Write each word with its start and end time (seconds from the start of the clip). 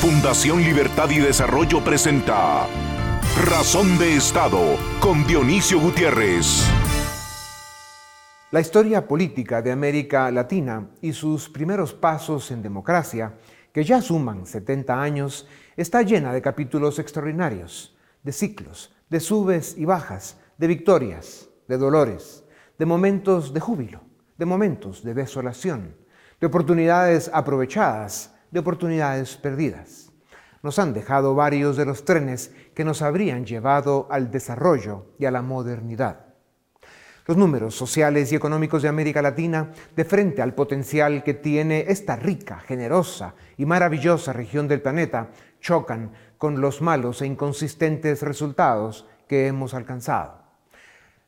Fundación 0.00 0.62
Libertad 0.62 1.10
y 1.10 1.18
Desarrollo 1.18 1.84
presenta 1.84 2.66
Razón 3.44 3.98
de 3.98 4.16
Estado 4.16 4.78
con 4.98 5.26
Dionisio 5.26 5.78
Gutiérrez. 5.78 6.66
La 8.50 8.60
historia 8.62 9.06
política 9.06 9.60
de 9.60 9.70
América 9.72 10.30
Latina 10.30 10.88
y 11.02 11.12
sus 11.12 11.50
primeros 11.50 11.92
pasos 11.92 12.50
en 12.50 12.62
democracia, 12.62 13.34
que 13.74 13.84
ya 13.84 14.00
suman 14.00 14.46
70 14.46 15.02
años, 15.02 15.46
está 15.76 16.00
llena 16.00 16.32
de 16.32 16.40
capítulos 16.40 16.98
extraordinarios, 16.98 17.94
de 18.22 18.32
ciclos, 18.32 18.96
de 19.10 19.20
subes 19.20 19.76
y 19.76 19.84
bajas, 19.84 20.38
de 20.56 20.66
victorias, 20.66 21.50
de 21.68 21.76
dolores, 21.76 22.42
de 22.78 22.86
momentos 22.86 23.52
de 23.52 23.60
júbilo, 23.60 24.00
de 24.38 24.46
momentos 24.46 25.04
de 25.04 25.12
desolación, 25.12 25.94
de 26.40 26.46
oportunidades 26.46 27.30
aprovechadas, 27.34 28.32
de 28.50 28.60
oportunidades 28.60 29.36
perdidas. 29.36 30.10
Nos 30.62 30.78
han 30.78 30.92
dejado 30.92 31.34
varios 31.34 31.76
de 31.76 31.86
los 31.86 32.04
trenes 32.04 32.52
que 32.74 32.84
nos 32.84 33.02
habrían 33.02 33.46
llevado 33.46 34.06
al 34.10 34.30
desarrollo 34.30 35.06
y 35.18 35.24
a 35.24 35.30
la 35.30 35.42
modernidad. 35.42 36.26
Los 37.26 37.36
números 37.36 37.74
sociales 37.74 38.32
y 38.32 38.34
económicos 38.34 38.82
de 38.82 38.88
América 38.88 39.22
Latina, 39.22 39.70
de 39.94 40.04
frente 40.04 40.42
al 40.42 40.54
potencial 40.54 41.22
que 41.22 41.34
tiene 41.34 41.84
esta 41.88 42.16
rica, 42.16 42.58
generosa 42.58 43.34
y 43.56 43.66
maravillosa 43.66 44.32
región 44.32 44.66
del 44.66 44.82
planeta, 44.82 45.28
chocan 45.60 46.12
con 46.38 46.60
los 46.60 46.82
malos 46.82 47.22
e 47.22 47.26
inconsistentes 47.26 48.22
resultados 48.22 49.06
que 49.28 49.46
hemos 49.46 49.74
alcanzado. 49.74 50.42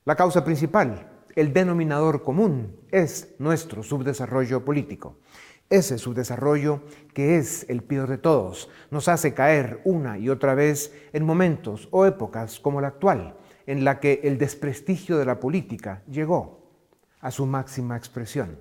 La 0.04 0.16
causa 0.16 0.44
principal, 0.44 1.08
el 1.36 1.52
denominador 1.52 2.22
común, 2.22 2.80
es 2.90 3.34
nuestro 3.38 3.82
subdesarrollo 3.82 4.64
político. 4.64 5.18
Ese 5.72 5.96
subdesarrollo, 5.96 6.82
que 7.14 7.38
es 7.38 7.64
el 7.70 7.82
peor 7.82 8.06
de 8.06 8.18
todos, 8.18 8.68
nos 8.90 9.08
hace 9.08 9.32
caer 9.32 9.80
una 9.84 10.18
y 10.18 10.28
otra 10.28 10.54
vez 10.54 10.92
en 11.14 11.24
momentos 11.24 11.88
o 11.92 12.04
épocas 12.04 12.60
como 12.60 12.82
la 12.82 12.88
actual, 12.88 13.38
en 13.64 13.82
la 13.82 13.98
que 13.98 14.20
el 14.24 14.36
desprestigio 14.36 15.16
de 15.16 15.24
la 15.24 15.40
política 15.40 16.02
llegó 16.06 16.60
a 17.22 17.30
su 17.30 17.46
máxima 17.46 17.96
expresión. 17.96 18.58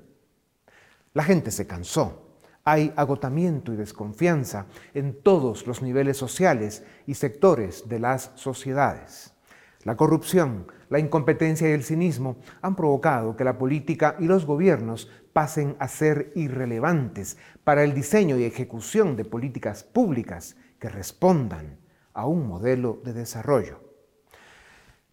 La 1.13 1.25
gente 1.25 1.51
se 1.51 1.67
cansó, 1.67 2.37
hay 2.63 2.93
agotamiento 2.95 3.73
y 3.73 3.75
desconfianza 3.75 4.67
en 4.93 5.21
todos 5.21 5.67
los 5.67 5.81
niveles 5.81 6.15
sociales 6.15 6.85
y 7.07 7.15
sectores 7.15 7.89
de 7.89 7.99
las 7.99 8.31
sociedades. 8.35 9.33
La 9.83 9.97
corrupción, 9.97 10.67
la 10.89 10.99
incompetencia 10.99 11.67
y 11.67 11.71
el 11.71 11.83
cinismo 11.83 12.37
han 12.61 12.75
provocado 12.75 13.35
que 13.35 13.43
la 13.43 13.57
política 13.57 14.15
y 14.19 14.25
los 14.25 14.45
gobiernos 14.45 15.09
pasen 15.33 15.75
a 15.79 15.87
ser 15.87 16.31
irrelevantes 16.35 17.37
para 17.63 17.83
el 17.83 17.93
diseño 17.93 18.37
y 18.37 18.43
ejecución 18.43 19.15
de 19.15 19.25
políticas 19.25 19.83
públicas 19.83 20.55
que 20.79 20.89
respondan 20.89 21.79
a 22.13 22.27
un 22.27 22.47
modelo 22.47 23.01
de 23.03 23.13
desarrollo. 23.13 23.79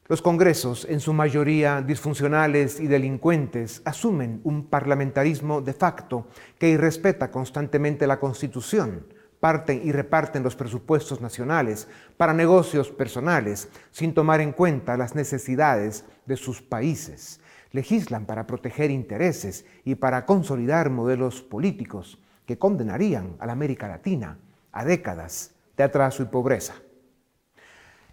Los 0.07 0.23
congresos, 0.23 0.87
en 0.89 1.01
su 1.01 1.13
mayoría 1.13 1.83
disfuncionales 1.83 2.81
y 2.81 2.87
delincuentes, 2.87 3.83
asumen 3.85 4.41
un 4.43 4.67
parlamentarismo 4.67 5.61
de 5.61 5.75
facto 5.75 6.29
que 6.59 6.71
irrespeta 6.71 7.31
constantemente 7.31 8.07
la 8.07 8.19
Constitución, 8.19 9.07
parten 9.41 9.81
y 9.85 9.93
reparten 9.93 10.43
los 10.43 10.57
presupuestos 10.57 11.21
nacionales 11.21 11.89
para 12.17 12.35
negocios 12.35 12.91
personales 12.91 13.69
sin 13.91 14.15
tomar 14.15 14.41
en 14.41 14.53
cuenta 14.53 14.97
las 14.97 15.15
necesidades 15.15 16.05
de 16.27 16.37
sus 16.37 16.63
países. 16.63 17.41
Legislan 17.73 18.27
para 18.27 18.47
proteger 18.47 18.91
intereses 18.91 19.65
y 19.85 19.95
para 19.95 20.27
consolidar 20.27 20.91
modelos 20.91 21.43
políticos 21.43 22.19
que 22.47 22.59
condenarían 22.59 23.37
a 23.39 23.47
la 23.47 23.53
América 23.53 23.89
Latina 23.89 24.39
a 24.73 24.85
décadas 24.85 25.53
de 25.77 25.85
atraso 25.85 26.23
y 26.23 26.27
pobreza. 26.27 26.75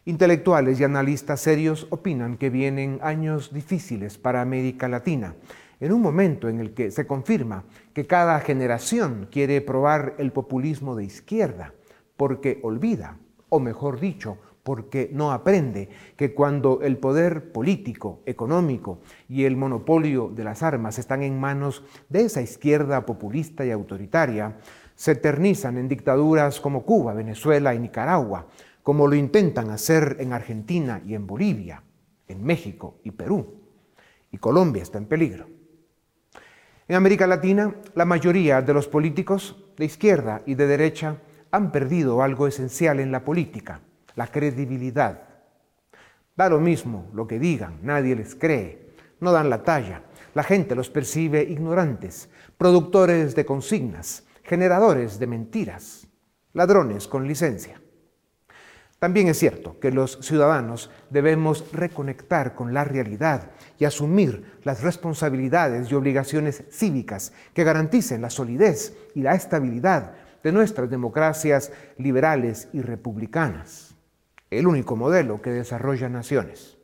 Intelectuales 0.08 0.80
y 0.80 0.84
analistas 0.84 1.42
serios 1.42 1.88
opinan 1.90 2.38
que 2.38 2.52
vienen 2.52 3.00
años 3.02 3.52
difíciles 3.52 4.20
para 4.20 4.42
América 4.42 4.88
Latina 4.88 5.34
en 5.80 5.92
un 5.92 6.02
momento 6.02 6.50
en 6.50 6.60
el 6.60 6.74
que 6.74 6.92
se 6.92 7.08
confirma 7.08 7.66
que 7.94 8.08
cada 8.08 8.40
generación 8.40 9.28
quiere 9.32 9.62
probar 9.62 10.16
el 10.18 10.32
populismo 10.32 10.96
de 10.96 11.06
izquierda, 11.06 11.74
porque 12.18 12.60
olvida, 12.64 13.18
o 13.50 13.60
mejor 13.60 14.00
dicho, 14.00 14.38
porque 14.66 15.12
no 15.14 15.32
aprende 15.32 15.90
que 16.16 16.34
cuando 16.34 16.82
el 16.82 16.98
poder 16.98 17.52
político, 17.52 18.22
económico 18.26 18.98
y 19.30 19.44
el 19.44 19.56
monopolio 19.58 20.32
de 20.34 20.44
las 20.44 20.64
armas 20.64 20.98
están 20.98 21.22
en 21.22 21.40
manos 21.40 21.84
de 22.10 22.22
esa 22.22 22.42
izquierda 22.42 23.06
populista 23.06 23.64
y 23.64 23.70
autoritaria, 23.70 24.58
se 24.96 25.12
eternizan 25.12 25.78
en 25.78 25.88
dictaduras 25.88 26.60
como 26.60 26.84
Cuba, 26.84 27.14
Venezuela 27.14 27.76
y 27.76 27.80
Nicaragua, 27.80 28.48
como 28.82 29.08
lo 29.08 29.16
intentan 29.16 29.70
hacer 29.70 30.18
en 30.20 30.34
Argentina 30.34 31.00
y 31.06 31.14
en 31.14 31.28
Bolivia, 31.28 31.84
en 32.28 32.44
México 32.44 32.98
y 33.04 33.12
Perú. 33.12 33.62
Y 34.32 34.40
Colombia 34.40 34.82
está 34.82 34.98
en 34.98 35.06
peligro. 35.06 35.55
En 36.88 36.96
América 36.96 37.26
Latina, 37.26 37.74
la 37.96 38.06
mayoría 38.06 38.62
de 38.62 38.72
los 38.72 38.88
políticos 38.88 39.56
de 39.76 39.86
izquierda 39.86 40.44
y 40.46 40.54
de 40.54 40.68
derecha 40.68 41.18
han 41.50 41.72
perdido 41.72 42.22
algo 42.22 42.46
esencial 42.46 43.00
en 43.00 43.12
la 43.12 43.26
política, 43.26 43.82
la 44.16 44.28
credibilidad. 44.28 45.22
Da 46.36 46.48
lo 46.48 46.60
mismo 46.60 47.10
lo 47.14 47.26
que 47.26 47.40
digan, 47.40 47.80
nadie 47.82 48.16
les 48.16 48.36
cree, 48.36 48.94
no 49.20 49.32
dan 49.32 49.50
la 49.50 49.64
talla, 49.64 50.04
la 50.36 50.44
gente 50.44 50.76
los 50.76 50.92
percibe 50.92 51.42
ignorantes, 51.42 52.30
productores 52.56 53.34
de 53.34 53.46
consignas, 53.46 54.28
generadores 54.44 55.18
de 55.18 55.26
mentiras, 55.26 56.08
ladrones 56.54 57.08
con 57.08 57.28
licencia. 57.28 57.82
También 59.00 59.28
es 59.28 59.38
cierto 59.38 59.80
que 59.80 59.92
los 59.92 60.20
ciudadanos 60.22 60.90
debemos 61.10 61.66
reconectar 61.74 62.56
con 62.56 62.74
la 62.74 62.84
realidad 62.86 63.52
y 63.78 63.86
asumir 63.86 64.60
las 64.64 64.82
responsabilidades 64.82 65.92
y 65.92 65.96
obligaciones 65.96 66.64
cívicas 66.72 67.34
que 67.54 67.64
garanticen 67.64 68.22
la 68.22 68.30
solidez 68.30 68.98
y 69.14 69.22
la 69.22 69.36
estabilidad 69.36 70.14
de 70.44 70.52
nuestras 70.52 70.90
democracias 70.90 71.72
liberales 71.98 72.70
y 72.72 72.82
republicanas, 72.82 73.96
el 74.50 74.68
único 74.68 74.96
modelo 74.96 75.42
que 75.42 75.50
desarrolla 75.50 76.08
naciones. 76.08 76.78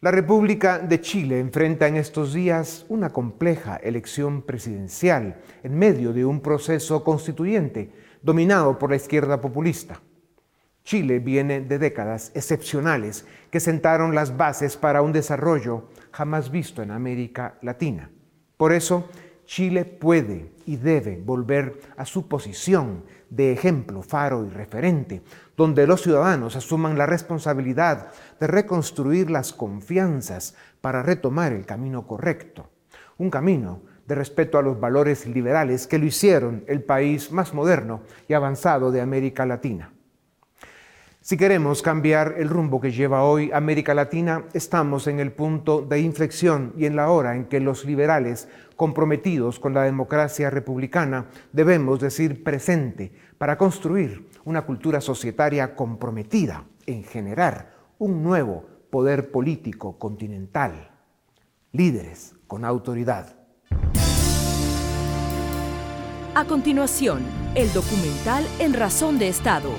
La 0.00 0.10
República 0.10 0.78
de 0.78 1.02
Chile 1.02 1.40
enfrenta 1.40 1.86
en 1.86 1.96
estos 1.96 2.32
días 2.32 2.86
una 2.88 3.10
compleja 3.12 3.76
elección 3.76 4.40
presidencial 4.40 5.42
en 5.62 5.78
medio 5.78 6.14
de 6.14 6.24
un 6.24 6.40
proceso 6.40 7.04
constituyente 7.04 7.92
dominado 8.22 8.78
por 8.78 8.88
la 8.88 8.96
izquierda 8.96 9.38
populista. 9.38 10.00
Chile 10.84 11.18
viene 11.18 11.60
de 11.60 11.78
décadas 11.78 12.32
excepcionales 12.34 13.26
que 13.50 13.60
sentaron 13.60 14.14
las 14.14 14.36
bases 14.36 14.76
para 14.76 15.02
un 15.02 15.12
desarrollo 15.12 15.88
jamás 16.10 16.50
visto 16.50 16.82
en 16.82 16.90
América 16.90 17.58
Latina. 17.62 18.10
Por 18.56 18.72
eso, 18.72 19.08
Chile 19.46 19.84
puede 19.84 20.52
y 20.64 20.76
debe 20.76 21.16
volver 21.16 21.80
a 21.96 22.04
su 22.04 22.28
posición 22.28 23.04
de 23.30 23.52
ejemplo, 23.52 24.02
faro 24.02 24.44
y 24.44 24.48
referente, 24.48 25.22
donde 25.56 25.86
los 25.86 26.02
ciudadanos 26.02 26.56
asuman 26.56 26.96
la 26.96 27.06
responsabilidad 27.06 28.12
de 28.38 28.46
reconstruir 28.46 29.30
las 29.30 29.52
confianzas 29.52 30.54
para 30.80 31.02
retomar 31.02 31.52
el 31.52 31.66
camino 31.66 32.06
correcto, 32.06 32.70
un 33.18 33.30
camino 33.30 33.82
de 34.06 34.14
respeto 34.14 34.58
a 34.58 34.62
los 34.62 34.78
valores 34.78 35.26
liberales 35.26 35.86
que 35.86 35.98
lo 35.98 36.06
hicieron 36.06 36.64
el 36.66 36.82
país 36.82 37.32
más 37.32 37.54
moderno 37.54 38.02
y 38.28 38.34
avanzado 38.34 38.90
de 38.90 39.00
América 39.00 39.46
Latina. 39.46 39.92
Si 41.22 41.36
queremos 41.36 41.82
cambiar 41.82 42.36
el 42.38 42.48
rumbo 42.48 42.80
que 42.80 42.92
lleva 42.92 43.24
hoy 43.24 43.50
América 43.52 43.92
Latina, 43.92 44.46
estamos 44.54 45.06
en 45.06 45.20
el 45.20 45.32
punto 45.32 45.82
de 45.82 46.00
inflexión 46.00 46.72
y 46.78 46.86
en 46.86 46.96
la 46.96 47.10
hora 47.10 47.36
en 47.36 47.44
que 47.44 47.60
los 47.60 47.84
liberales, 47.84 48.48
comprometidos 48.74 49.60
con 49.60 49.74
la 49.74 49.82
democracia 49.82 50.48
republicana, 50.48 51.26
debemos 51.52 52.00
decir 52.00 52.42
presente 52.42 53.12
para 53.36 53.58
construir 53.58 54.30
una 54.46 54.62
cultura 54.62 55.02
societaria 55.02 55.76
comprometida 55.76 56.64
en 56.86 57.04
generar 57.04 57.74
un 57.98 58.22
nuevo 58.22 58.64
poder 58.88 59.30
político 59.30 59.98
continental. 59.98 60.90
Líderes 61.72 62.34
con 62.46 62.64
autoridad. 62.64 63.36
A 66.34 66.46
continuación, 66.46 67.20
el 67.54 67.70
documental 67.74 68.46
En 68.58 68.72
Razón 68.72 69.18
de 69.18 69.28
Estado 69.28 69.70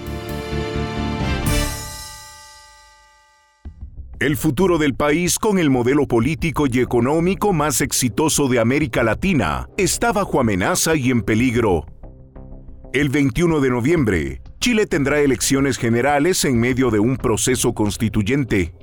El 4.22 4.38
futuro 4.38 4.78
del 4.78 4.94
país 4.94 5.40
con 5.40 5.58
el 5.58 5.72
modelo 5.72 6.08
político 6.08 6.68
y 6.72 6.80
económico 6.80 7.54
más 7.54 7.82
exitoso 7.82 8.48
de 8.48 8.60
América 8.60 9.02
Latina 9.02 9.68
está 9.78 10.12
bajo 10.12 10.40
amenaza 10.40 10.96
y 10.96 11.10
en 11.10 11.24
peligro. 11.24 11.88
El 12.94 13.10
21 13.10 13.60
de 13.62 13.70
noviembre, 13.72 14.42
Chile 14.60 14.86
tendrá 14.86 15.22
elecciones 15.22 15.80
generales 15.80 16.46
en 16.46 16.60
medio 16.60 16.92
de 16.92 17.00
un 17.00 17.18
proceso 17.18 17.74
constituyente. 17.74 18.76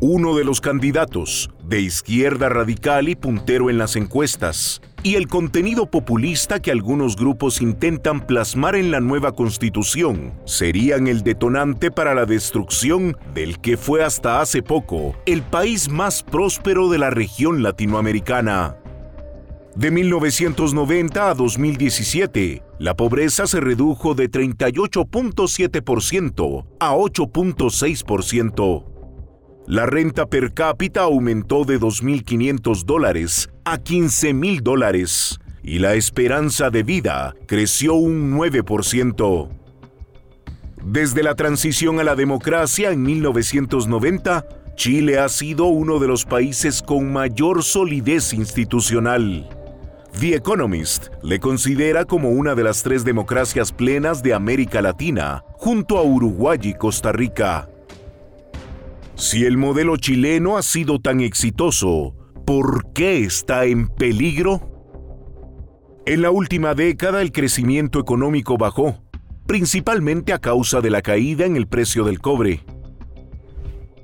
Uno 0.00 0.34
de 0.34 0.44
los 0.44 0.62
candidatos 0.62 1.50
de 1.62 1.80
izquierda 1.80 2.48
radical 2.48 3.10
y 3.10 3.16
puntero 3.16 3.68
en 3.68 3.76
las 3.76 3.96
encuestas, 3.96 4.80
y 5.02 5.16
el 5.16 5.28
contenido 5.28 5.90
populista 5.90 6.60
que 6.60 6.70
algunos 6.70 7.16
grupos 7.16 7.60
intentan 7.60 8.26
plasmar 8.26 8.76
en 8.76 8.90
la 8.90 9.00
nueva 9.00 9.32
constitución 9.32 10.32
serían 10.46 11.06
el 11.06 11.22
detonante 11.22 11.90
para 11.90 12.14
la 12.14 12.24
destrucción 12.24 13.14
del 13.34 13.60
que 13.60 13.76
fue 13.76 14.02
hasta 14.02 14.40
hace 14.40 14.62
poco 14.62 15.14
el 15.26 15.42
país 15.42 15.90
más 15.90 16.22
próspero 16.22 16.88
de 16.88 16.96
la 16.98 17.10
región 17.10 17.62
latinoamericana. 17.62 18.76
De 19.76 19.90
1990 19.90 21.30
a 21.30 21.34
2017, 21.34 22.62
la 22.78 22.96
pobreza 22.96 23.46
se 23.46 23.60
redujo 23.60 24.14
de 24.14 24.30
38.7% 24.30 26.64
a 26.80 26.94
8.6%. 26.94 28.89
La 29.70 29.86
renta 29.86 30.26
per 30.26 30.52
cápita 30.52 31.02
aumentó 31.02 31.64
de 31.64 31.78
2.500 31.78 32.84
dólares 32.84 33.48
a 33.64 33.78
15.000 33.78 34.62
dólares 34.62 35.38
y 35.62 35.78
la 35.78 35.94
esperanza 35.94 36.70
de 36.70 36.82
vida 36.82 37.36
creció 37.46 37.94
un 37.94 38.36
9%. 38.36 39.48
Desde 40.82 41.22
la 41.22 41.36
transición 41.36 42.00
a 42.00 42.02
la 42.02 42.16
democracia 42.16 42.90
en 42.90 43.04
1990, 43.04 44.44
Chile 44.74 45.20
ha 45.20 45.28
sido 45.28 45.66
uno 45.66 46.00
de 46.00 46.08
los 46.08 46.24
países 46.24 46.82
con 46.82 47.12
mayor 47.12 47.62
solidez 47.62 48.34
institucional. 48.34 49.48
The 50.18 50.34
Economist 50.34 51.10
le 51.22 51.38
considera 51.38 52.04
como 52.06 52.30
una 52.30 52.56
de 52.56 52.64
las 52.64 52.82
tres 52.82 53.04
democracias 53.04 53.70
plenas 53.70 54.20
de 54.20 54.34
América 54.34 54.82
Latina, 54.82 55.44
junto 55.52 55.96
a 55.96 56.02
Uruguay 56.02 56.58
y 56.60 56.74
Costa 56.74 57.12
Rica. 57.12 57.68
Si 59.20 59.44
el 59.44 59.58
modelo 59.58 59.98
chileno 59.98 60.56
ha 60.56 60.62
sido 60.62 60.98
tan 60.98 61.20
exitoso, 61.20 62.16
¿por 62.46 62.90
qué 62.94 63.22
está 63.22 63.66
en 63.66 63.88
peligro? 63.88 64.62
En 66.06 66.22
la 66.22 66.30
última 66.30 66.74
década 66.74 67.20
el 67.20 67.30
crecimiento 67.30 68.00
económico 68.00 68.56
bajó, 68.56 69.04
principalmente 69.46 70.32
a 70.32 70.38
causa 70.38 70.80
de 70.80 70.88
la 70.88 71.02
caída 71.02 71.44
en 71.44 71.56
el 71.56 71.66
precio 71.66 72.04
del 72.04 72.18
cobre. 72.18 72.64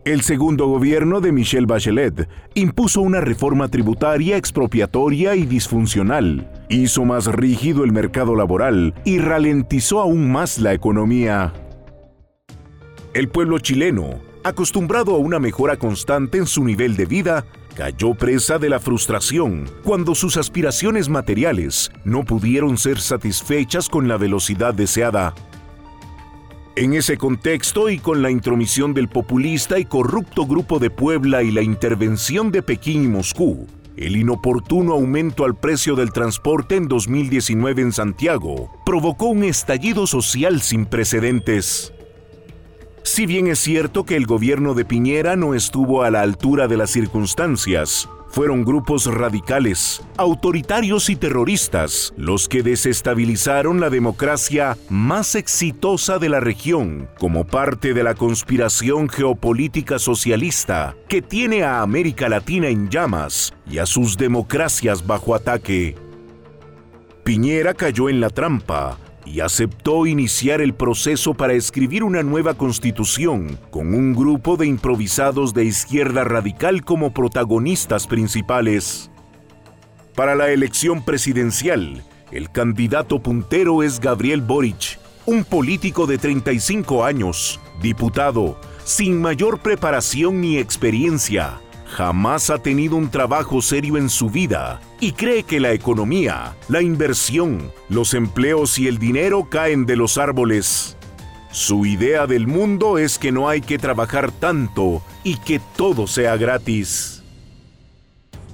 El 0.04 0.20
segundo 0.20 0.66
gobierno 0.66 1.22
de 1.22 1.32
Michelle 1.32 1.66
Bachelet 1.66 2.28
impuso 2.52 3.00
una 3.00 3.22
reforma 3.22 3.68
tributaria 3.68 4.36
expropiatoria 4.36 5.34
y 5.34 5.46
disfuncional, 5.46 6.52
hizo 6.68 7.06
más 7.06 7.24
rígido 7.24 7.84
el 7.84 7.92
mercado 7.92 8.36
laboral 8.36 8.92
y 9.06 9.16
ralentizó 9.16 10.00
aún 10.00 10.30
más 10.30 10.58
la 10.58 10.74
economía. 10.74 11.54
El 13.14 13.30
pueblo 13.30 13.58
chileno 13.60 14.25
acostumbrado 14.48 15.14
a 15.14 15.18
una 15.18 15.38
mejora 15.38 15.76
constante 15.76 16.38
en 16.38 16.46
su 16.46 16.64
nivel 16.64 16.96
de 16.96 17.06
vida, 17.06 17.44
cayó 17.74 18.14
presa 18.14 18.58
de 18.58 18.70
la 18.70 18.80
frustración 18.80 19.68
cuando 19.84 20.14
sus 20.14 20.36
aspiraciones 20.36 21.08
materiales 21.08 21.90
no 22.04 22.24
pudieron 22.24 22.78
ser 22.78 23.00
satisfechas 23.00 23.88
con 23.88 24.08
la 24.08 24.16
velocidad 24.16 24.74
deseada. 24.74 25.34
En 26.74 26.92
ese 26.92 27.16
contexto 27.16 27.88
y 27.88 27.98
con 27.98 28.20
la 28.20 28.30
intromisión 28.30 28.92
del 28.92 29.08
populista 29.08 29.78
y 29.78 29.84
corrupto 29.86 30.46
Grupo 30.46 30.78
de 30.78 30.90
Puebla 30.90 31.42
y 31.42 31.50
la 31.50 31.62
intervención 31.62 32.50
de 32.50 32.62
Pekín 32.62 33.04
y 33.04 33.08
Moscú, 33.08 33.66
el 33.96 34.16
inoportuno 34.16 34.92
aumento 34.92 35.46
al 35.46 35.54
precio 35.54 35.96
del 35.96 36.12
transporte 36.12 36.76
en 36.76 36.86
2019 36.86 37.80
en 37.80 37.92
Santiago 37.92 38.70
provocó 38.84 39.26
un 39.26 39.44
estallido 39.44 40.06
social 40.06 40.60
sin 40.60 40.84
precedentes. 40.84 41.94
Si 43.06 43.24
bien 43.24 43.46
es 43.46 43.60
cierto 43.60 44.04
que 44.04 44.16
el 44.16 44.26
gobierno 44.26 44.74
de 44.74 44.84
Piñera 44.84 45.36
no 45.36 45.54
estuvo 45.54 46.02
a 46.02 46.10
la 46.10 46.22
altura 46.22 46.66
de 46.66 46.76
las 46.76 46.90
circunstancias, 46.90 48.08
fueron 48.26 48.64
grupos 48.64 49.06
radicales, 49.06 50.02
autoritarios 50.16 51.08
y 51.08 51.14
terroristas 51.14 52.12
los 52.16 52.48
que 52.48 52.64
desestabilizaron 52.64 53.78
la 53.78 53.90
democracia 53.90 54.76
más 54.90 55.36
exitosa 55.36 56.18
de 56.18 56.30
la 56.30 56.40
región 56.40 57.08
como 57.20 57.46
parte 57.46 57.94
de 57.94 58.02
la 58.02 58.16
conspiración 58.16 59.08
geopolítica 59.08 60.00
socialista 60.00 60.96
que 61.08 61.22
tiene 61.22 61.62
a 61.62 61.82
América 61.82 62.28
Latina 62.28 62.66
en 62.66 62.90
llamas 62.90 63.54
y 63.70 63.78
a 63.78 63.86
sus 63.86 64.16
democracias 64.16 65.06
bajo 65.06 65.36
ataque. 65.36 65.94
Piñera 67.22 67.72
cayó 67.72 68.08
en 68.08 68.20
la 68.20 68.30
trampa 68.30 68.98
y 69.26 69.40
aceptó 69.40 70.06
iniciar 70.06 70.60
el 70.60 70.72
proceso 70.72 71.34
para 71.34 71.52
escribir 71.52 72.04
una 72.04 72.22
nueva 72.22 72.54
constitución 72.54 73.58
con 73.70 73.92
un 73.92 74.14
grupo 74.14 74.56
de 74.56 74.66
improvisados 74.66 75.52
de 75.52 75.64
izquierda 75.64 76.24
radical 76.24 76.84
como 76.84 77.12
protagonistas 77.12 78.06
principales. 78.06 79.10
Para 80.14 80.34
la 80.34 80.50
elección 80.50 81.04
presidencial, 81.04 82.02
el 82.30 82.50
candidato 82.50 83.20
puntero 83.20 83.82
es 83.82 84.00
Gabriel 84.00 84.40
Boric, 84.40 84.98
un 85.26 85.44
político 85.44 86.06
de 86.06 86.18
35 86.18 87.04
años, 87.04 87.60
diputado, 87.82 88.58
sin 88.84 89.20
mayor 89.20 89.58
preparación 89.58 90.40
ni 90.40 90.58
experiencia, 90.58 91.60
jamás 91.88 92.50
ha 92.50 92.58
tenido 92.58 92.96
un 92.96 93.10
trabajo 93.10 93.62
serio 93.62 93.96
en 93.96 94.08
su 94.08 94.28
vida 94.28 94.80
y 95.00 95.12
cree 95.12 95.44
que 95.44 95.60
la 95.60 95.72
economía, 95.72 96.56
la 96.68 96.82
inversión, 96.82 97.72
los 97.88 98.14
empleos 98.14 98.78
y 98.78 98.88
el 98.88 98.98
dinero 98.98 99.48
caen 99.48 99.86
de 99.86 99.96
los 99.96 100.18
árboles. 100.18 100.96
Su 101.50 101.86
idea 101.86 102.26
del 102.26 102.46
mundo 102.46 102.98
es 102.98 103.18
que 103.18 103.32
no 103.32 103.48
hay 103.48 103.60
que 103.60 103.78
trabajar 103.78 104.30
tanto 104.30 105.02
y 105.24 105.36
que 105.38 105.60
todo 105.76 106.06
sea 106.06 106.36
gratis. 106.36 107.22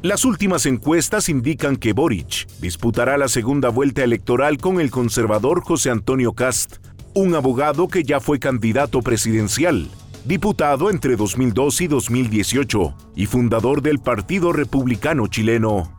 Las 0.02 0.24
últimas 0.24 0.66
encuestas 0.66 1.28
indican 1.28 1.76
que 1.76 1.92
Boric 1.92 2.48
disputará 2.60 3.16
la 3.16 3.28
segunda 3.28 3.68
vuelta 3.68 4.02
electoral 4.02 4.58
con 4.58 4.80
el 4.80 4.90
conservador 4.90 5.62
José 5.62 5.90
Antonio 5.90 6.32
Cast, 6.32 6.76
un 7.14 7.34
abogado 7.34 7.88
que 7.88 8.02
ya 8.02 8.20
fue 8.20 8.38
candidato 8.38 9.00
presidencial 9.00 9.88
diputado 10.24 10.90
entre 10.90 11.16
2002 11.16 11.80
y 11.80 11.86
2018 11.88 12.94
y 13.16 13.26
fundador 13.26 13.82
del 13.82 13.98
Partido 13.98 14.52
Republicano 14.52 15.26
Chileno. 15.26 15.96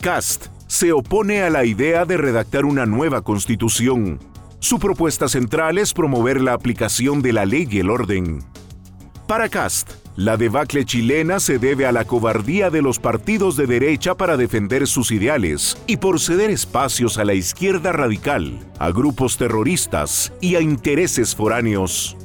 Cast 0.00 0.46
se 0.68 0.92
opone 0.92 1.42
a 1.42 1.50
la 1.50 1.64
idea 1.64 2.04
de 2.04 2.16
redactar 2.16 2.64
una 2.64 2.86
nueva 2.86 3.22
constitución. 3.22 4.20
Su 4.60 4.78
propuesta 4.78 5.28
central 5.28 5.78
es 5.78 5.92
promover 5.92 6.40
la 6.40 6.52
aplicación 6.52 7.22
de 7.22 7.32
la 7.32 7.46
ley 7.46 7.66
y 7.70 7.78
el 7.80 7.90
orden. 7.90 8.44
Para 9.26 9.48
Cast, 9.48 9.92
la 10.16 10.36
debacle 10.36 10.84
chilena 10.84 11.38
se 11.38 11.58
debe 11.58 11.86
a 11.86 11.92
la 11.92 12.04
cobardía 12.04 12.70
de 12.70 12.82
los 12.82 12.98
partidos 12.98 13.56
de 13.56 13.66
derecha 13.66 14.14
para 14.16 14.36
defender 14.36 14.86
sus 14.86 15.10
ideales 15.10 15.76
y 15.86 15.98
por 15.98 16.18
ceder 16.18 16.50
espacios 16.50 17.18
a 17.18 17.24
la 17.24 17.34
izquierda 17.34 17.92
radical, 17.92 18.58
a 18.78 18.90
grupos 18.90 19.36
terroristas 19.36 20.32
y 20.40 20.54
a 20.54 20.60
intereses 20.60 21.36
foráneos 21.36 22.16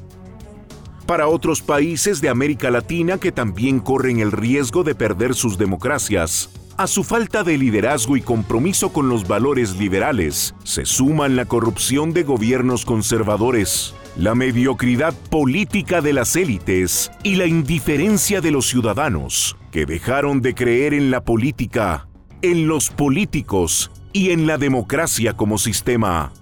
para 1.04 1.28
otros 1.28 1.62
países 1.62 2.22
de 2.22 2.30
América 2.30 2.72
Latina 2.72 3.18
que 3.18 3.32
también 3.32 3.80
corren 3.80 4.20
el 4.20 4.32
riesgo 4.32 4.84
de 4.84 4.96
perder 4.96 5.36
sus 5.36 5.58
democracias. 5.58 6.50
A 6.76 6.88
su 6.88 7.04
falta 7.04 7.44
de 7.44 7.58
liderazgo 7.58 8.18
y 8.18 8.22
compromiso 8.22 8.92
con 8.92 9.08
los 9.08 9.28
valores 9.28 9.78
liberales, 9.78 10.56
se 10.64 10.86
suman 10.86 11.36
la 11.36 11.46
corrupción 11.46 12.14
de 12.14 12.24
gobiernos 12.24 12.84
conservadores, 12.84 13.94
la 14.18 14.34
mediocridad 14.34 15.14
política 15.30 16.02
de 16.02 16.14
las 16.14 16.36
élites 16.36 17.12
y 17.22 17.36
la 17.36 17.46
indiferencia 17.46 18.42
de 18.42 18.50
los 18.50 18.68
ciudadanos, 18.68 19.56
que 19.72 19.86
dejaron 19.86 20.42
de 20.42 20.56
creer 20.56 20.96
en 20.96 21.12
la 21.12 21.24
política, 21.24 22.08
en 22.42 22.68
los 22.68 22.90
políticos 22.90 23.92
y 24.12 24.32
en 24.32 24.48
la 24.48 24.58
democracia 24.58 25.34
como 25.34 25.60
sistema. 25.60 26.34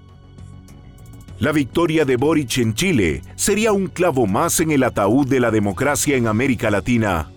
La 1.41 1.51
victoria 1.51 2.05
de 2.05 2.17
Boric 2.17 2.59
en 2.59 2.75
Chile 2.75 3.23
sería 3.35 3.71
un 3.71 3.87
clavo 3.87 4.27
más 4.27 4.59
en 4.59 4.69
el 4.69 4.83
ataúd 4.83 5.27
de 5.27 5.39
la 5.39 5.49
democracia 5.49 6.15
en 6.15 6.27
América 6.27 6.69
Latina. 6.69 7.31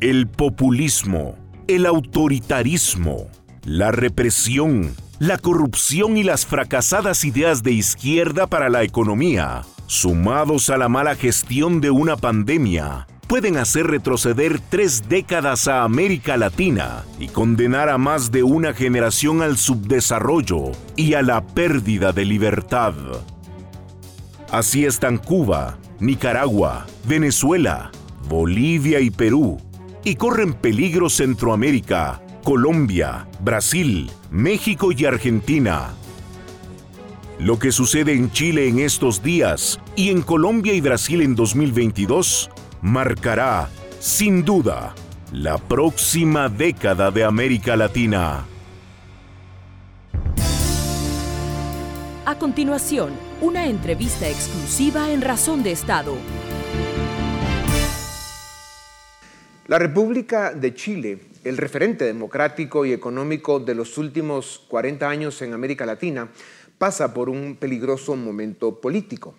El 0.00 0.26
populismo, 0.26 1.36
el 1.68 1.86
autoritarismo, 1.86 3.28
la 3.62 3.92
represión, 3.92 4.96
la 5.20 5.38
corrupción 5.38 6.16
y 6.16 6.24
las 6.24 6.44
fracasadas 6.44 7.24
ideas 7.24 7.62
de 7.62 7.70
izquierda 7.70 8.48
para 8.48 8.68
la 8.68 8.82
economía, 8.82 9.62
sumados 9.86 10.68
a 10.68 10.76
la 10.76 10.88
mala 10.88 11.14
gestión 11.14 11.80
de 11.80 11.92
una 11.92 12.16
pandemia, 12.16 13.06
pueden 13.26 13.56
hacer 13.56 13.86
retroceder 13.86 14.60
tres 14.60 15.08
décadas 15.08 15.68
a 15.68 15.82
América 15.82 16.36
Latina 16.36 17.04
y 17.18 17.28
condenar 17.28 17.88
a 17.88 17.98
más 17.98 18.30
de 18.30 18.42
una 18.42 18.72
generación 18.72 19.42
al 19.42 19.56
subdesarrollo 19.56 20.72
y 20.96 21.14
a 21.14 21.22
la 21.22 21.44
pérdida 21.44 22.12
de 22.12 22.24
libertad. 22.24 22.94
Así 24.50 24.84
están 24.84 25.18
Cuba, 25.18 25.78
Nicaragua, 25.98 26.86
Venezuela, 27.04 27.90
Bolivia 28.28 29.00
y 29.00 29.10
Perú, 29.10 29.60
y 30.04 30.14
corren 30.14 30.54
peligro 30.54 31.10
Centroamérica, 31.10 32.22
Colombia, 32.44 33.26
Brasil, 33.40 34.08
México 34.30 34.92
y 34.92 35.04
Argentina. 35.04 35.88
Lo 37.40 37.58
que 37.58 37.72
sucede 37.72 38.12
en 38.12 38.30
Chile 38.30 38.68
en 38.68 38.78
estos 38.78 39.22
días 39.22 39.80
y 39.96 40.10
en 40.10 40.22
Colombia 40.22 40.72
y 40.72 40.80
Brasil 40.80 41.20
en 41.22 41.34
2022 41.34 42.50
marcará, 42.86 43.68
sin 43.98 44.44
duda, 44.44 44.94
la 45.32 45.58
próxima 45.58 46.48
década 46.48 47.10
de 47.10 47.24
América 47.24 47.74
Latina. 47.74 48.46
A 52.24 52.38
continuación, 52.38 53.10
una 53.40 53.66
entrevista 53.66 54.28
exclusiva 54.28 55.10
en 55.10 55.20
Razón 55.20 55.64
de 55.64 55.72
Estado. 55.72 56.14
La 59.66 59.80
República 59.80 60.54
de 60.54 60.72
Chile, 60.72 61.18
el 61.42 61.56
referente 61.56 62.04
democrático 62.04 62.86
y 62.86 62.92
económico 62.92 63.58
de 63.58 63.74
los 63.74 63.98
últimos 63.98 64.64
40 64.68 65.08
años 65.08 65.42
en 65.42 65.54
América 65.54 65.86
Latina, 65.86 66.28
pasa 66.78 67.12
por 67.12 67.30
un 67.30 67.56
peligroso 67.56 68.14
momento 68.14 68.80
político. 68.80 69.34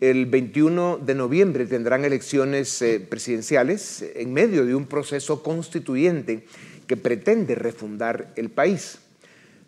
El 0.00 0.24
21 0.24 0.96
de 1.04 1.14
noviembre 1.14 1.66
tendrán 1.66 2.06
elecciones 2.06 2.80
eh, 2.80 3.06
presidenciales 3.06 4.02
en 4.14 4.32
medio 4.32 4.64
de 4.64 4.74
un 4.74 4.86
proceso 4.86 5.42
constituyente 5.42 6.46
que 6.86 6.96
pretende 6.96 7.54
refundar 7.54 8.32
el 8.36 8.48
país. 8.48 9.00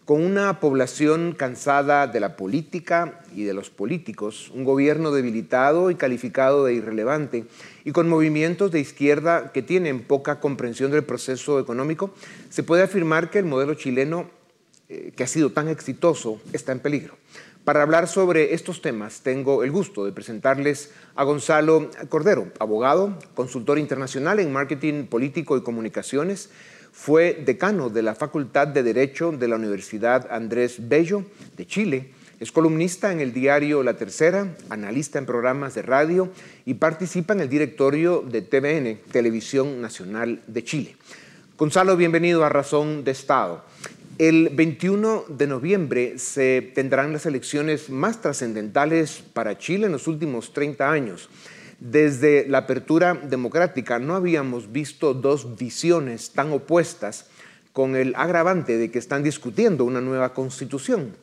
Con 0.06 0.24
una 0.24 0.58
población 0.58 1.34
cansada 1.36 2.06
de 2.06 2.18
la 2.18 2.34
política 2.34 3.20
y 3.36 3.44
de 3.44 3.52
los 3.52 3.68
políticos, 3.68 4.50
un 4.54 4.64
gobierno 4.64 5.12
debilitado 5.12 5.90
y 5.90 5.96
calificado 5.96 6.64
de 6.64 6.72
irrelevante, 6.72 7.44
y 7.84 7.92
con 7.92 8.08
movimientos 8.08 8.70
de 8.70 8.80
izquierda 8.80 9.52
que 9.52 9.60
tienen 9.60 10.00
poca 10.00 10.40
comprensión 10.40 10.90
del 10.92 11.04
proceso 11.04 11.60
económico, 11.60 12.14
se 12.48 12.62
puede 12.62 12.84
afirmar 12.84 13.28
que 13.28 13.38
el 13.38 13.44
modelo 13.44 13.74
chileno, 13.74 14.30
eh, 14.88 15.12
que 15.14 15.24
ha 15.24 15.26
sido 15.26 15.50
tan 15.50 15.68
exitoso, 15.68 16.40
está 16.54 16.72
en 16.72 16.80
peligro. 16.80 17.18
Para 17.64 17.82
hablar 17.82 18.08
sobre 18.08 18.54
estos 18.54 18.82
temas, 18.82 19.20
tengo 19.20 19.62
el 19.62 19.70
gusto 19.70 20.04
de 20.04 20.10
presentarles 20.10 20.90
a 21.14 21.22
Gonzalo 21.22 21.92
Cordero, 22.08 22.50
abogado, 22.58 23.16
consultor 23.34 23.78
internacional 23.78 24.40
en 24.40 24.52
marketing 24.52 25.06
político 25.06 25.56
y 25.56 25.62
comunicaciones, 25.62 26.50
fue 26.90 27.40
decano 27.46 27.88
de 27.88 28.02
la 28.02 28.16
Facultad 28.16 28.66
de 28.66 28.82
Derecho 28.82 29.30
de 29.30 29.46
la 29.46 29.54
Universidad 29.54 30.26
Andrés 30.32 30.88
Bello 30.88 31.24
de 31.56 31.64
Chile. 31.64 32.10
Es 32.40 32.50
columnista 32.50 33.12
en 33.12 33.20
el 33.20 33.32
diario 33.32 33.84
La 33.84 33.94
Tercera, 33.94 34.56
analista 34.68 35.20
en 35.20 35.26
programas 35.26 35.76
de 35.76 35.82
radio 35.82 36.30
y 36.66 36.74
participa 36.74 37.32
en 37.32 37.42
el 37.42 37.48
directorio 37.48 38.22
de 38.22 38.42
TVN, 38.42 38.98
Televisión 39.12 39.80
Nacional 39.80 40.42
de 40.48 40.64
Chile. 40.64 40.96
Gonzalo, 41.56 41.96
bienvenido 41.96 42.44
a 42.44 42.48
Razón 42.48 43.04
de 43.04 43.12
Estado. 43.12 43.62
El 44.18 44.50
21 44.50 45.24
de 45.28 45.46
noviembre 45.46 46.18
se 46.18 46.60
tendrán 46.74 47.12
las 47.12 47.24
elecciones 47.24 47.88
más 47.88 48.20
trascendentales 48.20 49.22
para 49.32 49.56
Chile 49.56 49.86
en 49.86 49.92
los 49.92 50.06
últimos 50.06 50.52
30 50.52 50.90
años. 50.90 51.30
Desde 51.80 52.46
la 52.46 52.58
apertura 52.58 53.14
democrática 53.14 53.98
no 53.98 54.14
habíamos 54.14 54.70
visto 54.70 55.14
dos 55.14 55.56
visiones 55.56 56.30
tan 56.30 56.52
opuestas 56.52 57.26
con 57.72 57.96
el 57.96 58.14
agravante 58.14 58.76
de 58.76 58.90
que 58.90 58.98
están 58.98 59.22
discutiendo 59.22 59.84
una 59.84 60.02
nueva 60.02 60.34
constitución. 60.34 61.16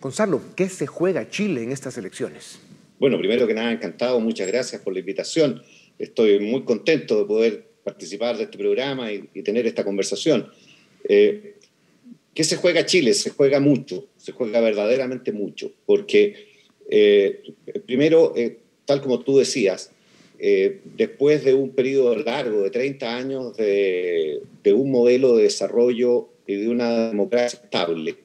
Gonzalo, 0.00 0.42
¿qué 0.54 0.68
se 0.68 0.86
juega 0.86 1.30
Chile 1.30 1.62
en 1.62 1.72
estas 1.72 1.96
elecciones? 1.96 2.60
Bueno, 2.98 3.18
primero 3.18 3.46
que 3.46 3.54
nada, 3.54 3.72
encantado, 3.72 4.20
muchas 4.20 4.46
gracias 4.46 4.82
por 4.82 4.92
la 4.92 5.00
invitación. 5.00 5.62
Estoy 5.98 6.38
muy 6.40 6.64
contento 6.64 7.18
de 7.18 7.24
poder 7.24 7.68
participar 7.82 8.36
de 8.36 8.44
este 8.44 8.58
programa 8.58 9.10
y, 9.10 9.22
tener 9.42 9.66
esta 9.66 9.82
conversación. 9.82 10.50
Eh, 11.08 11.53
¿Qué 12.34 12.44
se 12.44 12.56
juega 12.56 12.84
Chile? 12.84 13.14
Se 13.14 13.30
juega 13.30 13.60
mucho, 13.60 14.08
se 14.16 14.32
juega 14.32 14.60
verdaderamente 14.60 15.32
mucho, 15.32 15.72
porque 15.86 16.48
eh, 16.90 17.42
primero, 17.86 18.34
eh, 18.36 18.58
tal 18.84 19.00
como 19.00 19.20
tú 19.20 19.38
decías, 19.38 19.92
eh, 20.38 20.80
después 20.96 21.44
de 21.44 21.54
un 21.54 21.70
periodo 21.70 22.16
largo 22.16 22.62
de 22.62 22.70
30 22.70 23.16
años 23.16 23.56
de, 23.56 24.42
un 24.66 24.90
modelo 24.90 25.36
de 25.36 25.44
desarrollo 25.44 26.28
y 26.46 26.56
de 26.56 26.68
una 26.68 27.08
democracia 27.08 27.60
estable, 27.62 28.16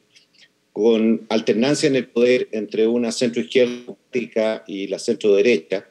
con 0.73 1.25
alternancia 1.29 1.87
en 1.87 1.95
el 1.95 2.07
poder 2.07 2.47
entre 2.51 2.87
una 2.87 3.11
centroizquierda 3.11 4.63
y 4.67 4.87
la 4.87 4.97
centro-derecha, 4.97 5.87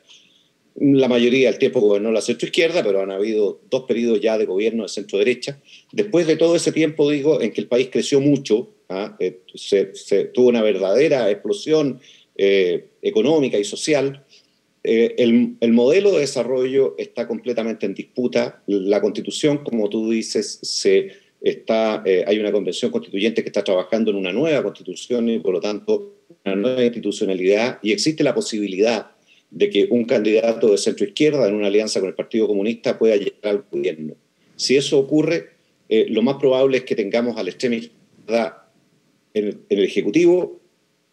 la 0.80 1.08
mayoría 1.08 1.50
del 1.50 1.58
tiempo 1.58 1.80
gobernó 1.80 2.12
la 2.12 2.20
centroizquierda, 2.20 2.82
pero 2.82 3.02
han 3.02 3.10
habido 3.10 3.60
dos 3.70 3.84
periodos 3.84 4.20
ya 4.20 4.38
de 4.38 4.46
gobierno 4.46 4.84
de 4.84 4.88
centro-derecha. 4.88 5.60
Después 5.92 6.26
de 6.26 6.36
todo 6.36 6.56
ese 6.56 6.72
tiempo, 6.72 7.10
digo, 7.10 7.40
en 7.40 7.52
que 7.52 7.60
el 7.60 7.68
país 7.68 7.88
creció 7.90 8.20
mucho, 8.20 8.70
¿ah? 8.88 9.16
eh, 9.18 9.40
se, 9.54 9.86
tuvo 10.26 10.48
una 10.48 10.62
verdadera 10.62 11.30
explosión 11.30 12.00
eh, 12.36 12.88
económica 13.02 13.58
y 13.58 13.64
social, 13.64 14.24
eh, 14.84 15.16
el, 15.18 15.72
modelo 15.72 16.12
de 16.12 16.20
desarrollo 16.20 16.94
está 16.96 17.26
completamente 17.26 17.84
en 17.84 17.94
disputa. 17.94 18.62
La 18.66 19.00
constitución, 19.00 19.58
como 19.58 19.88
tú 19.90 20.10
dices, 20.10 20.60
se 20.62 21.10
está, 21.40 22.02
eh, 22.06 22.24
hay 22.26 22.38
una 22.38 22.52
convención 22.52 22.90
constituyente 22.90 23.42
que 23.42 23.48
está 23.48 23.62
trabajando 23.62 24.10
en 24.10 24.16
una 24.16 24.32
nueva 24.32 24.62
constitución 24.62 25.28
y 25.28 25.40
por 25.40 25.52
lo 25.52 25.60
tanto 25.60 26.14
una 26.44 26.56
nueva 26.56 26.84
institucionalidad 26.84 27.78
y 27.82 27.92
existe 27.92 28.24
la 28.24 28.34
posibilidad 28.34 29.10
de 29.50 29.70
que 29.70 29.88
un 29.90 30.04
candidato 30.04 30.70
de 30.70 30.78
centro 30.78 31.06
izquierda 31.06 31.48
en 31.48 31.54
una 31.54 31.68
alianza 31.68 32.00
con 32.00 32.08
el 32.08 32.14
Partido 32.14 32.46
Comunista 32.46 32.98
pueda 32.98 33.16
llegar 33.16 33.38
al 33.42 33.64
gobierno. 33.70 34.14
Si 34.56 34.76
eso 34.76 34.98
ocurre, 34.98 35.50
eh, 35.88 36.06
lo 36.10 36.22
más 36.22 36.36
probable 36.36 36.78
es 36.78 36.84
que 36.84 36.94
tengamos 36.94 37.36
al 37.36 37.48
extrema 37.48 37.76
izquierda 37.76 38.68
en 39.34 39.60
el 39.68 39.84
Ejecutivo, 39.84 40.60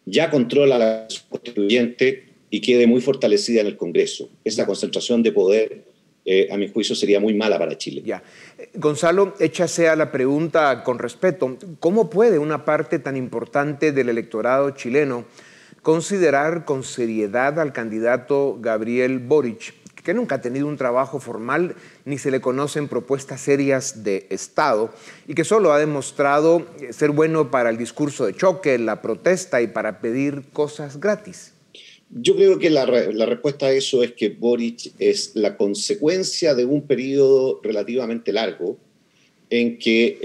ya 0.04 0.30
controla 0.30 0.78
la 0.78 1.08
constituyente 1.28 2.24
y 2.50 2.60
quede 2.60 2.86
muy 2.86 3.00
fortalecida 3.00 3.60
en 3.60 3.68
el 3.68 3.76
Congreso. 3.76 4.28
Esa 4.44 4.66
concentración 4.66 5.22
de 5.22 5.32
poder, 5.32 5.84
eh, 6.24 6.48
a 6.50 6.56
mi 6.56 6.68
juicio, 6.68 6.94
sería 6.94 7.20
muy 7.20 7.34
mala 7.34 7.58
para 7.58 7.76
Chile. 7.76 8.02
Ya. 8.04 8.22
Gonzalo, 8.74 9.34
échase 9.40 9.88
a 9.88 9.96
la 9.96 10.12
pregunta 10.12 10.82
con 10.84 10.98
respeto. 10.98 11.56
¿Cómo 11.80 12.08
puede 12.10 12.38
una 12.38 12.64
parte 12.64 12.98
tan 12.98 13.16
importante 13.16 13.92
del 13.92 14.08
electorado 14.08 14.70
chileno 14.70 15.24
considerar 15.86 16.64
con 16.64 16.82
seriedad 16.82 17.60
al 17.60 17.72
candidato 17.72 18.58
Gabriel 18.60 19.20
Boric, 19.20 19.72
que 20.02 20.14
nunca 20.14 20.34
ha 20.34 20.40
tenido 20.40 20.66
un 20.66 20.76
trabajo 20.76 21.20
formal 21.20 21.76
ni 22.04 22.18
se 22.18 22.32
le 22.32 22.40
conocen 22.40 22.88
propuestas 22.88 23.40
serias 23.40 24.02
de 24.02 24.26
Estado 24.30 24.92
y 25.28 25.34
que 25.34 25.44
solo 25.44 25.72
ha 25.72 25.78
demostrado 25.78 26.66
ser 26.90 27.12
bueno 27.12 27.52
para 27.52 27.70
el 27.70 27.78
discurso 27.78 28.26
de 28.26 28.34
choque, 28.34 28.78
la 28.78 29.00
protesta 29.00 29.62
y 29.62 29.68
para 29.68 30.00
pedir 30.00 30.42
cosas 30.52 30.98
gratis? 30.98 31.52
Yo 32.10 32.34
creo 32.34 32.58
que 32.58 32.70
la, 32.70 32.84
respuesta 32.84 33.66
a 33.66 33.70
eso 33.70 34.02
es 34.02 34.10
que 34.10 34.30
Boric 34.30 34.92
es 34.98 35.36
la 35.36 35.56
consecuencia 35.56 36.56
de 36.56 36.64
un 36.64 36.84
periodo 36.88 37.60
relativamente 37.62 38.32
largo 38.32 38.76
en 39.50 39.78
que 39.78 40.18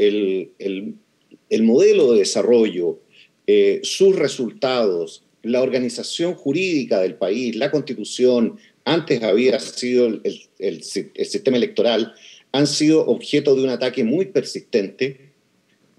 el, 1.52 1.62
modelo 1.62 2.14
de 2.14 2.18
desarrollo, 2.18 2.98
eh, 3.46 3.80
sus 3.84 4.16
resultados, 4.16 5.24
la 5.44 5.62
organización 5.62 6.36
jurídica 6.36 7.00
del 7.00 7.16
país, 7.16 7.56
la 7.56 7.72
constitución, 7.72 8.58
antes 8.86 9.24
había 9.24 9.60
sido 9.60 10.08
el, 10.08 10.84
sistema 10.84 11.58
electoral, 11.58 12.14
han 12.52 12.68
sido 12.68 13.06
objeto 13.06 13.56
de 13.56 13.64
un 13.64 13.70
ataque 13.70 14.04
muy 14.04 14.26
persistente 14.26 15.32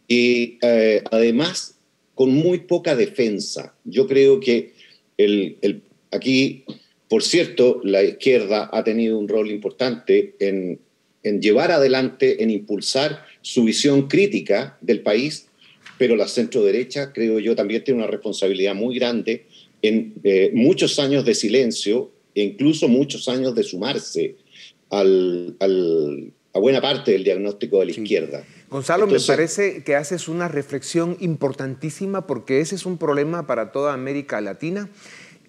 y 0.07 0.59
eh, 0.63 1.03
además 1.11 1.77
con 2.15 2.35
muy 2.35 2.59
poca 2.61 2.95
defensa. 2.95 3.75
Yo 3.85 4.07
creo 4.07 4.41
que 4.41 4.73
aquí, 6.11 6.65
por 7.09 7.23
cierto, 7.23 7.81
la 7.85 8.03
izquierda 8.03 8.69
ha 8.73 8.85
tenido 8.85 9.19
un 9.19 9.29
rol 9.29 9.51
importante 9.51 10.35
en, 10.39 10.79
llevar 11.41 11.71
adelante, 11.71 12.43
en 12.43 12.51
impulsar 12.51 13.25
su 13.41 13.65
visión 13.65 14.09
crítica 14.09 14.77
del 14.81 15.01
país, 15.01 15.49
pero 16.03 16.17
la 16.17 16.27
centro 16.27 16.65
derecha, 16.65 17.13
creo 17.13 17.39
yo, 17.39 17.55
también 17.55 17.85
tiene 17.85 18.01
una 18.03 18.11
responsabilidad 18.11 18.75
muy 18.75 18.99
grande 18.99 19.47
en 19.83 20.15
eh, 20.25 20.51
muchos 20.53 20.99
años 20.99 21.25
de 21.25 21.33
silencio 21.33 22.11
e 22.35 22.43
incluso 22.43 22.89
muchos 22.89 23.29
años 23.29 23.55
de 23.55 23.63
sumarse 23.63 24.35
al, 24.91 25.55
a 25.61 26.59
buena 26.59 26.81
parte 26.81 27.13
del 27.13 27.23
diagnóstico 27.23 27.79
de 27.79 27.85
la 27.85 27.91
izquierda. 27.93 28.45
Gonzalo, 28.69 29.07
me 29.07 29.21
parece 29.21 29.85
que 29.85 29.95
haces 29.95 30.27
una 30.27 30.49
reflexión 30.49 31.17
importantísima 31.21 32.27
porque 32.27 32.59
ese 32.59 32.75
es 32.75 32.85
un 32.85 32.99
problema 32.99 33.47
para 33.47 33.71
toda 33.71 33.93
América 33.93 34.41
Latina 34.41 34.91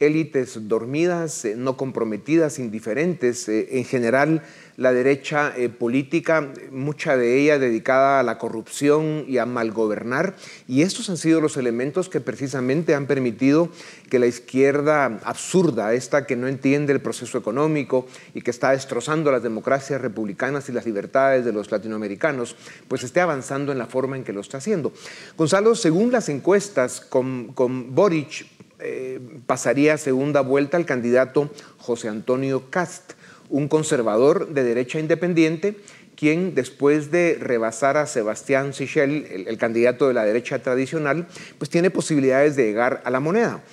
élites 0.05 0.67
dormidas, 0.67 1.45
eh, 1.45 1.55
no 1.57 1.77
comprometidas, 1.77 2.59
indiferentes. 2.59 3.47
Eh, 3.49 3.77
en 3.77 3.85
general, 3.85 4.43
la 4.77 4.91
derecha 4.91 5.53
eh, 5.55 5.69
política, 5.69 6.51
mucha 6.71 7.15
de 7.15 7.39
ella 7.39 7.59
dedicada 7.59 8.19
a 8.19 8.23
la 8.23 8.37
corrupción 8.37 9.25
y 9.27 9.37
a 9.37 9.45
malgobernar. 9.45 10.35
Y 10.67 10.81
estos 10.81 11.09
han 11.09 11.17
sido 11.17 11.41
los 11.41 11.57
elementos 11.57 12.09
que 12.09 12.21
precisamente 12.21 12.95
han 12.95 13.05
permitido 13.05 13.69
que 14.09 14.19
la 14.19 14.25
izquierda 14.25 15.19
absurda, 15.23 15.93
esta 15.93 16.25
que 16.25 16.35
no 16.35 16.47
entiende 16.47 16.93
el 16.93 17.01
proceso 17.01 17.37
económico 17.37 18.07
y 18.33 18.41
que 18.41 18.51
está 18.51 18.71
destrozando 18.71 19.31
las 19.31 19.43
democracias 19.43 20.01
republicanas 20.01 20.69
y 20.69 20.71
las 20.71 20.85
libertades 20.85 21.45
de 21.45 21.53
los 21.53 21.71
latinoamericanos, 21.71 22.55
pues 22.87 23.03
esté 23.03 23.21
avanzando 23.21 23.71
en 23.71 23.77
la 23.77 23.85
forma 23.85 24.17
en 24.17 24.23
que 24.23 24.33
lo 24.33 24.41
está 24.41 24.57
haciendo. 24.57 24.91
Gonzalo, 25.37 25.75
según 25.75 26.11
las 26.11 26.29
encuestas, 26.29 27.01
con, 27.01 27.53
con 27.53 27.93
Boric 27.93 28.52
eh, 28.83 29.19
pasaría 29.45 29.93
a 29.93 29.97
segunda 29.97 30.41
vuelta 30.41 30.77
el 30.77 30.85
candidato 30.85 31.49
José 31.77 32.09
Antonio 32.09 32.69
Cast, 32.69 33.13
un 33.49 33.67
conservador 33.69 34.49
de 34.49 34.63
derecha 34.63 34.99
independiente, 34.99 35.77
quien 36.15 36.53
después 36.53 37.09
de 37.09 37.37
rebasar 37.39 37.95
a 37.97 38.05
Sebastián 38.05 38.73
Sichel, 38.73 39.25
el, 39.31 39.47
el, 39.47 39.57
candidato 39.57 40.07
de 40.07 40.13
la 40.13 40.25
derecha 40.25 40.61
tradicional, 40.61 41.27
pues 41.57 41.69
tiene 41.69 41.91
posibilidades 41.91 42.55
de 42.55 42.65
llegar 42.65 43.01
a 43.05 43.09
la 43.09 43.19
moneda. 43.19 43.63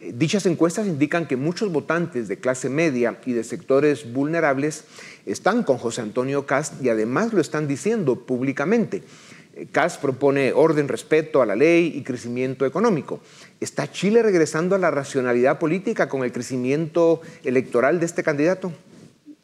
Dichas 0.00 0.46
encuestas 0.46 0.86
indican 0.86 1.26
que 1.26 1.36
muchos 1.36 1.72
votantes 1.72 2.28
de 2.28 2.38
clase 2.38 2.68
media 2.68 3.18
y 3.24 3.32
de 3.32 3.44
sectores 3.44 4.12
vulnerables 4.12 4.84
están 5.24 5.62
con 5.62 5.78
José 5.78 6.02
Antonio 6.02 6.44
Cast 6.44 6.82
y 6.82 6.88
además 6.88 7.32
lo 7.32 7.40
están 7.40 7.66
diciendo 7.66 8.26
públicamente. 8.26 9.02
Cast 9.72 10.02
propone 10.02 10.52
orden, 10.52 10.86
respeto 10.86 11.40
a 11.40 11.46
la 11.46 11.56
ley 11.56 11.92
y 11.94 12.02
crecimiento 12.02 12.66
económico. 12.66 13.20
¿Está 13.60 13.90
Chile 13.90 14.22
regresando 14.22 14.74
a 14.74 14.78
la 14.78 14.90
racionalidad 14.90 15.58
política 15.58 16.08
con 16.08 16.24
el 16.24 16.32
crecimiento 16.32 17.22
electoral 17.42 18.00
de 18.00 18.06
este 18.06 18.22
candidato? 18.22 18.72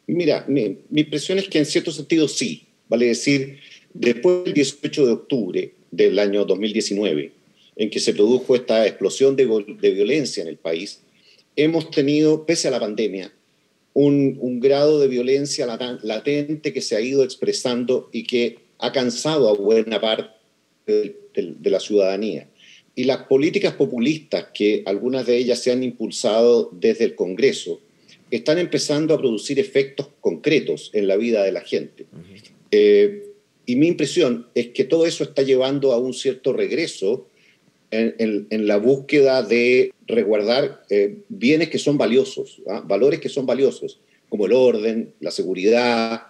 Mira, 0.07 0.45
mi, 0.47 0.77
impresión 0.93 1.39
es 1.39 1.47
que 1.47 1.59
en 1.59 1.65
cierto 1.65 1.91
sentido 1.91 2.27
sí. 2.27 2.67
Vale 2.89 3.07
decir, 3.07 3.59
después 3.93 4.43
del 4.43 4.53
18 4.53 5.05
de 5.05 5.11
octubre 5.11 5.73
del 5.89 6.19
año 6.19 6.45
2019, 6.45 7.31
en 7.75 7.89
que 7.89 7.99
se 7.99 8.13
produjo 8.13 8.55
esta 8.55 8.85
explosión 8.85 9.35
de, 9.35 9.45
violencia 9.45 10.43
en 10.43 10.49
el 10.49 10.57
país, 10.57 11.01
hemos 11.55 11.89
tenido, 11.89 12.45
pese 12.45 12.67
a 12.67 12.71
la 12.71 12.79
pandemia, 12.79 13.33
un, 13.93 14.59
grado 14.59 14.99
de 14.99 15.07
violencia 15.07 15.65
latente 16.01 16.73
que 16.73 16.81
se 16.81 16.95
ha 16.95 17.01
ido 17.01 17.23
expresando 17.23 18.09
y 18.11 18.23
que 18.23 18.59
ha 18.79 18.91
cansado 18.91 19.49
a 19.49 19.53
buena 19.53 19.99
parte 19.99 20.29
de, 20.85 21.69
la 21.69 21.79
ciudadanía. 21.79 22.47
Y 22.95 23.05
las 23.05 23.23
políticas 23.23 23.73
populistas, 23.73 24.47
que 24.53 24.83
algunas 24.85 25.25
de 25.25 25.37
ellas 25.37 25.59
se 25.59 25.71
han 25.71 25.83
impulsado 25.83 26.69
desde 26.73 27.05
el 27.05 27.15
Congreso, 27.15 27.81
están 28.29 28.57
empezando 28.59 29.13
a 29.13 29.17
producir 29.17 29.59
efectos 29.59 30.09
concretos 30.21 30.91
en 30.93 31.07
la 31.07 31.17
vida 31.17 31.43
de 31.43 31.51
la 31.51 31.61
gente. 31.61 32.05
Uh 32.11 32.17
-huh. 32.17 32.51
eh, 32.71 33.23
y 33.65 33.75
mi 33.77 33.87
impresión 33.87 34.47
es 34.55 34.69
que 34.69 34.83
todo 34.83 35.05
eso 35.05 35.23
está 35.23 35.41
llevando 35.41 35.93
a 35.93 35.97
un 35.97 36.13
cierto 36.13 36.51
regreso 36.51 37.27
en, 37.91 38.15
en, 38.17 38.47
en 38.49 38.67
la 38.67 38.77
búsqueda 38.77 39.41
de 39.41 39.93
resguardar 40.07 40.83
eh, 40.89 41.19
bienes 41.29 41.69
que 41.69 41.77
son 41.77 41.97
valiosos, 41.97 42.61
¿ah? 42.67 42.83
valores 42.85 43.19
que 43.19 43.29
son 43.29 43.45
valiosos, 43.45 43.99
como 44.29 44.47
el 44.47 44.53
orden, 44.53 45.13
la 45.19 45.31
seguridad, 45.31 46.23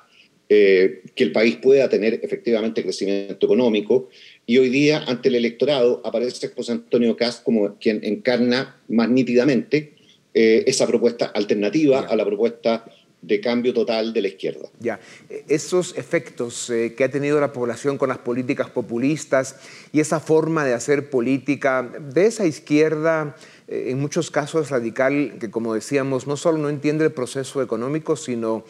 eh, 0.49 1.01
que 1.15 1.23
el 1.23 1.31
país 1.31 1.55
pueda 1.55 1.89
tener 1.89 2.19
efectivamente 2.21 2.83
crecimiento 2.83 3.45
económico. 3.45 4.09
Y 4.45 4.57
hoy 4.57 4.69
día, 4.69 5.03
ante 5.07 5.29
el 5.29 5.35
electorado, 5.35 6.01
aparece 6.03 6.49
José 6.49 6.73
Antonio 6.73 7.15
Cast 7.15 7.43
como 7.43 7.75
quien 7.77 8.03
encarna 8.03 8.77
más 8.89 9.09
nítidamente 9.09 9.93
eh, 10.33 10.63
esa 10.67 10.85
propuesta 10.85 11.27
alternativa 11.27 12.01
yeah. 12.01 12.09
a 12.09 12.15
la 12.15 12.25
propuesta 12.25 12.85
de 13.23 13.39
cambio 13.39 13.73
total 13.73 14.11
de 14.11 14.21
la 14.21 14.27
izquierda. 14.27 14.67
Ya, 14.79 14.99
esos 15.47 15.97
efectos 15.97 16.69
eh, 16.69 16.93
que 16.95 17.05
ha 17.05 17.09
tenido 17.09 17.39
la 17.39 17.53
población 17.53 17.97
con 17.97 18.09
las 18.09 18.17
políticas 18.17 18.69
populistas 18.69 19.55
y 19.93 20.01
esa 20.01 20.19
forma 20.19 20.65
de 20.65 20.73
hacer 20.73 21.09
política 21.09 21.89
de 22.13 22.25
esa 22.25 22.45
izquierda, 22.45 23.37
eh, 23.69 23.85
en 23.87 23.99
muchos 23.99 24.29
casos 24.29 24.69
radical, 24.69 25.37
que 25.39 25.49
como 25.49 25.73
decíamos, 25.73 26.27
no 26.27 26.35
solo 26.35 26.57
no 26.57 26.67
entiende 26.67 27.05
el 27.05 27.13
proceso 27.13 27.61
económico, 27.61 28.17
sino 28.17 28.65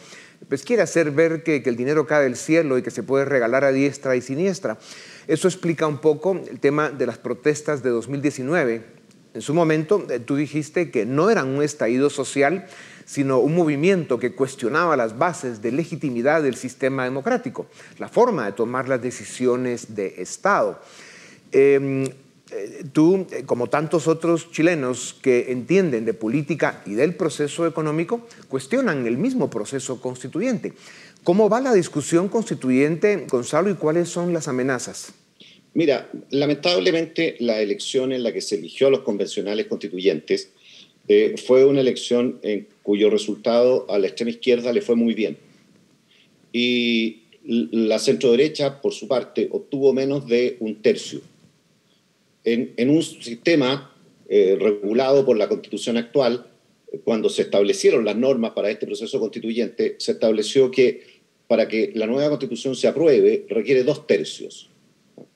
pues 0.48 0.62
quiere 0.62 0.82
hacer 0.82 1.10
ver 1.10 1.42
que, 1.42 1.62
que 1.62 1.70
el 1.70 1.76
dinero 1.76 2.06
cae 2.06 2.22
del 2.22 2.36
cielo 2.36 2.78
y 2.78 2.82
que 2.82 2.90
se 2.92 3.02
puede 3.02 3.24
regalar 3.24 3.64
a 3.64 3.72
diestra 3.72 4.14
y 4.14 4.20
siniestra. 4.20 4.78
Eso 5.26 5.48
explica 5.48 5.86
un 5.86 5.98
poco 5.98 6.40
el 6.50 6.60
tema 6.60 6.90
de 6.90 7.06
las 7.06 7.18
protestas 7.18 7.82
de 7.82 7.90
2019. 7.90 8.84
En 9.34 9.42
su 9.42 9.54
momento, 9.54 10.06
eh, 10.10 10.20
tú 10.20 10.36
dijiste 10.36 10.90
que 10.90 11.06
no 11.06 11.30
eran 11.30 11.48
un 11.48 11.62
estallido 11.62 12.10
social, 12.10 12.66
sino 13.04 13.38
un 13.38 13.54
movimiento 13.54 14.18
que 14.18 14.34
cuestionaba 14.34 14.96
las 14.96 15.18
bases 15.18 15.60
de 15.60 15.72
legitimidad 15.72 16.42
del 16.42 16.56
sistema 16.56 17.04
democrático, 17.04 17.66
la 17.98 18.08
forma 18.08 18.46
de 18.46 18.52
tomar 18.52 18.88
las 18.88 19.02
decisiones 19.02 19.94
de 19.94 20.14
Estado. 20.18 20.80
Eh, 21.52 22.12
tú, 22.92 23.26
como 23.46 23.68
tantos 23.68 24.06
otros 24.06 24.50
chilenos 24.50 25.16
que 25.20 25.50
entienden 25.50 26.04
de 26.04 26.14
política 26.14 26.82
y 26.86 26.94
del 26.94 27.14
proceso 27.14 27.66
económico, 27.66 28.26
cuestionan 28.48 29.06
el 29.06 29.18
mismo 29.18 29.50
proceso 29.50 30.00
constituyente. 30.00 30.74
¿Cómo 31.24 31.48
va 31.48 31.60
la 31.60 31.72
discusión 31.72 32.28
constituyente, 32.28 33.26
Gonzalo, 33.30 33.70
y 33.70 33.74
cuáles 33.74 34.08
son 34.08 34.32
las 34.32 34.46
amenazas? 34.46 35.14
Mira, 35.74 36.08
lamentablemente 36.30 37.34
la 37.40 37.60
elección 37.60 38.12
en 38.12 38.22
la 38.22 38.32
que 38.32 38.40
se 38.40 38.54
eligió 38.54 38.86
a 38.86 38.90
los 38.90 39.00
convencionales 39.00 39.66
constituyentes 39.66 40.50
eh, 41.08 41.34
fue 41.44 41.64
una 41.64 41.80
elección 41.80 42.38
en 42.42 42.68
cuyo 42.84 43.10
resultado 43.10 43.84
a 43.90 43.98
la 43.98 44.06
extrema 44.06 44.30
izquierda 44.30 44.72
le 44.72 44.82
fue 44.82 44.94
muy 44.94 45.14
bien. 45.14 45.36
Y 46.52 47.22
la 47.42 47.98
centroderecha, 47.98 48.80
por 48.80 48.94
su 48.94 49.08
parte, 49.08 49.48
obtuvo 49.50 49.92
menos 49.92 50.28
de 50.28 50.56
un 50.60 50.80
tercio. 50.80 51.20
En, 52.44 52.88
un 52.88 53.02
sistema 53.02 53.92
eh, 54.28 54.56
regulado 54.58 55.26
por 55.26 55.36
la 55.36 55.48
constitución 55.48 55.96
actual, 55.96 56.46
cuando 57.02 57.28
se 57.28 57.42
establecieron 57.42 58.04
las 58.04 58.16
normas 58.16 58.52
para 58.52 58.70
este 58.70 58.86
proceso 58.86 59.18
constituyente, 59.18 59.96
se 59.98 60.12
estableció 60.12 60.70
que 60.70 61.02
para 61.48 61.66
que 61.66 61.90
la 61.94 62.06
nueva 62.06 62.28
constitución 62.28 62.76
se 62.76 62.86
apruebe 62.86 63.44
requiere 63.48 63.82
dos 63.82 64.06
tercios 64.06 64.70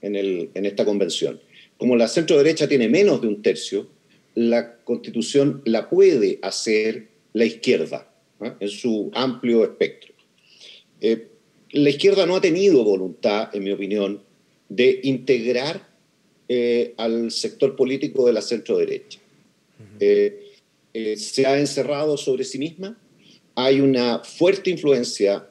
en, 0.01 0.17
el, 0.17 0.51
en 0.55 0.67
esta 0.67 0.85
convención. 0.85 1.41
Como 1.77 1.97
la 1.97 2.09
centroderecha 2.09 2.69
tiene 2.69 2.89
menos 2.89 3.21
de 3.23 3.29
un 3.29 3.43
tercio, 3.43 3.89
la 4.35 4.77
constitución 4.85 5.63
la 5.65 5.89
puede 5.89 6.39
hacer 6.43 7.09
la 7.33 7.45
izquierda 7.45 8.09
¿eh? 8.41 8.53
en 8.61 8.69
su 8.69 9.11
amplio 9.15 9.65
espectro. 9.65 10.15
Eh, 11.01 11.29
la 11.73 11.91
izquierda 11.91 12.27
no 12.27 12.37
ha 12.37 12.41
tenido 12.41 12.83
voluntad, 12.85 13.55
en 13.55 13.65
mi 13.65 13.73
opinión, 13.73 14.23
de 14.69 15.01
integrar 15.03 15.89
eh, 16.49 16.95
al 16.97 17.31
sector 17.31 17.77
político 17.77 18.27
de 18.27 18.33
la 18.33 18.43
centro 18.43 18.79
derecha. 18.79 19.19
Uh 19.79 20.01
-huh. 20.01 21.17
se 21.17 21.47
ha 21.47 21.59
encerrado 21.59 22.17
sobre 22.17 22.45
sí 22.45 22.59
misma. 22.59 22.99
Hay 23.55 23.81
una 23.81 24.21
fuerte 24.21 24.71
influencia 24.71 25.47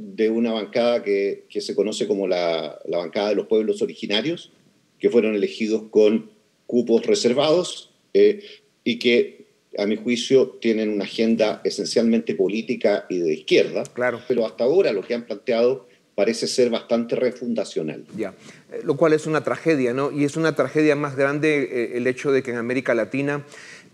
de 0.00 0.30
una 0.30 0.52
bancada 0.52 1.02
que, 1.02 1.46
que 1.48 1.60
se 1.60 1.74
conoce 1.74 2.06
como 2.06 2.28
la, 2.28 2.78
la 2.86 2.98
bancada 2.98 3.30
de 3.30 3.34
los 3.34 3.46
pueblos 3.46 3.82
originarios, 3.82 4.52
que 4.98 5.10
fueron 5.10 5.34
elegidos 5.34 5.84
con 5.90 6.30
cupos 6.66 7.04
reservados 7.04 7.90
eh, 8.14 8.42
y 8.84 8.98
que 8.98 9.38
a 9.76 9.86
mi 9.86 9.96
juicio, 9.96 10.58
tienen 10.60 10.90
una 10.90 11.04
agenda 11.04 11.60
esencialmente 11.64 12.34
política 12.34 13.06
y 13.08 13.18
de 13.18 13.34
izquierda, 13.34 13.84
claro. 13.92 14.20
pero 14.26 14.46
hasta 14.46 14.64
ahora 14.64 14.92
lo 14.92 15.02
que 15.02 15.14
han 15.14 15.24
planteado 15.24 15.86
parece 16.14 16.48
ser 16.48 16.68
bastante 16.68 17.14
refundacional. 17.14 18.04
Ya, 18.16 18.34
eh, 18.72 18.80
lo 18.82 18.96
cual 18.96 19.12
es 19.12 19.26
una 19.26 19.44
tragedia, 19.44 19.92
¿no? 19.92 20.10
Y 20.10 20.24
es 20.24 20.36
una 20.36 20.56
tragedia 20.56 20.96
más 20.96 21.14
grande 21.14 21.62
eh, 21.70 21.96
el 21.96 22.08
hecho 22.08 22.32
de 22.32 22.42
que 22.42 22.50
en 22.50 22.56
América 22.56 22.92
Latina 22.92 23.44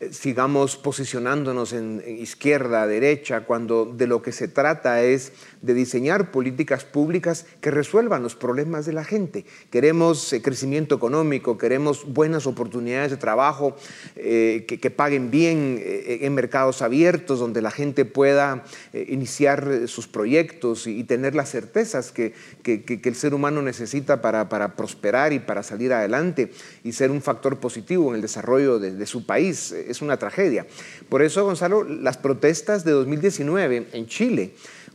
eh, 0.01 0.09
sigamos 0.11 0.77
posicionándonos 0.77 1.75
en, 1.75 2.03
en, 2.07 2.17
izquierda, 2.17 2.87
derecha, 2.87 3.43
cuando 3.43 3.85
de 3.85 4.07
lo 4.07 4.23
que 4.23 4.33
se 4.33 4.49
trata 4.49 5.03
es 5.03 5.33
de 5.65 5.73
diseñar 5.73 6.31
políticas 6.31 6.85
públicas 6.85 7.47
que 7.63 7.71
resuelvan 7.71 8.23
los 8.23 8.35
problemas 8.35 8.85
de 8.85 8.93
la 8.93 9.03
gente. 9.03 9.47
Queremos 9.71 10.33
eh, 10.33 10.43
crecimiento 10.43 10.95
económico, 10.95 11.57
queremos 11.57 12.05
buenas 12.13 12.47
oportunidades 12.47 13.11
de 13.11 13.17
trabajo, 13.17 13.75
eh, 14.17 14.67
que, 14.67 14.91
paguen 14.91 15.31
bien 15.31 15.81
eh, 15.81 16.19
en 16.23 16.35
mercados 16.35 16.83
abiertos, 16.83 17.39
donde 17.41 17.63
la 17.63 17.71
gente 17.71 18.05
pueda 18.05 18.65
iniciar 18.93 19.89
sus 19.89 20.07
proyectos 20.07 20.87
y, 20.87 21.05
tener 21.05 21.35
las 21.35 21.51
certezas 21.51 22.13
que, 22.13 22.35
que, 22.63 23.01
el 23.03 23.15
ser 23.15 23.35
humano 23.35 23.63
necesita 23.63 24.21
para, 24.21 24.49
para 24.49 24.77
prosperar 24.77 25.33
y 25.33 25.39
para 25.39 25.63
salir 25.63 25.93
adelante 25.93 26.53
y 26.83 26.93
ser 26.93 27.11
un 27.11 27.23
factor 27.23 27.59
positivo 27.59 28.11
en 28.11 28.17
el 28.17 28.23
desarrollo 28.23 28.79
de, 28.79 28.93
de 28.95 29.07
su 29.07 29.27
país 29.27 29.73
es 29.73 30.03
una 30.03 30.19
tragedia. 30.19 30.67
Por 31.09 31.23
eso, 31.23 31.45
Gonzalo, 31.45 31.85
las 31.85 32.17
protestas 32.17 32.85
de 32.85 32.93
2019 32.93 33.89
en 33.93 34.07
Chile, 34.07 34.55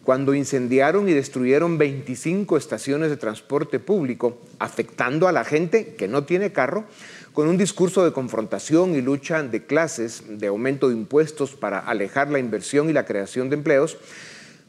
cuando 0.09 0.33
incendiaron 0.33 1.07
y 1.07 1.13
destruyeron 1.13 1.77
25 1.77 2.57
estaciones 2.57 3.11
de 3.11 3.17
transporte 3.17 3.77
público, 3.77 4.39
afectando 4.57 5.27
a 5.27 5.31
la 5.31 5.45
gente 5.45 5.93
que 5.93 6.07
no 6.07 6.23
tiene 6.23 6.51
carro, 6.51 6.85
con 7.31 7.47
un 7.47 7.59
discurso 7.59 8.03
de 8.03 8.11
confrontación 8.11 8.95
y 8.95 9.01
lucha 9.01 9.43
de 9.43 9.67
clases, 9.67 10.23
de 10.27 10.47
aumento 10.47 10.89
de 10.89 10.95
impuestos 10.95 11.51
para 11.51 11.77
alejar 11.77 12.31
la 12.31 12.39
inversión 12.39 12.89
y 12.89 12.93
la 12.93 13.05
creación 13.05 13.51
de 13.51 13.57
empleos, 13.57 13.99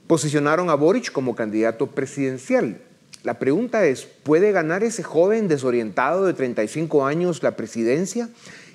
posicionaron 0.07 0.69
a 0.69 0.75
Boric 0.75 1.11
como 1.11 1.35
candidato 1.35 1.87
presidencial. 1.87 2.83
La 3.23 3.39
pregunta 3.39 3.87
es, 3.87 4.05
¿puede 4.05 4.53
ganar 4.53 4.85
ese 4.85 5.03
joven 5.03 5.49
desorientado 5.49 6.27
de 6.27 6.35
35 6.35 7.07
años 7.07 7.43
la 7.43 7.57
presidencia? 7.57 8.29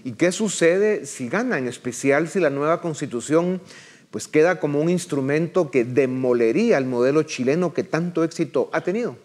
¿Y 0.03 0.13
qué 0.13 0.31
sucede 0.31 1.05
si 1.05 1.29
gana, 1.29 1.59
en 1.59 1.67
especial 1.67 2.27
si 2.27 2.39
la 2.39 2.49
nueva 2.49 2.81
constitución 2.81 3.61
pues 4.11 4.27
queda 4.27 4.59
como 4.59 4.81
un 4.81 4.89
instrumento 4.89 5.71
que 5.71 5.83
demolería 5.83 6.77
el 6.77 6.85
modelo 6.85 7.23
chileno 7.23 7.73
que 7.73 7.83
tanto 7.83 8.23
éxito 8.23 8.69
ha 8.71 8.81
tenido? 8.81 9.17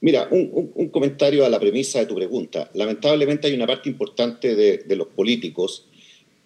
Mira, 0.00 0.28
un, 0.30 0.50
un, 0.52 0.70
un 0.74 0.88
comentario 0.90 1.44
a 1.44 1.48
la 1.48 1.58
premisa 1.58 1.98
de 1.98 2.06
tu 2.06 2.14
pregunta. 2.14 2.70
Lamentablemente 2.74 3.48
hay 3.48 3.54
una 3.54 3.66
parte 3.66 3.88
importante 3.88 4.54
de, 4.54 4.78
de 4.78 4.96
los 4.96 5.08
políticos 5.08 5.86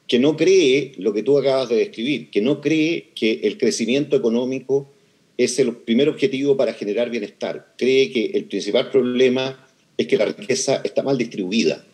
que 0.06 0.18
no 0.18 0.36
cree 0.36 0.92
lo 0.98 1.12
que 1.12 1.22
tú 1.22 1.38
acabas 1.38 1.68
de 1.68 1.76
describir, 1.76 2.30
que 2.30 2.40
no 2.40 2.60
cree 2.60 3.10
que 3.14 3.40
el 3.44 3.58
crecimiento 3.58 4.16
económico 4.16 4.90
es 5.38 5.58
el 5.58 5.74
primer 5.76 6.08
objetivo 6.08 6.56
para 6.56 6.74
generar 6.74 7.10
bienestar. 7.10 7.74
Cree 7.78 8.10
que 8.10 8.26
el 8.34 8.44
principal 8.44 8.90
problema 8.90 9.66
es 9.96 10.06
que 10.06 10.16
la 10.16 10.26
riqueza 10.26 10.80
está 10.84 11.02
mal 11.02 11.18
distribuida, 11.18 11.84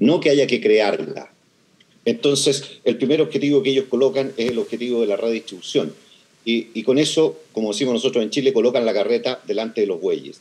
no 0.00 0.20
que 0.20 0.30
haya 0.30 0.46
que 0.46 0.60
crearla. 0.60 1.32
Entonces, 2.06 2.64
el 2.84 2.96
primer 2.96 3.20
objetivo 3.20 3.62
que 3.62 3.70
ellos 3.70 3.86
colocan 3.90 4.32
es 4.38 4.50
el 4.50 4.58
objetivo 4.58 5.02
de 5.02 5.08
la 5.08 5.16
redistribución. 5.16 5.92
Y, 6.48 6.84
con 6.84 6.96
eso, 6.98 7.36
como 7.52 7.72
decimos 7.72 7.94
nosotros 7.94 8.22
en 8.22 8.30
Chile, 8.30 8.52
colocan 8.52 8.86
la 8.86 8.94
carreta 8.94 9.42
delante 9.48 9.80
de 9.80 9.88
los 9.88 10.00
bueyes. 10.00 10.40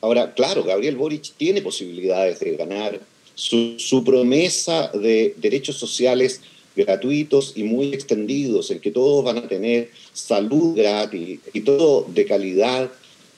Ahora, 0.00 0.34
claro, 0.34 0.64
Gabriel 0.64 0.96
Boric 0.96 1.34
tiene 1.36 1.62
posibilidades 1.62 2.40
de 2.40 2.56
ganar. 2.56 3.00
Su, 3.36 3.78
su 3.78 4.02
promesa 4.02 4.88
de 4.88 5.34
derechos 5.36 5.76
sociales 5.76 6.40
gratuitos 6.74 7.52
y 7.54 7.62
muy 7.62 7.94
extendidos, 7.94 8.70
en 8.70 8.80
que 8.80 8.90
todos 8.90 9.24
van 9.24 9.38
a 9.38 9.48
tener 9.48 9.90
salud 10.12 10.76
gratis 10.76 11.40
y 11.52 11.60
todo 11.60 12.06
de 12.08 12.24
calidad, 12.26 12.90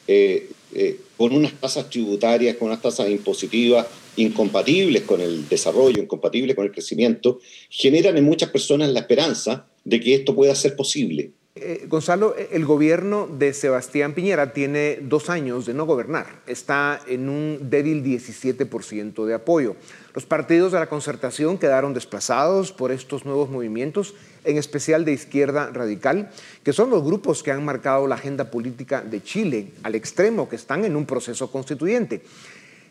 eh, 0.07 0.48
eh, 0.74 1.00
con 1.16 1.33
unas 1.33 1.52
tasas 1.54 1.88
tributarias, 1.88 2.57
con 2.57 2.68
unas 2.68 2.83
tasas 2.83 3.09
impositivas 3.09 3.87
incompatibles 4.16 5.02
con 5.02 5.20
el 5.20 5.48
desarrollo, 5.48 6.02
incompatibles 6.02 6.57
con 6.57 6.66
el 6.66 6.72
crecimiento, 6.72 7.38
generan 7.70 8.16
en 8.16 8.24
muchas 8.24 8.50
personas 8.50 8.90
la 8.90 9.00
esperanza 9.00 9.66
de 9.85 10.00
que 10.00 10.14
esto 10.14 10.35
pueda 10.35 10.54
ser 10.54 10.76
posible. 10.76 11.33
Eh, 11.60 11.86
Gonzalo, 11.88 12.34
el 12.36 12.64
gobierno 12.64 13.26
de 13.26 13.52
Sebastián 13.52 14.14
Piñera 14.14 14.52
tiene 14.52 14.98
dos 15.02 15.28
años 15.28 15.66
de 15.66 15.74
no 15.74 15.86
gobernar. 15.86 16.26
Está 16.46 17.00
en 17.06 17.28
un 17.28 17.70
débil 17.70 18.04
17% 18.04 19.24
de 19.24 19.34
apoyo. 19.34 19.74
Los 20.14 20.24
partidos 20.24 20.72
de 20.72 20.78
la 20.78 20.88
concertación 20.88 21.58
quedaron 21.58 21.94
desplazados 21.94 22.72
por 22.72 22.92
estos 22.92 23.24
nuevos 23.24 23.50
movimientos, 23.50 24.14
en 24.44 24.56
especial 24.56 25.04
de 25.04 25.12
izquierda 25.12 25.70
radical, 25.72 26.30
que 26.62 26.72
son 26.72 26.90
los 26.90 27.02
grupos 27.02 27.42
que 27.42 27.50
han 27.50 27.64
marcado 27.64 28.06
la 28.06 28.14
agenda 28.14 28.50
política 28.50 29.00
de 29.02 29.22
Chile, 29.22 29.72
al 29.82 29.94
extremo, 29.94 30.48
que 30.48 30.56
están 30.56 30.84
en 30.84 30.96
un 30.96 31.06
proceso 31.06 31.50
constituyente. 31.50 32.22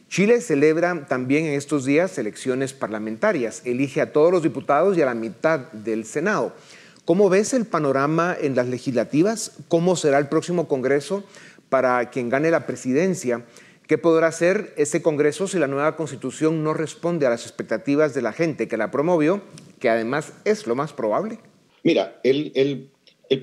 Chile 0.10 0.40
celebra 0.40 1.06
también 1.08 1.46
en 1.46 1.54
estos 1.54 1.84
días 1.86 2.18
elecciones 2.18 2.74
parlamentarias, 2.74 3.62
elige 3.66 4.00
a 4.02 4.14
todos 4.14 4.32
los 4.32 4.44
diputados 4.44 4.98
y 4.98 5.02
a 5.02 5.06
la 5.06 5.14
mitad 5.14 5.60
del 5.72 6.06
Senado. 6.06 6.54
¿Cómo 7.08 7.30
ves 7.30 7.54
el 7.54 7.66
panorama 7.66 8.36
en 8.38 8.54
las 8.54 8.68
legislativas? 8.68 9.54
¿Cómo 9.70 9.96
será 9.96 10.20
el 10.20 10.28
próximo 10.28 10.68
Congreso 10.68 11.24
para 11.70 12.10
quien 12.10 12.28
gane 12.28 12.52
la 12.52 12.68
presidencia? 12.68 13.46
¿Qué 13.88 13.98
podrá 13.98 14.28
hacer 14.28 14.74
ese 14.76 15.02
Congreso 15.02 15.48
si 15.48 15.58
la 15.58 15.68
nueva 15.68 15.96
Constitución 15.96 16.66
no 16.66 16.74
responde 16.74 17.26
a 17.26 17.30
las 17.30 17.46
expectativas 17.46 18.14
de 18.14 18.22
la 18.22 18.34
gente 18.34 18.68
que 18.68 18.76
la 18.76 18.92
promovió, 18.92 19.42
que 19.80 19.88
además 19.88 20.34
es 20.44 20.68
lo 20.68 20.76
más 20.76 20.92
probable? 20.92 21.40
Mira, 21.82 22.20
el, 22.26 22.90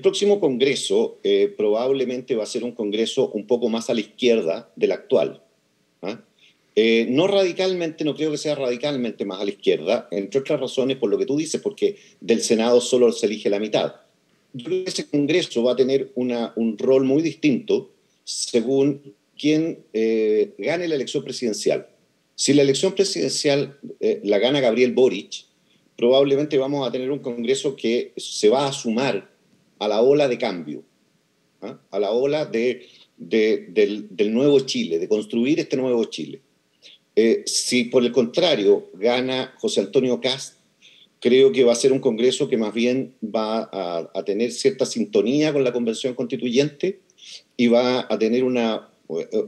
próximo 0.03 0.39
Congreso 0.39 1.17
eh, 1.23 1.51
probablemente 1.57 2.35
va 2.35 2.43
a 2.43 2.45
ser 2.45 2.63
un 2.63 2.73
Congreso 2.73 3.31
un 3.31 3.47
poco 3.47 3.67
más 3.69 3.89
a 3.89 3.95
la 3.95 4.01
izquierda 4.01 4.69
del 4.75 4.91
actual. 4.91 5.41
¿ah? 6.03 6.19
Eh, 6.75 7.07
no 7.09 7.27
radicalmente, 7.27 8.03
no 8.03 8.15
creo 8.15 8.31
que 8.31 8.37
sea 8.37 8.55
radicalmente 8.55 9.23
más 9.23 9.39
a 9.39 9.45
la 9.45 9.51
izquierda, 9.51 10.09
entre 10.11 10.41
otras 10.41 10.59
razones 10.59 10.97
por 10.97 11.09
lo 11.09 11.17
que 11.17 11.25
tú 11.25 11.37
dices, 11.37 11.61
porque 11.61 11.97
del 12.19 12.41
Senado 12.41 12.81
solo 12.81 13.11
se 13.13 13.27
elige 13.27 13.49
la 13.49 13.59
mitad. 13.59 13.95
Yo 14.51 14.65
creo 14.65 14.83
que 14.83 14.89
ese 14.89 15.07
Congreso 15.07 15.63
va 15.63 15.71
a 15.71 15.75
tener 15.75 16.11
un 16.15 16.77
rol 16.77 17.05
muy 17.05 17.21
distinto 17.21 17.91
según 18.25 19.13
quién 19.37 19.79
eh, 19.93 20.53
gane 20.57 20.87
la 20.87 20.95
elección 20.95 21.23
presidencial. 21.23 21.87
Si 22.35 22.53
la 22.53 22.63
elección 22.63 22.93
presidencial 22.93 23.79
eh, 24.01 24.19
la 24.23 24.39
gana 24.39 24.59
Gabriel 24.59 24.93
Boric, 24.93 25.45
probablemente 25.95 26.57
vamos 26.57 26.87
a 26.87 26.91
tener 26.91 27.09
un 27.09 27.19
Congreso 27.19 27.75
que 27.75 28.11
se 28.17 28.49
va 28.49 28.67
a 28.67 28.73
sumar 28.73 29.29
a 29.79 29.87
la 29.87 30.01
ola 30.01 30.27
de 30.27 30.37
cambio, 30.37 30.83
¿ah? 31.61 31.79
a 31.91 31.99
la 31.99 32.11
ola 32.11 32.45
de, 32.45 32.87
del, 33.17 34.07
del 34.09 34.33
nuevo 34.33 34.59
Chile, 34.61 34.99
de 34.99 35.07
construir 35.07 35.59
este 35.59 35.77
nuevo 35.77 36.03
Chile. 36.05 36.41
Eh, 37.15 37.43
si 37.45 37.85
por 37.85 38.03
el 38.03 38.11
contrario 38.11 38.89
gana 38.93 39.53
José 39.57 39.81
Antonio 39.81 40.19
Cast, 40.19 40.55
creo 41.19 41.51
que 41.51 41.63
va 41.63 41.71
a 41.71 41.75
ser 41.75 41.91
un 41.91 41.99
Congreso 41.99 42.49
que 42.49 42.57
más 42.57 42.73
bien 42.73 43.15
va 43.23 43.69
a, 43.71 44.23
tener 44.25 44.51
cierta 44.51 44.85
sintonía 44.85 45.53
con 45.53 45.63
la 45.63 45.71
Convención 45.71 46.13
Constituyente 46.13 46.99
y 47.57 47.67
va 47.67 48.05
a 48.09 48.19
tener 48.19 48.43
una, 48.43 48.89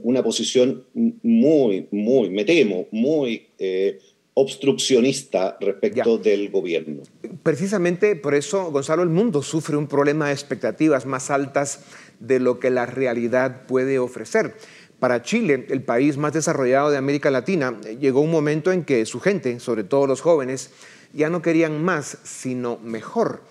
una 0.02 0.22
posición 0.22 0.84
muy, 0.94 1.86
muy, 1.90 2.30
me 2.30 2.44
temo, 2.44 2.88
muy 2.90 3.46
eh, 3.58 3.98
obstruccionista 4.34 5.56
respecto 5.60 6.16
del 6.16 6.50
gobierno. 6.50 7.02
Precisamente 7.42 8.14
por 8.16 8.34
eso, 8.34 8.70
Gonzalo, 8.70 9.02
el 9.02 9.08
mundo 9.08 9.42
sufre 9.42 9.76
un 9.76 9.88
problema 9.88 10.28
de 10.28 10.32
expectativas 10.32 11.06
más 11.06 11.30
altas 11.30 11.84
de 12.20 12.40
lo 12.40 12.60
que 12.60 12.70
la 12.70 12.86
realidad 12.86 13.66
puede 13.66 13.98
ofrecer. 13.98 14.54
Para 14.98 15.22
Chile, 15.22 15.66
el 15.68 15.82
país 15.82 16.16
más 16.16 16.32
desarrollado 16.32 16.90
de 16.90 16.96
América 16.96 17.30
Latina, 17.30 17.80
llegó 18.00 18.20
un 18.20 18.32
momento 18.32 18.72
en 18.72 18.84
que 18.84 19.06
su 19.06 19.20
gente, 19.20 19.60
sobre 19.60 19.84
todo 19.84 20.08
los 20.08 20.20
jóvenes, 20.20 20.70
ya 21.12 21.30
no 21.30 21.40
querían 21.40 21.84
más, 21.84 22.18
sino 22.24 22.78
mejor. 22.78 23.42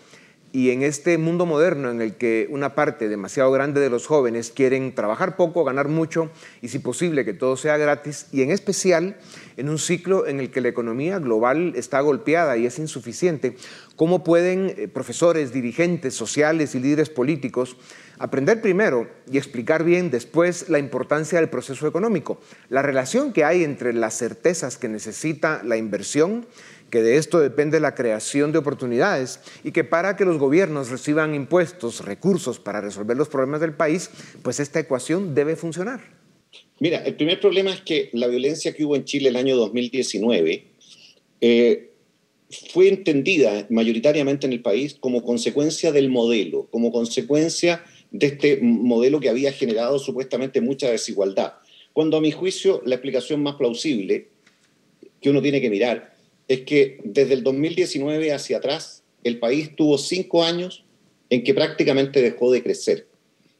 Y 0.53 0.71
en 0.71 0.81
este 0.81 1.17
mundo 1.17 1.45
moderno 1.45 1.91
en 1.91 2.01
el 2.01 2.15
que 2.15 2.47
una 2.49 2.73
parte 2.73 3.10
demasiado 3.10 3.51
grande 3.51 3.81
de 3.81 3.89
los 3.89 4.07
jóvenes 4.07 4.51
quieren 4.51 4.95
trabajar 4.95 5.36
poco, 5.36 5.63
ganar 5.63 5.88
mucho 5.88 6.29
y 6.62 6.69
si 6.69 6.79
posible 6.79 7.25
que 7.25 7.33
todo 7.33 7.57
sea 7.57 7.77
gratis, 7.77 8.27
y 8.31 8.41
en 8.41 8.51
especial 8.51 9.17
en 9.57 9.69
un 9.69 9.77
ciclo 9.77 10.25
en 10.25 10.39
el 10.39 10.49
que 10.49 10.62
la 10.62 10.69
economía 10.69 11.19
global 11.19 11.73
está 11.75 11.99
golpeada 12.01 12.57
y 12.57 12.65
es 12.65 12.79
insuficiente, 12.79 13.57
¿cómo 13.95 14.23
pueden 14.23 14.73
eh, 14.77 14.88
profesores, 14.88 15.51
dirigentes 15.51 16.13
sociales 16.13 16.75
y 16.75 16.79
líderes 16.79 17.10
políticos 17.10 17.77
Aprender 18.19 18.62
primero 18.62 19.07
y 19.31 19.38
explicar 19.38 19.83
bien 19.83 20.10
después 20.10 20.69
la 20.69 20.79
importancia 20.79 21.39
del 21.39 21.49
proceso 21.49 21.86
económico, 21.86 22.39
la 22.67 22.81
relación 22.81 23.31
que 23.31 23.43
hay 23.45 23.63
entre 23.63 23.93
las 23.93 24.17
certezas 24.17 24.77
que 24.77 24.89
necesita 24.89 25.62
la 25.63 25.77
inversión, 25.77 26.47
que 26.89 27.02
de 27.02 27.17
esto 27.17 27.39
depende 27.39 27.80
la 27.80 27.95
creación 27.95 28.52
de 28.52 28.60
oportunidades 28.60 29.39
y 29.63 29.71
que 29.71 29.84
para 29.84 30.15
que 30.15 30.26
los 30.26 30.38
gobiernos 30.38 30.89
reciban 30.89 31.36
impuestos, 31.36 32.06
recursos 32.06 32.60
para 32.60 32.82
resolver 32.82 33.17
los 33.17 33.30
problemas 33.30 33.62
del 33.62 33.73
país, 33.73 34.10
pues 34.41 34.60
esta 34.60 34.80
ecuación 34.80 35.36
debe 35.36 35.56
funcionar. 35.56 36.02
Mira, 36.80 37.00
el 37.00 37.15
primer 37.15 37.39
problema 37.39 37.71
es 37.71 37.82
que 37.82 38.10
la 38.13 38.28
violencia 38.28 38.73
que 38.73 38.86
hubo 38.86 38.95
en 38.95 39.06
Chile 39.06 39.30
el 39.30 39.36
año 39.36 39.56
2019 39.56 40.67
eh, 41.41 41.91
fue 42.71 42.88
entendida 42.88 43.67
mayoritariamente 43.69 44.47
en 44.47 44.54
el 44.54 44.62
país 44.62 44.95
como 45.00 45.23
consecuencia 45.23 45.91
del 45.91 46.10
modelo, 46.10 46.67
como 46.71 46.91
consecuencia 46.91 47.84
de 48.12 48.28
este 48.28 48.60
modelo 48.62 49.19
que 49.19 49.30
había 49.30 49.52
generado 49.52 50.00
supuestamente 50.00 50.62
mucha 50.62 50.89
desigualdad. 50.89 51.56
Cuando 51.93 52.17
a 52.17 52.21
mi 52.21 52.32
juicio 52.32 52.82
la 52.86 52.95
explicación 52.95 53.43
más 53.43 53.56
plausible 53.56 54.30
que 55.19 55.30
uno 55.30 55.41
tiene 55.41 55.60
que 55.60 55.69
mirar 55.69 56.16
es 56.47 56.62
que 56.62 56.99
desde 57.03 57.33
el 57.33 57.43
2019 57.43 58.31
hacia 58.31 58.57
atrás 58.57 59.03
el 59.23 59.39
país 59.39 59.75
tuvo 59.75 59.97
cinco 59.97 60.43
años 60.43 60.86
en 61.29 61.43
que 61.43 61.53
prácticamente 61.53 62.21
dejó 62.21 62.51
de 62.51 62.63
crecer. 62.63 63.07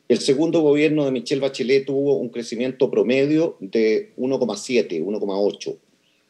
El 0.08 0.20
segundo 0.20 0.62
gobierno 0.62 1.04
de 1.04 1.12
Michelle 1.12 1.42
Bachelet 1.42 1.86
tuvo 1.86 2.18
un 2.18 2.30
crecimiento 2.30 2.90
promedio 2.90 3.58
de 3.60 4.14
1,7, 4.18 5.04
1,8. 5.04 5.78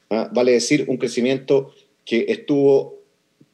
¿ah? 0.09 0.31
Vale 0.33 0.53
decir, 0.53 0.85
un 0.87 0.97
crecimiento 0.97 1.73
que 2.03 2.25
estuvo 2.29 2.97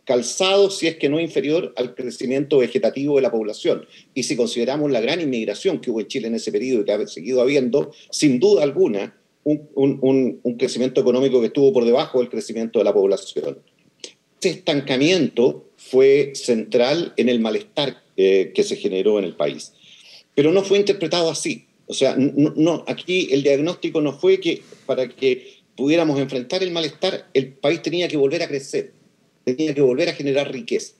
calzado, 0.05 0.69
si 0.69 0.87
es 0.87 0.95
que 0.95 1.09
no 1.09 1.19
inferior, 1.19 1.73
al 1.75 1.95
crecimiento 1.95 2.59
vegetativo 2.59 3.17
de 3.17 3.21
la 3.21 3.31
población. 3.31 3.85
Y 4.13 4.23
si 4.23 4.37
consideramos 4.37 4.91
la 4.91 5.01
gran 5.01 5.19
inmigración 5.19 5.79
que 5.79 5.91
hubo 5.91 5.99
en 5.99 6.07
Chile 6.07 6.27
en 6.27 6.35
ese 6.35 6.51
periodo 6.51 6.81
y 6.81 6.85
que 6.85 6.91
ha 6.91 7.07
seguido 7.07 7.41
habiendo, 7.41 7.91
sin 8.09 8.39
duda 8.39 8.63
alguna, 8.63 9.17
un, 9.43 10.39
crecimiento 10.57 11.01
económico 11.01 11.39
que 11.39 11.47
estuvo 11.47 11.73
por 11.73 11.85
debajo 11.85 12.19
del 12.19 12.29
crecimiento 12.29 12.79
de 12.79 12.85
la 12.85 12.93
población. 12.93 13.59
Ese 14.39 14.49
estancamiento 14.49 15.65
fue 15.77 16.33
central 16.35 17.13
en 17.17 17.29
el 17.29 17.39
malestar 17.39 18.01
eh, 18.17 18.51
que 18.53 18.63
se 18.63 18.75
generó 18.75 19.19
en 19.19 19.25
el 19.25 19.35
país. 19.35 19.73
Pero 20.35 20.51
no 20.51 20.63
fue 20.63 20.79
interpretado 20.79 21.29
así. 21.29 21.65
O 21.87 21.93
sea, 21.93 22.15
no, 22.17 22.83
aquí 22.87 23.27
el 23.31 23.43
diagnóstico 23.43 24.01
no 24.01 24.13
fue 24.13 24.39
que 24.39 24.61
para 24.85 25.07
que 25.09 25.57
pudiéramos 25.75 26.19
enfrentar 26.19 26.63
el 26.63 26.71
malestar, 26.71 27.27
el 27.33 27.53
país 27.53 27.81
tenía 27.81 28.07
que 28.07 28.17
volver 28.17 28.41
a 28.41 28.47
crecer 28.47 28.93
tenía 29.43 29.73
que 29.73 29.81
volver 29.81 30.09
a 30.09 30.13
generar 30.13 30.51
riqueza. 30.51 30.93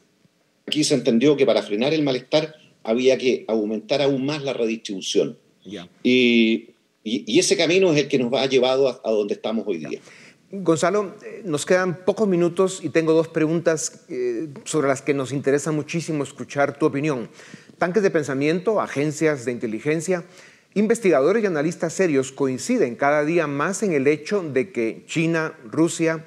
Aquí 0.65 0.83
se 0.83 0.95
entendió 0.95 1.35
que 1.35 1.45
para 1.45 1.63
frenar 1.63 1.93
el 1.93 2.03
malestar 2.03 2.55
había 2.83 3.17
que 3.17 3.45
aumentar 3.47 4.01
aún 4.01 4.25
más 4.25 4.43
la 4.43 4.53
redistribución. 4.53 5.37
Y, 6.03 6.67
ese 7.03 7.57
camino 7.57 7.91
es 7.91 7.99
el 7.99 8.07
que 8.07 8.19
nos 8.19 8.33
ha 8.33 8.45
llevado 8.45 8.87
a, 8.87 9.11
donde 9.11 9.33
estamos 9.33 9.65
hoy 9.67 9.77
día. 9.77 9.99
Gonzalo, 10.51 11.15
eh, 11.25 11.41
nos 11.45 11.65
quedan 11.65 12.05
pocos 12.05 12.27
minutos 12.27 12.79
y 12.83 12.89
tengo 12.89 13.13
dos 13.13 13.27
preguntas 13.27 14.05
eh, 14.09 14.49
sobre 14.65 14.87
las 14.87 15.01
que 15.01 15.13
nos 15.13 15.31
interesa 15.31 15.71
muchísimo 15.71 16.23
escuchar 16.23 16.77
tu 16.77 16.85
opinión. 16.85 17.29
Tanques 17.79 18.03
de 18.03 18.11
pensamiento, 18.11 18.79
agencias 18.79 19.45
de 19.45 19.51
inteligencia, 19.51 20.23
investigadores 20.75 21.43
y 21.43 21.47
analistas 21.47 21.93
serios 21.93 22.31
coinciden 22.31 22.95
cada 22.95 23.25
día 23.25 23.47
más 23.47 23.81
en 23.81 23.93
el 23.93 24.05
hecho 24.05 24.43
de 24.43 24.71
que 24.71 25.03
China, 25.07 25.57
Rusia, 25.65 26.23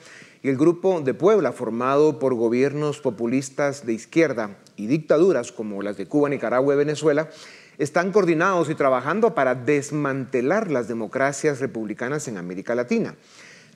y 0.46 0.48
el 0.48 0.56
Grupo 0.56 1.00
de 1.00 1.12
Puebla, 1.12 1.50
formado 1.50 2.20
por 2.20 2.34
gobiernos 2.34 3.00
populistas 3.00 3.84
de 3.84 3.94
izquierda 3.94 4.58
y 4.76 4.86
dictaduras 4.86 5.50
como 5.50 5.82
las 5.82 5.96
de 5.96 6.06
Cuba, 6.06 6.28
Nicaragua 6.28 6.72
y 6.72 6.78
Venezuela, 6.78 7.30
están 7.78 8.12
coordinados 8.12 8.70
y 8.70 8.74
trabajando 8.74 9.34
para 9.34 9.54
desmantelar 9.54 10.70
las 10.70 10.88
democracias 10.88 11.60
republicanas 11.60 12.28
en 12.28 12.38
América 12.38 12.74
Latina. 12.74 13.14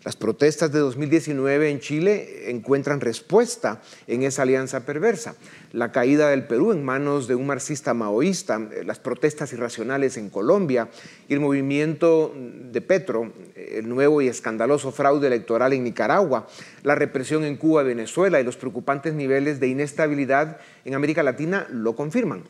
Las 0.03 0.17
protestas 0.17 0.73
de 0.73 0.79
2019 0.79 1.69
en 1.69 1.79
Chile 1.79 2.51
encuentran 2.51 3.03
respuesta 3.03 3.83
en 4.07 4.23
esa 4.23 4.43
alianza 4.43 4.87
perversa. 4.87 5.35
La 5.73 5.93
caída 5.93 6.31
del 6.31 6.47
Perú 6.47 6.73
en 6.73 6.83
manos 6.83 7.29
de 7.29 7.35
un 7.35 7.47
marxista 7.47 7.93
maoísta, 7.93 8.67
las 8.87 8.99
protestas 8.99 9.53
irracionales 9.53 10.17
en 10.17 10.31
Colombia 10.31 10.89
y 11.29 11.35
el 11.35 11.41
movimiento 11.41 12.35
de 12.35 12.81
Petro, 12.81 13.31
el 13.55 13.91
nuevo 13.91 14.23
y 14.23 14.29
escandaloso 14.29 14.91
fraude 14.91 15.27
electoral 15.27 15.75
en 15.75 15.85
Nicaragua, 15.85 16.47
la 16.83 16.95
represión 16.95 17.45
en 17.45 17.59
Cuba 17.59 17.83
y 17.83 17.89
Venezuela 17.89 18.41
y 18.41 18.45
los 18.45 18.57
preocupantes 18.57 19.13
niveles 19.13 19.61
de 19.61 19.69
inestabilidad 19.69 20.61
en 20.87 20.95
América 20.95 21.23
Latina 21.23 21.67
lo 21.71 21.95
confirman. 21.95 22.45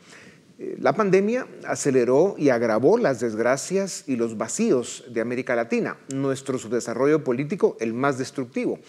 La 0.79 0.93
pandemia 0.93 1.47
aceleró 1.65 2.35
y 2.37 2.49
agravó 2.49 2.97
las 2.97 3.19
desgracias 3.19 4.03
y 4.07 4.15
los 4.15 4.37
vacíos 4.37 5.03
de 5.09 5.21
América 5.21 5.55
Latina, 5.55 5.97
nuestro 6.13 6.59
subdesarrollo 6.59 7.23
político 7.23 7.77
el 7.79 7.93
más 7.93 8.19
destructivo. 8.19 8.79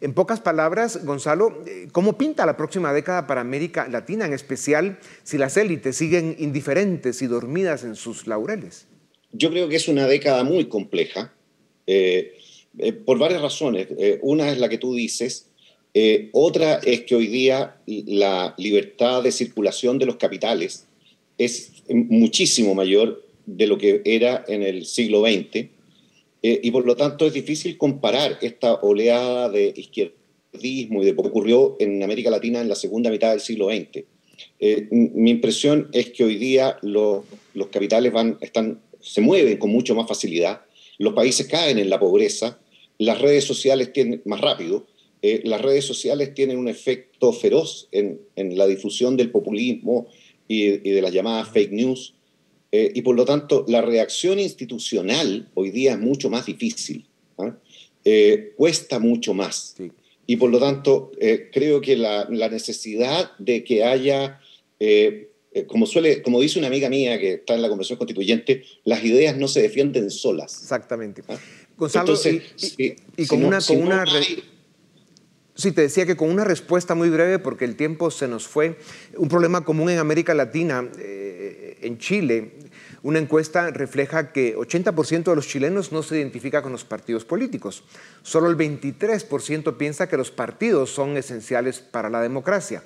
En 0.00 0.12
pocas 0.12 0.40
palabras, 0.40 1.04
Gonzalo, 1.04 1.64
¿cómo 1.90 2.18
pinta 2.18 2.46
la 2.46 2.56
próxima 2.56 2.92
década 2.92 3.26
para 3.26 3.40
América 3.40 3.88
Latina, 3.88 4.26
en 4.26 4.34
especial 4.34 4.98
si 5.24 5.38
las 5.38 5.56
élites 5.56 5.96
siguen 5.96 6.36
indiferentes 6.38 7.22
y 7.22 7.26
dormidas 7.26 7.82
en 7.82 7.96
sus 7.96 8.26
laureles? 8.26 8.86
Yo 9.32 9.50
creo 9.50 9.68
que 9.68 9.76
es 9.76 9.88
una 9.88 10.06
década 10.06 10.44
muy 10.44 10.66
compleja, 10.66 11.34
eh, 11.86 12.36
eh, 12.78 12.92
por 12.92 13.18
varias 13.18 13.42
razones. 13.42 13.88
Eh, 13.98 14.18
una 14.22 14.50
es 14.50 14.58
la 14.58 14.68
que 14.68 14.78
tú 14.78 14.94
dices, 14.94 15.50
otra 16.32 16.74
es 16.84 17.00
que 17.02 17.14
hoy 17.14 17.26
día 17.26 17.78
la 17.86 18.54
libertad 18.58 19.22
de 19.22 19.32
circulación 19.32 19.98
de 19.98 20.04
los 20.04 20.16
capitales 20.16 20.85
es 21.38 21.82
muchísimo 21.88 22.74
mayor 22.74 23.24
de 23.46 23.66
lo 23.66 23.78
que 23.78 24.02
era 24.04 24.44
en 24.48 24.62
el 24.62 24.86
siglo 24.86 25.22
XX 25.22 25.68
eh, 26.42 26.60
y 26.62 26.70
por 26.70 26.86
lo 26.86 26.96
tanto 26.96 27.26
es 27.26 27.32
difícil 27.32 27.76
comparar 27.76 28.38
esta 28.40 28.74
oleada 28.74 29.48
de 29.48 29.72
izquierdismo 29.74 31.02
y 31.02 31.06
de 31.06 31.12
lo 31.12 31.22
que 31.22 31.28
ocurrió 31.28 31.76
en 31.78 32.02
América 32.02 32.30
Latina 32.30 32.60
en 32.60 32.68
la 32.68 32.74
segunda 32.74 33.10
mitad 33.10 33.30
del 33.30 33.40
siglo 33.40 33.68
XX. 33.68 34.04
Eh, 34.60 34.88
mi 34.90 35.30
impresión 35.30 35.88
es 35.92 36.10
que 36.10 36.24
hoy 36.24 36.36
día 36.36 36.78
los, 36.82 37.24
los 37.54 37.68
capitales 37.68 38.12
van, 38.12 38.38
están, 38.40 38.80
se 39.00 39.20
mueven 39.20 39.58
con 39.58 39.70
mucho 39.70 39.94
más 39.94 40.06
facilidad, 40.06 40.62
los 40.98 41.14
países 41.14 41.46
caen 41.46 41.78
en 41.78 41.90
la 41.90 41.98
pobreza, 41.98 42.58
las 42.98 43.20
redes 43.20 43.44
sociales 43.44 43.92
tienen 43.92 44.22
más 44.24 44.40
rápido, 44.40 44.86
eh, 45.22 45.40
las 45.44 45.60
redes 45.60 45.84
sociales 45.84 46.34
tienen 46.34 46.58
un 46.58 46.68
efecto 46.68 47.32
feroz 47.32 47.88
en, 47.92 48.20
en 48.36 48.56
la 48.56 48.66
difusión 48.66 49.16
del 49.16 49.30
populismo, 49.30 50.06
y, 50.48 50.78
de 50.78 51.02
las 51.02 51.12
llamadas 51.12 51.48
fake 51.50 51.72
news. 51.72 52.14
Eh, 52.72 52.92
y 52.94 53.02
por 53.02 53.16
lo 53.16 53.24
tanto, 53.24 53.64
la 53.68 53.80
reacción 53.80 54.38
institucional 54.38 55.48
hoy 55.54 55.70
día 55.70 55.92
es 55.92 55.98
mucho 55.98 56.28
más 56.30 56.46
difícil, 56.46 57.06
¿ah? 57.38 57.56
eh, 58.04 58.52
cuesta 58.56 58.98
mucho 58.98 59.34
más. 59.34 59.76
Y 60.26 60.36
por 60.36 60.50
lo 60.50 60.58
tanto, 60.58 61.12
eh, 61.20 61.50
creo 61.52 61.80
que 61.80 61.96
la, 61.96 62.26
la, 62.28 62.48
necesidad 62.48 63.30
de 63.38 63.62
que 63.62 63.84
haya, 63.84 64.40
como, 65.68 65.86
suele, 65.86 66.20
como 66.22 66.40
dice 66.40 66.58
una 66.58 66.68
amiga 66.68 66.90
mía 66.90 67.18
que 67.20 67.34
está 67.34 67.54
en 67.54 67.62
la 67.62 67.68
Convención 67.68 67.96
Constituyente, 67.96 68.64
las 68.84 69.04
ideas 69.04 69.36
no 69.36 69.46
se 69.46 69.62
defienden 69.62 70.10
solas. 70.10 70.60
Exactamente. 70.62 71.22
¿Ah? 71.28 71.38
Gonzalo, 71.76 72.14
y, 72.78 73.26
con, 73.26 73.44
una, 73.44 73.60
con 73.60 73.82
una 73.82 74.04
Sí, 75.56 75.72
te 75.72 75.80
decía 75.80 76.04
que 76.04 76.16
con 76.16 76.30
una 76.30 76.44
respuesta 76.44 76.94
muy 76.94 77.08
breve, 77.08 77.38
porque 77.38 77.64
el 77.64 77.76
tiempo 77.76 78.10
se 78.10 78.28
nos 78.28 78.46
fue, 78.46 78.78
un 79.16 79.30
problema 79.30 79.64
común 79.64 79.88
en 79.88 79.98
América 79.98 80.34
Latina, 80.34 80.86
eh, 80.98 81.78
en 81.80 81.96
Chile, 81.96 82.52
una 83.02 83.20
encuesta 83.20 83.70
refleja 83.70 84.32
que 84.32 84.54
80% 84.54 85.24
de 85.24 85.34
los 85.34 85.48
chilenos 85.48 85.92
no 85.92 86.02
se 86.02 86.18
identifica 86.18 86.60
con 86.60 86.72
los 86.72 86.84
partidos 86.84 87.24
políticos. 87.24 87.84
Solo 88.22 88.50
el 88.50 88.56
23% 88.58 89.78
piensa 89.78 90.08
que 90.08 90.18
los 90.18 90.30
partidos 90.30 90.90
son 90.90 91.16
esenciales 91.16 91.80
para 91.80 92.10
la 92.10 92.20
democracia. 92.20 92.82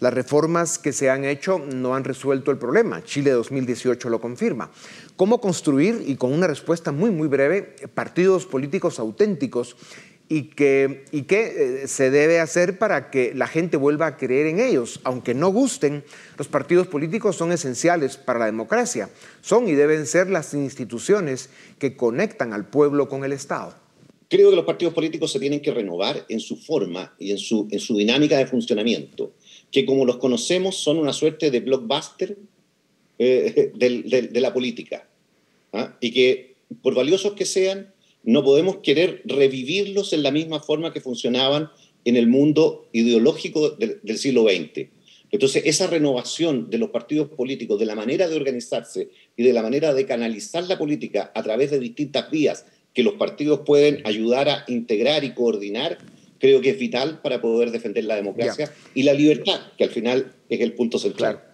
Las 0.00 0.14
reformas 0.14 0.78
que 0.78 0.92
se 0.92 1.10
han 1.10 1.24
hecho 1.24 1.58
no 1.58 1.94
han 1.94 2.04
resuelto 2.04 2.50
el 2.52 2.58
problema. 2.58 3.02
Chile 3.02 3.32
2018 3.32 4.08
lo 4.08 4.20
confirma. 4.20 4.70
¿Cómo 5.16 5.40
construir, 5.40 6.04
y 6.06 6.16
con 6.16 6.32
una 6.32 6.46
respuesta 6.46 6.92
muy, 6.92 7.10
muy 7.10 7.26
breve, 7.26 7.74
partidos 7.94 8.46
políticos 8.46 9.00
auténticos 9.00 9.76
y 10.28 10.44
qué 10.44 11.04
y 11.10 11.22
que, 11.22 11.82
eh, 11.84 11.88
se 11.88 12.10
debe 12.10 12.40
hacer 12.40 12.78
para 12.78 13.10
que 13.10 13.32
la 13.34 13.46
gente 13.46 13.76
vuelva 13.76 14.06
a 14.06 14.16
creer 14.16 14.46
en 14.46 14.60
ellos. 14.60 15.00
Aunque 15.04 15.34
no 15.34 15.48
gusten, 15.48 16.04
los 16.36 16.48
partidos 16.48 16.86
políticos 16.86 17.36
son 17.36 17.52
esenciales 17.52 18.16
para 18.16 18.40
la 18.40 18.46
democracia. 18.46 19.10
Son 19.40 19.68
y 19.68 19.72
deben 19.72 20.06
ser 20.06 20.28
las 20.28 20.54
instituciones 20.54 21.50
que 21.78 21.96
conectan 21.96 22.52
al 22.52 22.66
pueblo 22.68 23.08
con 23.08 23.24
el 23.24 23.32
Estado. 23.32 23.74
Creo 24.28 24.50
que 24.50 24.56
los 24.56 24.66
partidos 24.66 24.92
políticos 24.92 25.32
se 25.32 25.40
tienen 25.40 25.60
que 25.60 25.72
renovar 25.72 26.26
en 26.28 26.40
su 26.40 26.56
forma 26.56 27.14
y 27.18 27.30
en 27.30 27.38
su, 27.38 27.66
en 27.70 27.80
su 27.80 27.96
dinámica 27.96 28.36
de 28.36 28.46
funcionamiento, 28.46 29.32
que 29.70 29.86
como 29.86 30.04
los 30.04 30.18
conocemos 30.18 30.76
son 30.76 30.98
una 30.98 31.14
suerte 31.14 31.50
de 31.50 31.60
blockbuster 31.60 32.36
eh, 33.18 33.72
de, 33.74 34.40
la 34.40 34.52
política, 34.52 35.08
¿ah? 35.72 35.96
y 36.00 36.12
que 36.12 36.56
por 36.82 36.94
valiosos 36.94 37.32
que 37.32 37.46
sean, 37.46 37.92
no 38.28 38.44
podemos 38.44 38.76
querer 38.82 39.22
revivirlos 39.24 40.12
en 40.12 40.22
la 40.22 40.30
misma 40.30 40.60
forma 40.60 40.92
que 40.92 41.00
funcionaban 41.00 41.70
en 42.04 42.14
el 42.14 42.26
mundo 42.26 42.86
ideológico 42.92 43.70
del, 43.70 44.18
siglo 44.18 44.42
XX. 44.42 44.88
Entonces, 45.30 45.62
esa 45.64 45.86
renovación 45.86 46.68
de 46.68 46.76
los 46.76 46.90
partidos 46.90 47.30
políticos, 47.30 47.80
de 47.80 47.86
la 47.86 47.94
manera 47.94 48.28
de 48.28 48.36
organizarse 48.36 49.08
y 49.34 49.44
de 49.44 49.54
la 49.54 49.62
manera 49.62 49.94
de 49.94 50.04
canalizar 50.04 50.64
la 50.64 50.76
política 50.76 51.32
a 51.34 51.42
través 51.42 51.70
de 51.70 51.78
distintas 51.78 52.30
vías 52.30 52.66
que 52.92 53.02
los 53.02 53.14
partidos 53.14 53.60
pueden 53.64 54.06
ayudar 54.06 54.50
a 54.50 54.64
integrar 54.68 55.24
y 55.24 55.32
coordinar, 55.32 55.96
creo 56.38 56.60
que 56.60 56.70
es 56.70 56.78
vital 56.78 57.20
para 57.22 57.40
poder 57.40 57.70
defender 57.70 58.04
la 58.04 58.16
democracia 58.16 58.70
y 58.94 59.04
la 59.04 59.14
libertad, 59.14 59.58
que 59.78 59.84
al 59.84 59.90
final 59.90 60.34
es 60.50 60.60
el 60.60 60.74
punto 60.74 60.98
central. 60.98 61.44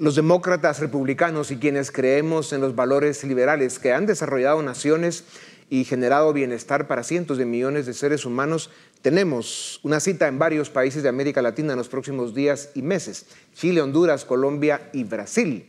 Los 0.00 0.16
demócratas 0.16 0.80
republicanos 0.80 1.52
y 1.52 1.58
quienes 1.58 1.92
creemos 1.92 2.52
en 2.52 2.60
los 2.60 2.74
valores 2.74 3.22
liberales 3.22 3.78
que 3.78 3.92
han 3.92 4.06
desarrollado 4.06 4.60
naciones 4.60 5.22
y 5.70 5.84
generado 5.84 6.32
bienestar 6.32 6.86
para 6.86 7.02
cientos 7.02 7.38
de 7.38 7.46
millones 7.46 7.86
de 7.86 7.94
seres 7.94 8.24
humanos, 8.24 8.70
tenemos 9.02 9.80
una 9.82 10.00
cita 10.00 10.28
en 10.28 10.38
varios 10.38 10.70
países 10.70 11.02
de 11.02 11.08
América 11.08 11.42
Latina 11.42 11.72
en 11.72 11.78
los 11.78 11.88
próximos 11.88 12.34
días 12.34 12.70
y 12.74 12.82
meses, 12.82 13.26
Chile, 13.54 13.82
Honduras, 13.82 14.24
Colombia 14.24 14.88
y 14.92 15.04
Brasil. 15.04 15.68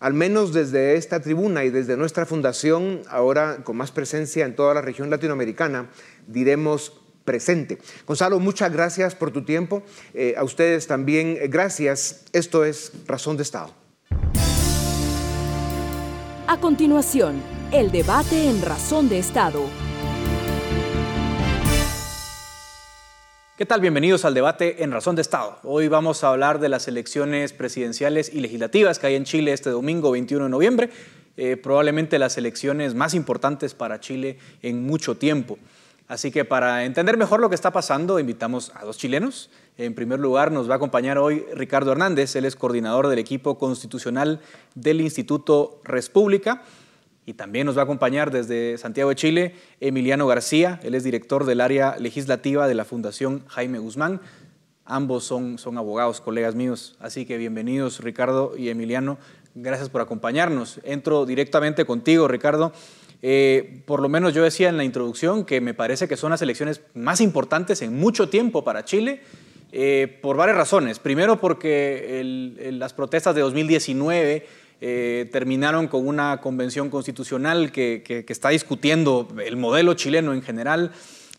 Al 0.00 0.14
menos 0.14 0.52
desde 0.52 0.96
esta 0.96 1.20
tribuna 1.20 1.64
y 1.64 1.70
desde 1.70 1.96
nuestra 1.96 2.26
fundación, 2.26 3.02
ahora 3.08 3.58
con 3.62 3.76
más 3.76 3.92
presencia 3.92 4.44
en 4.44 4.56
toda 4.56 4.74
la 4.74 4.80
región 4.80 5.10
latinoamericana, 5.10 5.90
diremos 6.26 7.00
presente. 7.24 7.78
Gonzalo, 8.06 8.40
muchas 8.40 8.72
gracias 8.72 9.14
por 9.14 9.30
tu 9.30 9.44
tiempo. 9.44 9.82
Eh, 10.14 10.34
a 10.36 10.44
ustedes 10.44 10.86
también 10.86 11.38
gracias. 11.48 12.24
Esto 12.32 12.64
es 12.64 12.92
Razón 13.06 13.36
de 13.36 13.42
Estado. 13.42 13.74
A 16.46 16.58
continuación, 16.60 17.40
el 17.72 17.90
debate 17.90 18.50
en 18.50 18.60
Razón 18.60 19.08
de 19.08 19.18
Estado. 19.18 19.64
¿Qué 23.56 23.64
tal? 23.64 23.80
Bienvenidos 23.80 24.26
al 24.26 24.34
debate 24.34 24.84
en 24.84 24.92
Razón 24.92 25.16
de 25.16 25.22
Estado. 25.22 25.58
Hoy 25.62 25.88
vamos 25.88 26.22
a 26.22 26.28
hablar 26.28 26.60
de 26.60 26.68
las 26.68 26.86
elecciones 26.86 27.54
presidenciales 27.54 28.30
y 28.30 28.40
legislativas 28.40 28.98
que 28.98 29.06
hay 29.06 29.14
en 29.14 29.24
Chile 29.24 29.54
este 29.54 29.70
domingo 29.70 30.10
21 30.10 30.44
de 30.44 30.50
noviembre, 30.50 30.90
eh, 31.38 31.56
probablemente 31.56 32.18
las 32.18 32.36
elecciones 32.36 32.94
más 32.94 33.14
importantes 33.14 33.72
para 33.72 34.00
Chile 34.00 34.38
en 34.60 34.84
mucho 34.84 35.16
tiempo. 35.16 35.58
Así 36.08 36.30
que 36.30 36.44
para 36.44 36.84
entender 36.84 37.16
mejor 37.16 37.40
lo 37.40 37.48
que 37.48 37.54
está 37.54 37.70
pasando, 37.70 38.18
invitamos 38.18 38.70
a 38.74 38.84
dos 38.84 38.98
chilenos. 38.98 39.48
En 39.78 39.94
primer 39.94 40.20
lugar, 40.20 40.52
nos 40.52 40.68
va 40.68 40.74
a 40.74 40.76
acompañar 40.76 41.16
hoy 41.16 41.46
Ricardo 41.54 41.92
Hernández, 41.92 42.36
él 42.36 42.44
es 42.44 42.54
coordinador 42.54 43.08
del 43.08 43.18
equipo 43.18 43.56
constitucional 43.56 44.40
del 44.74 45.00
Instituto 45.00 45.80
República. 45.84 46.64
Y 47.24 47.34
también 47.34 47.66
nos 47.66 47.76
va 47.76 47.82
a 47.82 47.84
acompañar 47.84 48.30
desde 48.30 48.76
Santiago 48.78 49.10
de 49.10 49.16
Chile 49.16 49.54
Emiliano 49.80 50.26
García, 50.26 50.80
él 50.82 50.94
es 50.94 51.04
director 51.04 51.44
del 51.44 51.60
área 51.60 51.96
legislativa 51.98 52.66
de 52.66 52.74
la 52.74 52.84
Fundación 52.84 53.44
Jaime 53.46 53.78
Guzmán. 53.78 54.20
Ambos 54.84 55.22
son, 55.22 55.58
son 55.58 55.78
abogados, 55.78 56.20
colegas 56.20 56.56
míos, 56.56 56.96
así 56.98 57.24
que 57.24 57.36
bienvenidos 57.36 58.00
Ricardo 58.00 58.56
y 58.56 58.68
Emiliano. 58.68 59.18
Gracias 59.54 59.88
por 59.88 60.00
acompañarnos. 60.00 60.80
Entro 60.82 61.24
directamente 61.24 61.84
contigo, 61.84 62.26
Ricardo. 62.26 62.72
Eh, 63.24 63.82
por 63.86 64.02
lo 64.02 64.08
menos 64.08 64.34
yo 64.34 64.42
decía 64.42 64.68
en 64.68 64.76
la 64.76 64.82
introducción 64.82 65.44
que 65.44 65.60
me 65.60 65.74
parece 65.74 66.08
que 66.08 66.16
son 66.16 66.30
las 66.30 66.42
elecciones 66.42 66.80
más 66.94 67.20
importantes 67.20 67.80
en 67.82 67.96
mucho 67.96 68.28
tiempo 68.28 68.64
para 68.64 68.84
Chile, 68.84 69.20
eh, 69.70 70.18
por 70.20 70.36
varias 70.36 70.56
razones. 70.56 70.98
Primero 70.98 71.40
porque 71.40 72.20
las 72.72 72.92
protestas 72.92 73.36
de 73.36 73.42
2019 73.42 74.46
eh, 74.84 75.28
terminaron 75.30 75.86
con 75.86 76.08
una 76.08 76.40
convención 76.40 76.90
constitucional 76.90 77.70
que, 77.70 78.24
está 78.26 78.48
discutiendo 78.48 79.28
el 79.46 79.56
modelo 79.56 79.94
chileno 79.94 80.34
en 80.34 80.42
general. 80.42 80.90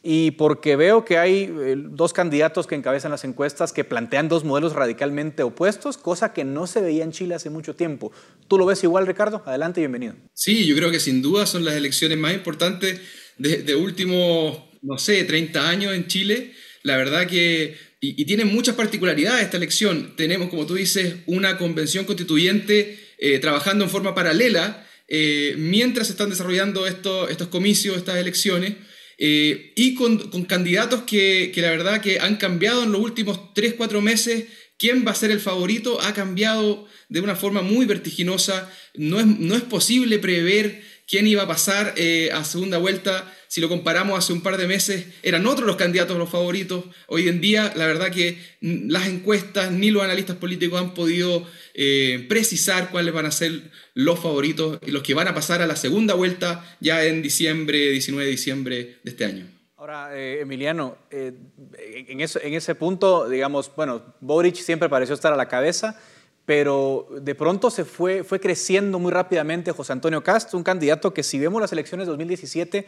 y 0.02 0.32
porque 0.32 0.78
veo 0.78 1.04
que 1.04 1.18
hay 1.18 1.52
eh, 1.60 1.76
dos 1.78 2.14
candidatos 2.14 2.68
que 2.68 2.76
encabezan 2.76 3.12
las 3.12 3.26
encuestas 3.26 3.74
que 3.74 3.84
plantean 3.84 4.30
dos 4.30 4.46
modelos 4.46 4.72
radicalmente 4.72 5.44
opuestos, 5.44 5.98
cosa 5.98 6.32
que 6.32 6.46
no 6.46 6.68
se 6.68 6.80
veía 6.80 7.04
en 7.04 7.12
Chile 7.12 7.36
hace 7.36 7.50
mucho 7.50 7.76
tiempo. 7.76 8.14
¿Tú 8.48 8.58
lo 8.58 8.66
ves 8.66 8.82
igual, 8.86 9.08
Ricardo? 9.08 9.44
Adelante 9.46 9.82
bienvenido. 9.82 10.16
Sí, 10.34 10.66
yo 10.66 10.74
creo 10.78 10.90
que 10.90 11.02
sin 11.02 11.22
duda 11.22 11.46
son 11.46 11.66
las 11.66 11.76
elecciones 11.76 12.18
más 12.18 12.34
importantes 12.34 13.02
de, 13.38 13.58
de 13.64 13.76
últimos, 13.76 14.58
no 14.82 14.98
sé, 14.98 15.22
30 15.22 15.70
años 15.70 15.94
en 15.94 16.08
Chile. 16.08 16.54
La 16.84 16.96
verdad 16.96 17.28
que, 17.28 17.76
y, 18.00 18.22
y 18.22 18.26
tiene 18.26 18.46
muchas 18.46 18.76
particularidades 18.76 19.44
esta 19.44 19.58
elección. 19.58 20.16
Tenemos, 20.16 20.50
como 20.50 20.66
tú 20.66 20.76
dices, 20.76 21.16
una 21.26 21.58
convención 21.58 22.06
constituyente 22.06 23.04
eh, 23.24 23.40
trabajando 23.40 23.86
en 23.86 23.90
forma 23.90 24.14
paralela 24.14 24.86
eh, 25.08 25.56
mientras 25.58 26.10
están 26.10 26.30
desarrollando 26.30 26.86
estos, 26.88 27.48
comicios, 27.48 27.96
estas 27.96 28.18
elecciones. 28.18 28.76
Eh, 29.18 29.72
y 29.78 29.96
con, 29.96 30.18
candidatos 30.46 31.04
que, 31.04 31.54
la 31.56 31.70
verdad 31.70 32.02
que 32.02 32.20
han 32.20 32.36
cambiado 32.36 32.84
en 32.84 32.92
los 32.92 33.00
últimos 33.00 33.54
3, 33.54 33.76
4 33.78 34.02
meses. 34.02 34.46
¿Quién 34.78 35.06
va 35.08 35.12
a 35.12 35.16
ser 35.16 35.32
el 35.32 35.40
favorito? 35.40 36.02
Ha 36.02 36.14
cambiado 36.14 36.86
de 37.08 37.22
una 37.22 37.38
forma 37.38 37.62
muy 37.62 37.86
vertiginosa. 37.86 38.70
No 38.96 39.22
es, 39.22 39.26
no 39.26 39.56
es 39.56 39.62
posible 39.62 40.20
prever 40.20 40.84
quién 41.08 41.26
iba 41.26 41.44
a 41.44 41.48
pasar 41.48 41.94
eh, 41.96 42.30
a 42.34 42.44
segunda 42.44 42.78
vuelta. 42.78 43.34
Si 43.54 43.62
lo 43.62 43.70
comparamos 43.70 44.18
hace 44.18 44.34
un 44.34 44.42
par 44.42 44.58
de 44.58 44.66
meses, 44.66 45.06
eran 45.22 45.46
otros 45.46 45.68
los 45.68 45.76
candidatos 45.76 46.18
los 46.18 46.28
favoritos. 46.28 46.86
Hoy 47.06 47.28
en 47.28 47.40
día, 47.40 47.72
la 47.76 47.86
verdad 47.86 48.10
que 48.10 48.40
las 48.62 49.08
encuestas 49.08 49.72
ni 49.72 49.92
los 49.92 50.02
analistas 50.02 50.38
políticos 50.38 50.82
han 50.82 50.96
podido 50.96 51.46
eh, 51.76 52.26
precisar 52.28 52.90
cuáles 52.90 53.14
van 53.14 53.28
a 53.28 53.32
ser 53.32 53.70
los 53.94 54.20
favoritos 54.20 54.80
y 54.84 54.90
los 54.90 55.04
que 55.04 55.14
van 55.14 55.28
a 55.28 55.36
pasar 55.36 55.62
a 55.62 55.68
la 55.68 55.76
segunda 55.76 56.16
vuelta 56.16 56.66
ya 56.80 57.06
en 57.06 57.22
diciembre, 57.22 57.92
19 57.92 58.26
de 58.26 58.32
diciembre 58.32 58.76
de 59.04 59.12
este 59.12 59.26
año. 59.26 59.46
Ahora, 59.78 60.18
eh, 60.18 60.40
Emiliano, 60.42 60.98
en, 61.12 61.52
en 61.68 62.22
ese 62.56 62.74
punto, 62.74 63.30
digamos, 63.30 63.72
bueno, 63.76 64.16
Boric 64.20 64.56
siempre 64.56 64.90
pareció 64.90 65.14
estar 65.14 65.32
a 65.32 65.38
la 65.38 65.48
cabeza 65.48 66.02
pero 66.46 67.08
de 67.22 67.36
pronto 67.36 67.70
se 67.70 67.86
fue, 67.86 68.24
fue 68.24 68.40
creciendo 68.40 69.00
muy 69.00 69.12
rápidamente 69.12 69.72
José 69.72 69.94
Antonio 69.94 70.24
Castro, 70.24 70.58
un 70.58 70.64
candidato 70.64 71.14
que 71.14 71.24
si 71.24 71.40
vemos 71.40 71.62
las 71.62 71.72
elecciones 71.72 72.08
de 72.08 72.12
2017 72.12 72.86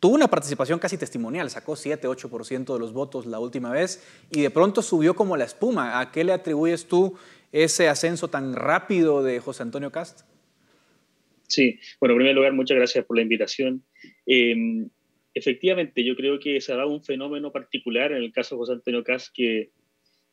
tuvo 0.00 0.14
una 0.14 0.28
participación 0.28 0.78
casi 0.78 0.96
testimonial, 0.96 1.50
sacó 1.50 1.72
7-8% 1.72 2.72
de 2.72 2.78
los 2.78 2.92
votos 2.92 3.26
la 3.26 3.40
última 3.40 3.72
vez 3.72 4.04
y 4.30 4.42
de 4.42 4.50
pronto 4.50 4.82
subió 4.82 5.14
como 5.14 5.36
la 5.36 5.44
espuma. 5.44 6.00
¿A 6.00 6.12
qué 6.12 6.24
le 6.24 6.32
atribuyes 6.32 6.86
tú 6.86 7.18
ese 7.50 7.88
ascenso 7.88 8.28
tan 8.28 8.54
rápido 8.54 9.22
de 9.22 9.40
José 9.40 9.62
Antonio 9.62 9.90
Castro? 9.90 10.26
Sí, 11.48 11.80
bueno, 11.98 12.12
en 12.12 12.18
primer 12.18 12.34
lugar, 12.34 12.52
muchas 12.52 12.76
gracias 12.76 13.04
por 13.06 13.16
la 13.16 13.22
invitación. 13.22 13.82
Em, 14.26 14.90
efectivamente, 15.32 16.04
yo 16.04 16.14
creo 16.14 16.38
que 16.38 16.60
se 16.60 16.72
ha 16.72 16.76
dado 16.76 16.90
un 16.90 17.02
fenómeno 17.02 17.50
particular 17.50 18.12
en 18.12 18.18
el 18.18 18.32
caso 18.32 18.54
de 18.54 18.58
José 18.58 18.72
Antonio 18.72 19.02
Castro 19.02 19.32
que 19.34 19.70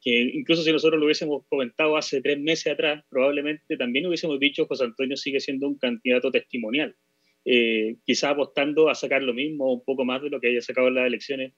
que 0.06 0.22
incluso 0.36 0.62
si 0.62 0.72
nosotros 0.72 1.00
lo 1.00 1.08
hubiésemos 1.08 1.46
comentado 1.50 1.98
hace 1.98 2.22
tres 2.22 2.40
meses 2.40 2.72
atrás, 2.72 3.04
probablemente 3.10 3.76
también 3.76 4.06
hubiésemos 4.06 4.40
dicho 4.40 4.68
José 4.68 4.84
Antonio 4.84 5.18
sigue 5.18 5.40
siendo 5.40 5.68
un 5.68 5.80
candidato 5.80 6.30
testimonial, 6.30 6.96
eh, 7.44 7.96
quizá 8.06 8.30
apostando 8.30 8.88
a 8.88 8.94
sacar 8.94 9.24
lo 9.24 9.34
mismo, 9.34 9.74
un 9.74 9.84
poco 9.84 10.06
más 10.06 10.22
de 10.22 10.30
lo 10.30 10.40
que 10.40 10.50
haya 10.50 10.62
sacado 10.62 10.90
en 10.90 10.94
las 10.94 11.08
elecciones 11.08 11.54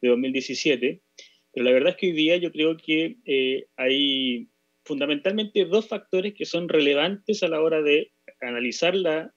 de 0.00 0.08
2017. 0.08 1.02
Pero 1.52 1.64
la 1.64 1.72
verdad 1.72 1.90
es 1.90 1.96
que 1.96 2.06
hoy 2.06 2.12
día 2.12 2.38
yo 2.38 2.50
creo 2.50 2.78
que 2.78 3.18
eh, 3.26 3.66
hay 3.76 4.48
fundamentalmente 4.82 5.66
dos 5.66 5.86
factores 5.86 6.32
que 6.32 6.46
son 6.46 6.70
relevantes 6.70 7.42
a 7.42 7.48
la 7.48 7.60
hora 7.60 7.82
de 7.82 8.12
analizar 8.40 8.94
la, 8.94 9.30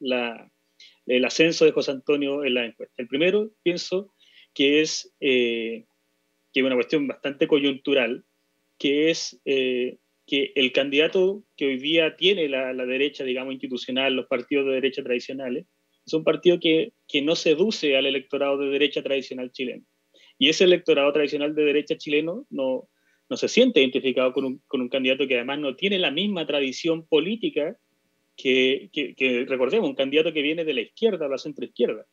el 1.05 1.25
ascenso 1.25 1.65
de 1.65 1.73
José 1.73 1.91
Antonio 1.91 2.45
en 2.45 2.53
la 2.53 2.65
encuesta. 2.65 2.95
El 3.01 3.09
primero, 3.09 3.51
pienso 3.61 4.13
que 4.53 4.79
es, 4.79 5.13
eh, 5.19 5.85
que 6.53 6.61
es 6.61 6.65
una 6.65 6.75
cuestión 6.75 7.07
bastante 7.07 7.45
coyuntural, 7.45 8.23
que 8.83 9.09
es 9.09 9.39
eh, 9.45 9.95
que 10.27 10.51
el 10.55 10.73
candidato 10.73 11.45
que 11.55 11.67
hoy 11.67 11.77
día 11.77 12.17
tiene 12.17 12.49
la, 12.49 12.73
derecha, 12.85 13.23
digamos, 13.23 13.53
institucional, 13.53 14.13
los 14.13 14.27
partidos 14.27 14.65
de 14.65 14.73
derecha 14.73 15.01
tradicionales, 15.01 15.67
es 16.05 16.13
un 16.13 16.25
partido 16.25 16.59
que, 16.59 16.91
que 17.07 17.21
no 17.21 17.37
seduce 17.37 17.95
al 17.95 18.07
electorado 18.07 18.57
de 18.57 18.67
derecha 18.67 19.01
tradicional 19.01 19.53
chileno. 19.53 19.85
Y 20.37 20.49
ese 20.49 20.65
electorado 20.65 21.13
tradicional 21.13 21.55
de 21.55 21.63
derecha 21.63 21.95
chileno 21.95 22.45
no, 22.49 22.89
no 23.29 23.37
se 23.37 23.47
siente 23.47 23.79
identificado 23.79 24.33
con 24.33 24.43
un, 24.43 24.61
con 24.67 24.81
un, 24.81 24.89
candidato 24.89 25.29
que 25.29 25.35
además 25.35 25.59
no 25.59 25.77
tiene 25.77 25.97
la 25.97 26.11
misma 26.11 26.45
tradición 26.45 27.07
política 27.07 27.77
que, 28.35 28.89
que, 28.91 29.45
recordemos, 29.47 29.87
un 29.87 29.95
candidato 29.95 30.33
que 30.33 30.41
viene 30.41 30.65
de 30.65 30.73
la 30.73 30.81
izquierda, 30.81 31.29
la 31.29 31.37
centroizquierda. 31.37 32.05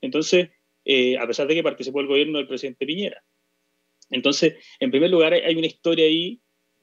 Entonces, 0.00 0.48
eh, 0.86 1.18
a 1.18 1.26
pesar 1.26 1.48
de 1.48 1.54
que 1.54 1.62
participó 1.62 2.00
el 2.00 2.06
gobierno 2.06 2.38
del 2.38 2.48
presidente 2.48 2.86
Piñera. 2.86 3.22
Entonces, 4.10 4.54
en 4.80 4.90
primer 4.90 5.10
lugar, 5.10 5.32
hay 5.32 5.54
una 5.54 5.66
historia 5.66 6.06
ahí 6.06 6.40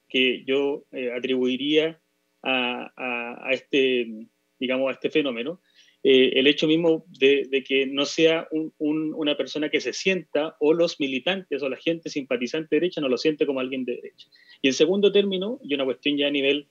que 0.08 0.44
yo 0.44 0.84
eh, 0.92 1.10
atribuiría 1.12 2.00
a, 2.42 3.50
este, 3.50 4.28
digamos, 4.58 4.90
a 4.90 4.92
este 4.92 5.10
fenómeno. 5.10 5.60
Eh, 6.04 6.32
el 6.34 6.48
hecho 6.48 6.66
mismo 6.66 7.06
de, 7.18 7.64
que 7.66 7.86
no 7.86 8.04
sea 8.04 8.48
una 8.78 9.36
persona 9.36 9.68
que 9.68 9.80
se 9.80 9.92
sienta 9.92 10.56
o 10.58 10.74
los 10.74 10.98
militantes 10.98 11.62
o 11.62 11.68
la 11.68 11.76
gente 11.76 12.10
simpatizante 12.10 12.74
de 12.74 12.80
derecha 12.80 13.00
no 13.00 13.08
lo 13.08 13.16
siente 13.16 13.46
como 13.46 13.60
alguien 13.60 13.84
de 13.84 13.94
derecha. 13.94 14.28
Y 14.60 14.68
en 14.68 14.74
segundo 14.74 15.12
término, 15.12 15.60
y 15.62 15.74
una 15.74 15.84
cuestión 15.84 16.18
ya 16.18 16.26
a 16.26 16.30
nivel 16.30 16.66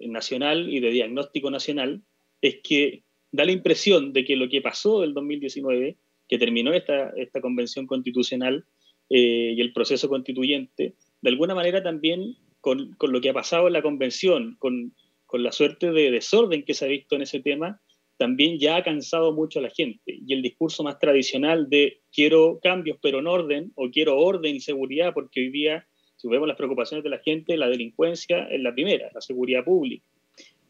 nacional 0.00 0.72
y 0.72 0.80
de 0.80 0.90
diagnóstico 0.90 1.50
nacional, 1.50 2.02
es 2.40 2.56
que 2.62 3.04
da 3.30 3.44
la 3.44 3.52
impresión 3.52 4.12
de 4.12 4.24
que 4.24 4.36
lo 4.36 4.48
que 4.48 4.60
pasó 4.60 5.04
el 5.04 5.14
2019, 5.14 5.96
que 6.28 6.38
terminó 6.38 6.74
esta, 6.74 7.10
esta 7.16 7.40
convención 7.40 7.86
constitucional, 7.86 8.66
eh, 9.14 9.52
y 9.54 9.60
el 9.60 9.74
proceso 9.74 10.08
constituyente, 10.08 10.94
de 11.20 11.30
alguna 11.30 11.54
manera 11.54 11.82
también 11.82 12.34
con, 12.62 12.94
con, 12.94 13.12
lo 13.12 13.20
que 13.20 13.28
ha 13.28 13.34
pasado 13.34 13.66
en 13.66 13.74
la 13.74 13.82
convención, 13.82 14.56
con, 14.58 14.94
con 15.26 15.42
la 15.42 15.52
suerte 15.52 15.92
de 15.92 16.10
desorden 16.10 16.64
que 16.64 16.72
se 16.72 16.86
ha 16.86 16.88
visto 16.88 17.14
en 17.14 17.20
ese 17.20 17.40
tema, 17.40 17.78
también 18.16 18.58
ya 18.58 18.76
ha 18.76 18.82
cansado 18.82 19.34
mucho 19.34 19.58
a 19.58 19.62
la 19.62 19.68
gente. 19.68 20.18
Y 20.26 20.32
el 20.32 20.40
discurso 20.40 20.82
más 20.82 20.98
tradicional 20.98 21.68
de 21.68 22.00
quiero 22.10 22.58
cambios 22.62 22.96
pero 23.02 23.18
en 23.18 23.26
orden, 23.26 23.72
o 23.74 23.90
quiero 23.90 24.16
orden 24.16 24.56
y 24.56 24.60
seguridad, 24.60 25.12
porque 25.12 25.40
hoy 25.40 25.50
día, 25.50 25.86
si 26.16 26.26
vemos 26.28 26.48
las 26.48 26.56
preocupaciones 26.56 27.04
de 27.04 27.10
la 27.10 27.18
gente, 27.18 27.58
la 27.58 27.68
delincuencia 27.68 28.46
es 28.46 28.62
la 28.62 28.72
primera, 28.72 29.10
la 29.12 29.20
seguridad 29.20 29.62
pública. 29.62 30.06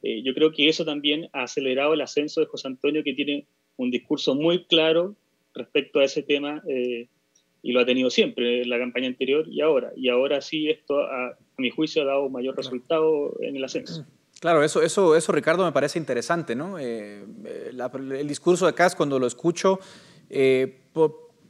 Eh, 0.02 0.22
yo 0.24 0.34
creo 0.34 0.50
que 0.50 0.68
eso 0.68 0.84
también 0.84 1.28
ha 1.32 1.44
acelerado 1.44 1.94
el 1.94 2.00
ascenso 2.00 2.40
de 2.40 2.46
José 2.46 2.66
Antonio, 2.66 3.04
que 3.04 3.14
tiene 3.14 3.46
un 3.76 3.92
discurso 3.92 4.34
muy 4.34 4.64
claro 4.64 5.14
respecto 5.54 6.00
a 6.00 6.04
ese 6.04 6.24
tema 6.24 6.60
eh, 6.68 7.06
y 7.62 7.72
lo 7.72 7.80
ha 7.80 7.86
tenido 7.86 8.10
siempre 8.10 8.62
en 8.62 8.68
la 8.68 8.78
campaña 8.78 9.06
anterior 9.06 9.46
y 9.48 9.60
ahora. 9.60 9.92
Y 9.96 10.08
ahora 10.08 10.40
sí, 10.40 10.68
esto 10.68 11.00
a, 11.00 11.38
mi 11.56 11.70
juicio 11.70 12.02
ha 12.02 12.06
dado 12.06 12.28
mayor 12.28 12.56
resultado 12.56 13.36
en 13.40 13.56
el 13.56 13.64
ascenso. 13.64 14.04
Claro, 14.40 14.64
eso, 14.64 14.82
eso, 14.82 15.14
eso 15.14 15.30
Ricardo, 15.30 15.64
me 15.64 15.70
parece 15.70 16.00
interesante, 16.00 16.56
¿no? 16.56 16.76
Eh, 16.78 17.24
eh, 17.44 17.70
el 17.70 18.26
discurso 18.26 18.66
de 18.66 18.74
Kass, 18.74 18.96
cuando 18.96 19.20
lo 19.20 19.28
escucho, 19.28 19.78
eh, 20.28 20.80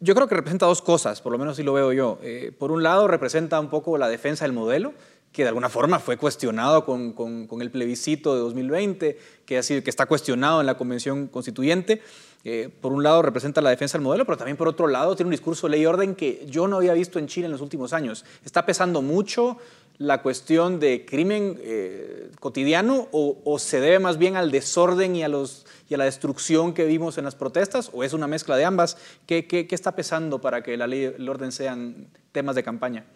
yo 0.01 0.15
creo 0.15 0.29
que 0.29 0.35
representa 0.35 0.67
dos 0.67 0.83
cosas, 0.83 1.23
por 1.23 1.33
lo 1.33 1.39
menos 1.39 1.53
así 1.53 1.63
lo 1.63 1.73
veo 1.73 1.93
yo. 1.93 2.19
por 2.59 2.71
un 2.71 2.83
lado, 2.83 3.09
representa 3.09 3.59
un 3.59 3.71
poco 3.71 3.97
la 3.97 4.09
defensa 4.09 4.45
del 4.45 4.53
modelo, 4.53 4.93
que 5.33 5.43
de 5.43 5.49
alguna 5.49 5.71
forma 5.71 5.99
fue 5.99 6.19
cuestionado 6.19 6.85
con, 6.85 7.13
con, 7.13 7.63
el 7.63 7.71
plebiscito 7.71 8.35
de 8.35 8.41
2020, 8.41 9.19
que, 9.47 9.59
ha 9.59 9.63
sido, 9.63 9.83
que 9.83 9.91
está 9.91 10.07
cuestionado 10.07 10.61
en 10.61 10.67
la 10.67 10.77
Convención 10.77 11.27
Constituyente. 11.27 12.03
Eh, 12.45 12.69
por 12.81 12.93
un 12.93 13.03
lado 13.03 13.23
representa 13.23 13.61
la 13.61 13.71
defensa 13.71 13.97
del 13.97 14.05
modelo, 14.05 14.27
pero 14.27 14.37
también 14.37 14.57
por 14.57 14.69
otro 14.69 14.89
lado 14.89 15.17
tiene 15.17 15.29
un 15.29 15.33
discurso 15.33 15.67
de 15.67 15.73
ley 15.73 15.83
y 15.83 15.87
orden 15.87 16.15
que 16.15 16.45
yo 16.49 16.69
no 16.69 16.77
había 16.77 16.93
visto 16.93 17.19
en 17.19 17.29
Chile 17.29 17.47
en 17.47 17.53
los 17.53 17.61
últimos 17.61 17.93
años. 17.93 18.25
¿Está 18.45 18.67
pesando 18.67 19.01
mucho 19.01 19.59
la 19.99 20.21
cuestión 20.23 20.81
de 20.81 21.07
crimen 21.07 21.59
eh, 21.63 22.31
cotidiano 22.41 23.09
o, 23.13 23.59
se 23.59 23.81
debe 23.81 24.01
más 24.01 24.19
bien 24.19 24.37
al 24.37 24.51
desorden 24.51 25.15
y 25.15 25.23
a, 25.23 25.29
los, 25.29 25.67
y 25.89 25.95
a 25.95 25.99
la 25.99 26.05
destrucción 26.05 26.75
que 26.75 26.85
vimos 26.85 27.17
en 27.17 27.25
las 27.25 27.37
protestas 27.37 27.91
o 27.93 28.03
es 28.03 28.13
una 28.13 28.27
mezcla 28.27 28.57
de 28.57 28.65
ambas? 28.65 28.99
¿Qué, 29.27 29.47
qué, 29.47 29.67
qué 29.67 29.75
está 29.75 29.93
pesando 29.95 30.41
para 30.41 30.63
que 30.63 30.77
la 30.77 30.87
ley 30.87 31.03
y 31.03 31.05
el 31.05 31.29
orden 31.29 31.53
sean 31.53 32.09
temas 32.33 32.57
de 32.57 32.65
campaña? 32.65 33.07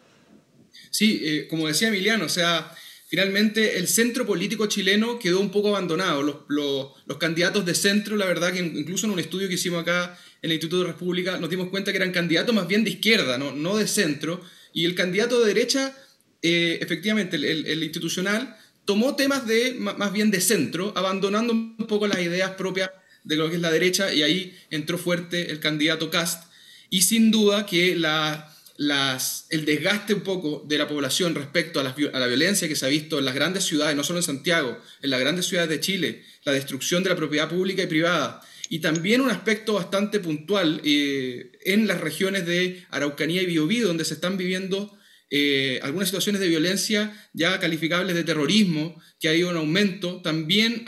Sí, 0.96 1.20
eh, 1.22 1.46
como 1.50 1.68
decía 1.68 1.88
Emiliano, 1.88 2.24
o 2.24 2.28
sea, 2.30 2.74
finalmente 3.06 3.76
el 3.76 3.86
centro 3.86 4.24
político 4.24 4.64
chileno 4.64 5.18
quedó 5.18 5.40
un 5.40 5.50
poco 5.50 5.68
abandonado. 5.68 6.46
Los, 6.48 7.18
candidatos 7.18 7.66
de 7.66 7.74
centro, 7.74 8.16
la 8.16 8.24
verdad 8.24 8.50
que 8.50 8.60
incluso 8.60 9.04
en 9.04 9.12
un 9.12 9.18
estudio 9.18 9.46
que 9.46 9.56
hicimos 9.56 9.82
acá 9.82 10.18
en 10.40 10.48
el 10.48 10.54
Instituto 10.54 10.84
de 10.84 10.92
República, 10.92 11.36
nos 11.38 11.50
dimos 11.50 11.68
cuenta 11.68 11.92
que 11.92 11.98
eran 11.98 12.12
candidatos 12.12 12.54
más 12.54 12.66
bien 12.66 12.82
de 12.82 12.88
izquierda, 12.88 13.36
no, 13.36 13.52
no 13.52 13.76
de 13.76 13.86
centro. 13.86 14.40
Y 14.72 14.86
el 14.86 14.94
candidato 14.94 15.38
de 15.38 15.48
derecha, 15.48 15.94
eh, 16.40 16.78
efectivamente, 16.80 17.36
el, 17.36 17.82
institucional, 17.82 18.56
tomó 18.86 19.16
temas 19.16 19.46
de 19.46 19.74
más 19.74 20.12
bien 20.14 20.30
de 20.30 20.40
centro, 20.40 20.94
abandonando 20.96 21.52
un 21.52 21.86
poco 21.86 22.06
las 22.06 22.20
ideas 22.20 22.52
propias 22.52 22.90
de 23.22 23.36
lo 23.36 23.50
que 23.50 23.56
es 23.56 23.60
la 23.60 23.70
derecha, 23.70 24.14
y 24.14 24.22
ahí 24.22 24.56
entró 24.70 24.96
fuerte 24.96 25.50
el 25.50 25.60
candidato 25.60 26.08
Cast. 26.08 26.50
Y 26.88 27.02
sin 27.02 27.30
duda 27.30 27.66
que 27.66 27.96
la 27.96 28.55
las, 28.78 29.46
el 29.50 29.64
desgaste 29.64 30.14
un 30.14 30.20
poco 30.20 30.64
de 30.66 30.78
la 30.78 30.88
población 30.88 31.34
respecto 31.34 31.80
a 31.80 31.84
la, 31.84 31.94
a 32.12 32.18
la, 32.18 32.26
violencia 32.26 32.68
que 32.68 32.76
se 32.76 32.86
ha 32.86 32.88
visto 32.88 33.18
en 33.18 33.24
las 33.24 33.34
grandes 33.34 33.64
ciudades, 33.64 33.96
no 33.96 34.04
solo 34.04 34.18
en 34.18 34.22
Santiago, 34.22 34.78
en 35.02 35.10
las 35.10 35.20
grandes 35.20 35.46
ciudades 35.46 35.70
de 35.70 35.80
Chile, 35.80 36.22
la 36.44 36.52
destrucción 36.52 37.02
de 37.02 37.10
la 37.10 37.16
propiedad 37.16 37.48
pública 37.48 37.82
y 37.82 37.86
privada, 37.86 38.42
y 38.68 38.80
también 38.80 39.20
un 39.20 39.30
aspecto 39.30 39.74
bastante 39.74 40.20
puntual 40.20 40.80
eh, 40.84 41.52
en 41.64 41.86
las 41.86 42.00
regiones 42.00 42.46
de 42.46 42.84
Araucanía 42.90 43.42
y 43.42 43.46
Biobío, 43.46 43.86
donde 43.86 44.04
se 44.04 44.14
están 44.14 44.36
viviendo 44.36 44.96
eh, 45.30 45.80
algunas 45.82 46.08
situaciones 46.08 46.40
de 46.40 46.48
violencia 46.48 47.28
ya 47.32 47.58
calificables 47.58 48.14
de 48.14 48.24
terrorismo, 48.24 49.00
que 49.18 49.28
ha 49.28 49.34
ido 49.34 49.50
en 49.50 49.56
aumento, 49.56 50.20
también 50.22 50.84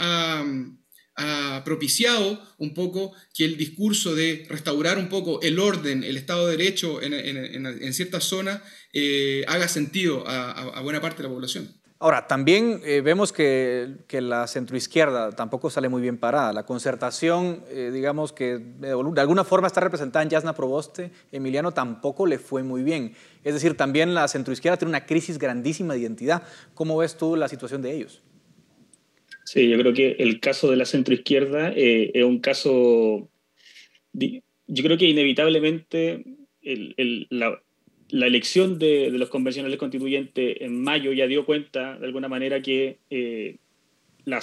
ha, 1.19 1.63
propiciado 1.65 2.41
un 2.59 2.73
poco 2.73 3.13
que 3.35 3.45
el 3.45 3.57
discurso 3.57 4.15
de 4.15 4.47
restaurar 4.49 4.99
un 4.99 5.09
poco 5.09 5.41
el 5.43 5.59
orden, 5.59 6.05
el 6.05 6.17
Estado 6.17 6.47
de 6.47 6.57
Derecho 6.57 7.03
en, 7.03 7.93
ciertas 7.93 8.25
zonas, 8.25 8.63
eh, 8.93 9.45
haga 9.49 9.69
sentido 9.69 10.25
a 10.27 10.81
buena 10.81 11.01
parte 11.01 11.19
de 11.19 11.29
la 11.29 11.35
población. 11.35 11.79
Ahora, 12.01 12.29
también 12.29 12.81
eh, 12.85 13.01
vemos 13.01 13.33
que, 13.33 13.97
la 14.13 14.47
centroizquierda 14.47 15.33
tampoco 15.33 15.69
sale 15.69 15.89
muy 15.89 16.01
bien 16.01 16.17
parada. 16.17 16.53
La 16.53 16.65
concertación, 16.65 17.65
eh, 17.71 17.91
digamos 17.93 18.33
que 18.33 18.59
de, 18.59 18.91
alguna 18.93 19.43
forma 19.43 19.67
está 19.67 19.81
representada 19.81 20.23
en 20.23 20.29
Yasna 20.29 20.55
Proboste, 20.55 21.11
Emiliano 21.33 21.73
tampoco 21.73 22.25
le 22.27 22.39
fue 22.39 22.63
muy 22.63 22.85
bien. 22.85 23.17
Es 23.43 23.55
decir, 23.55 23.77
también 23.77 24.15
la 24.15 24.29
centroizquierda 24.29 24.77
tiene 24.77 24.91
una 24.91 25.07
crisis 25.07 25.39
grandísima 25.39 25.95
de 25.95 26.01
identidad. 26.01 26.45
¿Cómo 26.75 26.97
ves 26.99 27.17
tú 27.17 27.35
la 27.35 27.49
situación 27.49 27.83
de 27.83 27.93
ellos? 27.93 28.23
Sí, 29.51 29.67
yo 29.67 29.79
creo 29.79 29.95
que 29.95 30.17
el 30.19 30.41
caso 30.41 30.71
de 30.71 30.77
la 30.77 30.85
centroizquierda 30.85 31.73
eh, 31.75 32.11
es 32.13 32.23
un 32.23 32.39
caso, 32.39 33.31
yo 34.13 34.83
creo 34.85 34.99
que 34.99 35.07
inevitablemente 35.07 36.23
la, 37.31 37.59
elección 38.11 38.79
de, 38.79 39.09
los 39.11 39.31
convencionales 39.31 39.79
constituyentes 39.79 40.59
en 40.61 40.83
mayo 40.83 41.15
ya 41.15 41.27
dio 41.27 41.47
cuenta, 41.47 41.99
de 41.99 42.05
alguna 42.05 42.29
manera, 42.29 42.61
que 42.61 42.99
eh, 43.09 43.57
la, 44.27 44.43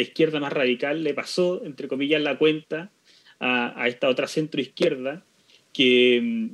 izquierda 0.00 0.40
más 0.40 0.52
radical 0.52 1.04
le 1.04 1.14
pasó, 1.14 1.64
entre 1.64 1.86
comillas, 1.86 2.20
la 2.20 2.36
cuenta 2.36 2.90
a, 3.38 3.86
esta 3.86 4.08
otra 4.08 4.26
centroizquierda, 4.26 5.24
que, 5.72 6.48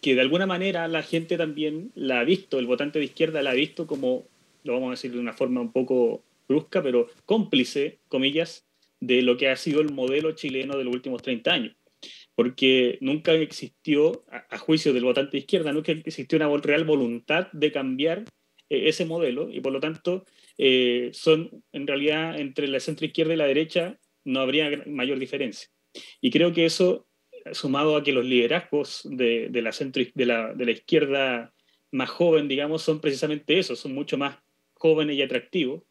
que 0.00 0.14
de 0.14 0.20
alguna 0.20 0.46
manera 0.46 0.86
la 0.86 1.02
gente 1.02 1.36
también 1.36 1.90
la 1.96 2.20
ha 2.20 2.24
visto, 2.24 2.60
el 2.60 2.66
votante 2.66 3.00
de 3.00 3.06
izquierda 3.06 3.42
la 3.42 3.50
ha 3.50 3.54
visto 3.54 3.88
como, 3.88 4.28
lo 4.62 4.74
vamos 4.74 4.86
a 4.86 4.90
decir 4.92 5.10
de 5.10 5.18
una 5.18 5.32
forma 5.32 5.60
un 5.60 5.72
poco 5.72 6.22
brusca, 6.52 6.82
pero 6.82 7.08
cómplice, 7.24 8.00
comillas, 8.08 8.66
de 9.00 9.22
lo 9.22 9.36
que 9.36 9.48
ha 9.48 9.56
sido 9.56 9.80
el 9.80 9.92
modelo 9.92 10.32
chileno 10.32 10.76
de 10.78 10.84
los 10.84 10.94
últimos 10.94 11.22
30 11.22 11.52
años. 11.52 11.76
Porque 12.34 12.98
nunca 13.00 13.32
existió, 13.32 14.24
a, 14.28 14.58
juicio 14.58 14.92
del 14.92 15.04
votante 15.04 15.32
de 15.32 15.38
izquierda, 15.38 15.72
nunca 15.72 15.92
existió 15.92 16.36
una 16.36 16.56
real 16.58 16.84
voluntad 16.84 17.48
de 17.52 17.72
cambiar 17.72 18.24
eh, 18.68 18.88
ese 18.88 19.04
modelo. 19.04 19.50
Y 19.50 19.60
por 19.60 19.72
lo 19.72 19.80
tanto 19.80 20.24
eh, 20.58 21.10
son 21.12 21.64
en 21.72 21.86
realidad 21.86 22.38
entre 22.38 22.68
la 22.68 22.80
centro 22.80 23.06
izquierda 23.06 23.34
y 23.34 23.36
la 23.36 23.46
derecha 23.46 23.98
no 24.24 24.40
habría 24.40 24.84
mayor 24.86 25.18
diferencia. 25.18 25.68
Y 26.20 26.30
creo 26.30 26.52
que 26.52 26.64
eso, 26.64 27.06
sumado 27.52 27.96
a 27.96 28.04
que 28.04 28.12
los 28.12 28.24
liderazgos 28.24 29.02
de, 29.04 29.50
la, 29.52 29.72
centro, 29.72 30.02
de, 30.14 30.26
la, 30.26 30.54
de 30.54 30.64
la 30.64 30.70
izquierda 30.70 31.52
más 31.90 32.08
joven, 32.08 32.48
digamos, 32.48 32.82
son 32.82 33.00
precisamente 33.00 33.58
eso, 33.58 33.76
son 33.76 33.94
mucho 33.94 34.16
más 34.16 34.38
jóvenes 34.74 35.16
y 35.16 35.22
atractivos, 35.22 35.82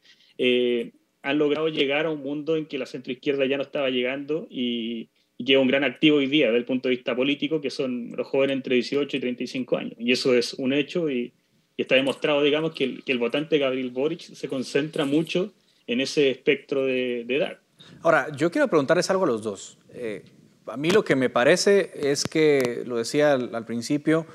eh, 0.44 0.92
han 1.22 1.38
logrado 1.38 1.70
llegar 1.70 2.08
a 2.08 2.10
un 2.10 2.24
mundo 2.24 2.56
en 2.56 2.66
que 2.66 2.80
la 2.80 2.88
centroizquierda 2.88 3.46
ya 3.46 3.58
no 3.58 3.64
estaba 3.64 3.92
llegando 3.92 4.48
y, 4.50 5.10
y 5.38 5.56
un 5.56 5.68
gran 5.68 5.84
activo 5.84 6.18
hoy 6.18 6.26
día 6.26 6.48
desde 6.48 6.58
el 6.58 6.66
punto 6.66 6.90
de 6.90 6.96
vista 6.96 7.16
político, 7.16 7.62
que 7.62 7.70
son 7.70 8.14
los 8.18 8.26
jóvenes 8.26 8.56
entre 8.56 8.74
18 8.74 9.18
y 9.18 9.20
35 9.20 9.78
años. 9.78 9.94
Y 10.00 10.12
eso 10.12 10.34
es 10.34 10.56
un 10.56 10.74
hecho 10.74 11.12
y, 11.12 11.32
está 11.78 11.94
demostrado, 11.96 12.42
digamos, 12.42 12.74
que 12.74 12.86
el, 12.86 13.04
que 13.04 13.12
el, 13.12 13.20
votante 13.20 13.60
Gabriel 13.60 13.92
Boric 13.92 14.22
se 14.22 14.48
concentra 14.48 15.06
mucho 15.06 15.52
en 15.86 16.02
ese 16.02 16.32
espectro 16.32 16.86
de, 16.86 17.22
edad. 17.22 17.58
Ahora, 18.02 18.28
yo 18.36 18.50
quiero 18.50 18.68
preguntarles 18.68 19.10
algo 19.12 19.26
a 19.26 19.28
los 19.28 19.44
dos. 19.44 19.78
Eh, 19.94 20.24
a 20.68 20.78
mí 20.78 20.90
lo 20.90 21.04
que 21.04 21.16
me 21.16 21.30
parece 21.30 21.92
es 21.96 22.26
que, 22.26 22.84
lo 22.86 22.98
decía 22.98 23.34
al, 23.34 23.66
principio, 23.66 24.26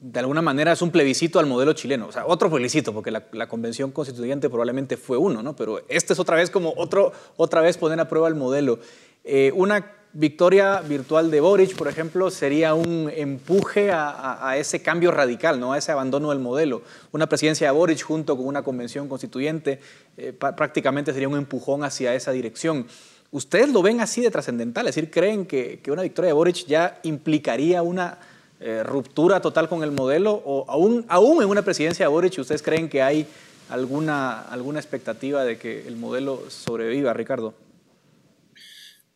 de 0.00 0.20
alguna 0.20 0.42
manera 0.42 0.72
es 0.72 0.82
un 0.82 0.90
plebiscito 0.90 1.38
al 1.38 1.46
modelo 1.46 1.72
chileno. 1.72 2.06
O 2.06 2.12
sea, 2.12 2.26
otro 2.26 2.50
plebiscito, 2.50 2.92
porque 2.92 3.10
la, 3.10 3.48
convención 3.48 3.90
constituyente 3.90 4.48
probablemente 4.48 4.96
fue 4.96 5.16
uno, 5.16 5.42
¿no? 5.42 5.56
Pero 5.56 5.82
este 5.88 6.12
es 6.12 6.18
otra 6.18 6.36
vez 6.36 6.50
como 6.50 6.72
otro, 6.76 7.12
otra 7.36 7.60
vez 7.60 7.76
poner 7.76 7.98
a 8.00 8.08
prueba 8.08 8.28
el 8.28 8.34
modelo. 8.34 8.78
Eh, 9.24 9.52
una 9.54 9.98
victoria 10.12 10.80
virtual 10.80 11.30
de 11.30 11.40
Boric, 11.40 11.76
por 11.76 11.88
ejemplo, 11.88 12.30
sería 12.30 12.74
un 12.74 13.10
empuje 13.14 13.90
a, 13.92 14.54
ese 14.56 14.82
cambio 14.82 15.10
radical, 15.10 15.60
¿no? 15.60 15.72
a 15.72 15.78
ese 15.78 15.92
abandono 15.92 16.30
del 16.30 16.38
modelo. 16.38 16.82
Una 17.12 17.28
presidencia 17.28 17.66
de 17.66 17.76
Boric 17.76 18.02
junto 18.02 18.36
con 18.36 18.46
una 18.46 18.62
convención 18.62 19.08
constituyente 19.08 19.80
eh, 20.16 20.32
prácticamente 20.32 21.12
sería 21.12 21.28
un 21.28 21.36
empujón 21.36 21.84
hacia 21.84 22.14
esa 22.14 22.32
dirección. 22.32 22.86
¿Ustedes 23.30 23.68
lo 23.70 23.82
ven 23.82 24.00
así 24.00 24.22
de 24.22 24.30
trascendental? 24.30 24.88
Es 24.88 24.94
decir, 24.94 25.10
¿creen 25.10 25.44
que, 25.44 25.82
una 25.88 26.02
victoria 26.02 26.28
de 26.28 26.32
Boric 26.32 26.66
ya 26.66 26.98
implicaría 27.02 27.82
una 27.82 28.18
eh, 28.60 28.82
ruptura 28.82 29.40
total 29.40 29.68
con 29.68 29.82
el 29.84 29.92
modelo? 29.92 30.32
¿O 30.44 30.64
aún, 30.68 31.04
aún 31.08 31.42
en 31.42 31.48
una 31.48 31.62
presidencia 31.62 32.06
de 32.06 32.10
Boric, 32.10 32.38
ustedes 32.38 32.62
creen 32.62 32.88
que 32.88 33.02
hay 33.02 33.26
alguna, 33.68 34.40
alguna 34.40 34.80
expectativa 34.80 35.44
de 35.44 35.58
que 35.58 35.86
el 35.86 35.96
modelo 35.96 36.42
sobreviva, 36.48 37.12
Ricardo? 37.12 37.54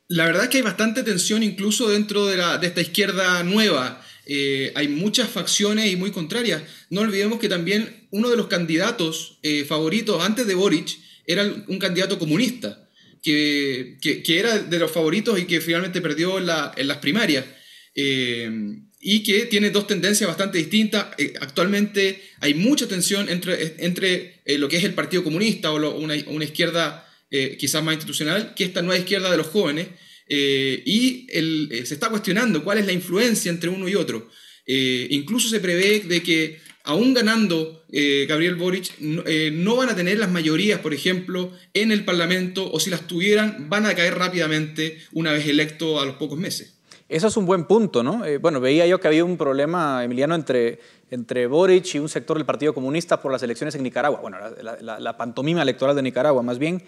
La 0.08 0.26
verdad 0.26 0.44
es 0.44 0.48
que 0.50 0.58
hay 0.58 0.62
bastante 0.62 1.02
tensión 1.02 1.42
incluso 1.42 1.88
dentro 1.88 2.26
de, 2.26 2.36
esta 2.62 2.80
izquierda 2.80 3.42
nueva. 3.42 4.04
Eh, 4.26 4.70
hay 4.76 4.88
muchas 4.88 5.28
facciones 5.28 5.90
y 5.90 5.96
muy 5.96 6.12
contrarias. 6.12 6.62
No 6.90 7.00
olvidemos 7.00 7.40
que 7.40 7.48
también 7.48 8.06
uno 8.10 8.28
de 8.28 8.36
los 8.36 8.46
candidatos 8.46 9.38
eh, 9.42 9.64
favoritos 9.64 10.22
antes 10.22 10.46
de 10.46 10.54
Boric 10.54 10.98
era 11.26 11.44
un 11.44 11.78
candidato 11.78 12.18
comunista, 12.18 12.88
que, 13.22 13.96
era 14.26 14.58
de 14.58 14.78
los 14.78 14.90
favoritos 14.90 15.38
y 15.38 15.46
que 15.46 15.60
finalmente 15.60 16.00
perdió 16.00 16.38
en, 16.38 16.46
las 16.46 16.98
primarias. 16.98 17.46
Y 19.04 19.24
que 19.24 19.46
tiene 19.46 19.70
dos 19.70 19.86
tendencias 19.88 20.28
bastante 20.28 20.58
distintas. 20.58 21.08
actualmente 21.40 22.22
hay 22.40 22.54
mucha 22.54 22.86
tensión 22.86 23.28
entre, 23.28 23.74
entre 23.84 24.40
lo 24.46 24.68
que 24.68 24.76
es 24.76 24.84
el 24.84 24.94
Partido 24.94 25.24
Comunista 25.24 25.72
o 25.72 25.98
una, 25.98 26.14
una 26.28 26.44
izquierda 26.44 27.06
eh, 27.34 27.56
quizás 27.58 27.82
más 27.82 27.94
institucional, 27.94 28.52
que 28.54 28.62
esta 28.62 28.82
nueva 28.82 28.98
izquierda 28.98 29.30
de 29.30 29.38
los 29.38 29.46
jóvenes, 29.46 29.88
eh, 30.28 30.82
y 30.84 31.26
eh, 31.30 31.82
se 31.86 31.94
está 31.94 32.10
cuestionando 32.10 32.62
cuál 32.62 32.76
es 32.76 32.84
la 32.84 32.92
influencia 32.92 33.50
entre 33.50 33.70
uno 33.70 33.88
y 33.88 33.94
otro. 33.94 34.30
incluso 34.66 35.48
se 35.48 35.58
prevé 35.58 36.00
de 36.00 36.22
que, 36.22 36.60
aún 36.84 37.14
ganando 37.14 37.86
Gabriel 38.28 38.56
Boric, 38.56 38.98
no, 39.00 39.76
van 39.76 39.88
a 39.88 39.96
tener 39.96 40.18
las 40.18 40.30
mayorías, 40.30 40.80
por 40.80 40.92
ejemplo, 40.92 41.56
en 41.72 41.90
el 41.90 42.04
Parlamento, 42.04 42.70
o 42.70 42.78
si 42.78 42.90
las 42.90 43.06
tuvieran, 43.06 43.70
van 43.70 43.86
a 43.86 43.94
caer 43.94 44.14
rápidamente 44.14 44.98
una 45.12 45.32
vez 45.32 45.46
electo 45.46 46.00
a 46.00 46.04
los 46.04 46.16
pocos 46.16 46.38
meses. 46.38 46.74
Eso 47.12 47.28
es 47.28 47.36
un 47.36 47.46
buen 47.46 47.64
punto, 47.64 48.02
¿no? 48.02 48.22
bueno, 48.40 48.60
veía 48.60 48.86
yo 48.86 48.98
que 48.98 49.08
había 49.08 49.24
un 49.24 49.36
problema, 49.36 50.02
Emiliano, 50.02 50.34
entre, 50.34 50.80
entre 51.10 51.46
Boric 51.46 51.94
y 51.94 51.98
un 51.98 52.08
sector 52.08 52.36
del 52.36 52.46
Partido 52.46 52.72
Comunista 52.72 53.20
por 53.20 53.30
las 53.30 53.42
elecciones 53.42 53.74
en 53.74 53.82
Nicaragua, 53.82 54.20
bueno, 54.20 54.38
la 54.80 55.16
pantomima 55.16 55.62
electoral 55.62 55.94
de 55.94 56.02
Nicaragua 56.02 56.42
más 56.42 56.58
bien, 56.58 56.82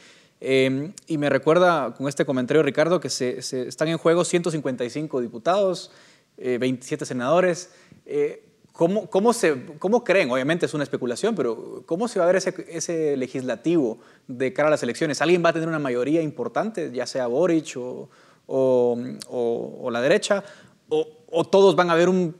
Em, 0.47 0.93
y 1.07 1.17
me 1.19 1.31
recuerda 1.31 1.95
con 1.95 2.07
este 2.07 2.27
comentario, 2.27 2.63
Ricardo, 2.63 3.01
que 3.01 3.09
se, 3.09 3.39
están 3.39 3.89
en 3.89 3.99
juego 3.99 4.25
155 4.25 5.21
diputados, 5.23 5.91
27 6.37 7.05
eh, 7.05 7.07
senadores. 7.07 7.71
Eh, 8.05 8.45
¿cómo, 8.73 9.09
cómo, 9.09 9.33
se, 9.33 9.55
¿Cómo 9.79 10.05
creen? 10.05 10.31
Obviamente 10.31 10.67
es 10.67 10.75
una 10.75 10.85
especulación, 10.85 11.35
pero 11.35 11.83
¿cómo 11.87 12.09
se 12.09 12.19
va 12.19 12.27
a 12.27 12.29
ver 12.29 12.37
ese, 12.37 12.55
ese, 12.69 13.17
legislativo 13.17 14.01
de 14.29 14.53
cara 14.53 14.69
a 14.69 14.71
las 14.71 14.83
elecciones? 14.83 15.23
¿Alguien 15.23 15.43
va 15.43 15.51
a 15.51 15.53
tener 15.55 15.69
una 15.69 15.79
mayoría 15.79 16.21
importante, 16.21 16.91
ya 16.93 17.07
sea 17.07 17.27
Boric 17.27 17.77
o, 17.79 18.11
o, 18.47 19.89
la 19.91 20.01
derecha? 20.01 20.45
O, 20.89 21.45
todos 21.45 21.75
van 21.75 21.91
a 21.91 21.95
ver 21.95 22.09
un, 22.09 22.33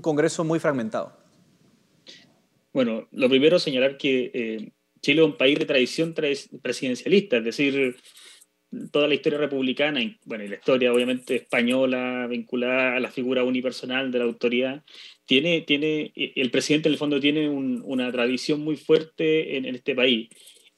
Congreso 0.00 0.44
muy 0.44 0.58
fragmentado? 0.58 1.12
Bueno, 2.72 3.08
lo 3.12 3.28
primero 3.28 3.58
señalar 3.58 3.96
que 3.96 4.30
eh, 4.32 4.72
Chile 5.00 5.20
es 5.20 5.26
un 5.26 5.36
país 5.36 5.58
de 5.58 5.66
tradición 5.66 6.14
presidencialista, 6.14 7.38
es 7.38 7.44
decir, 7.44 7.96
toda 8.90 9.06
la 9.06 9.14
historia 9.14 9.38
republicana, 9.38 10.02
y, 10.02 10.16
bueno, 10.24 10.44
y 10.44 10.48
la 10.48 10.56
historia 10.56 10.92
obviamente 10.92 11.36
española 11.36 12.26
vinculada 12.28 12.96
a 12.96 13.00
la 13.00 13.10
figura 13.10 13.44
unipersonal 13.44 14.10
de 14.10 14.18
la 14.18 14.24
autoridad, 14.24 14.82
tiene, 15.26 15.60
tiene 15.62 16.12
el 16.14 16.50
presidente 16.50 16.88
en 16.88 16.94
el 16.94 16.98
fondo 16.98 17.20
tiene 17.20 17.48
una 17.48 18.10
tradición 18.10 18.60
muy 18.60 18.76
fuerte 18.76 19.56
en, 19.56 19.66
este 19.66 19.94
país. 19.94 20.28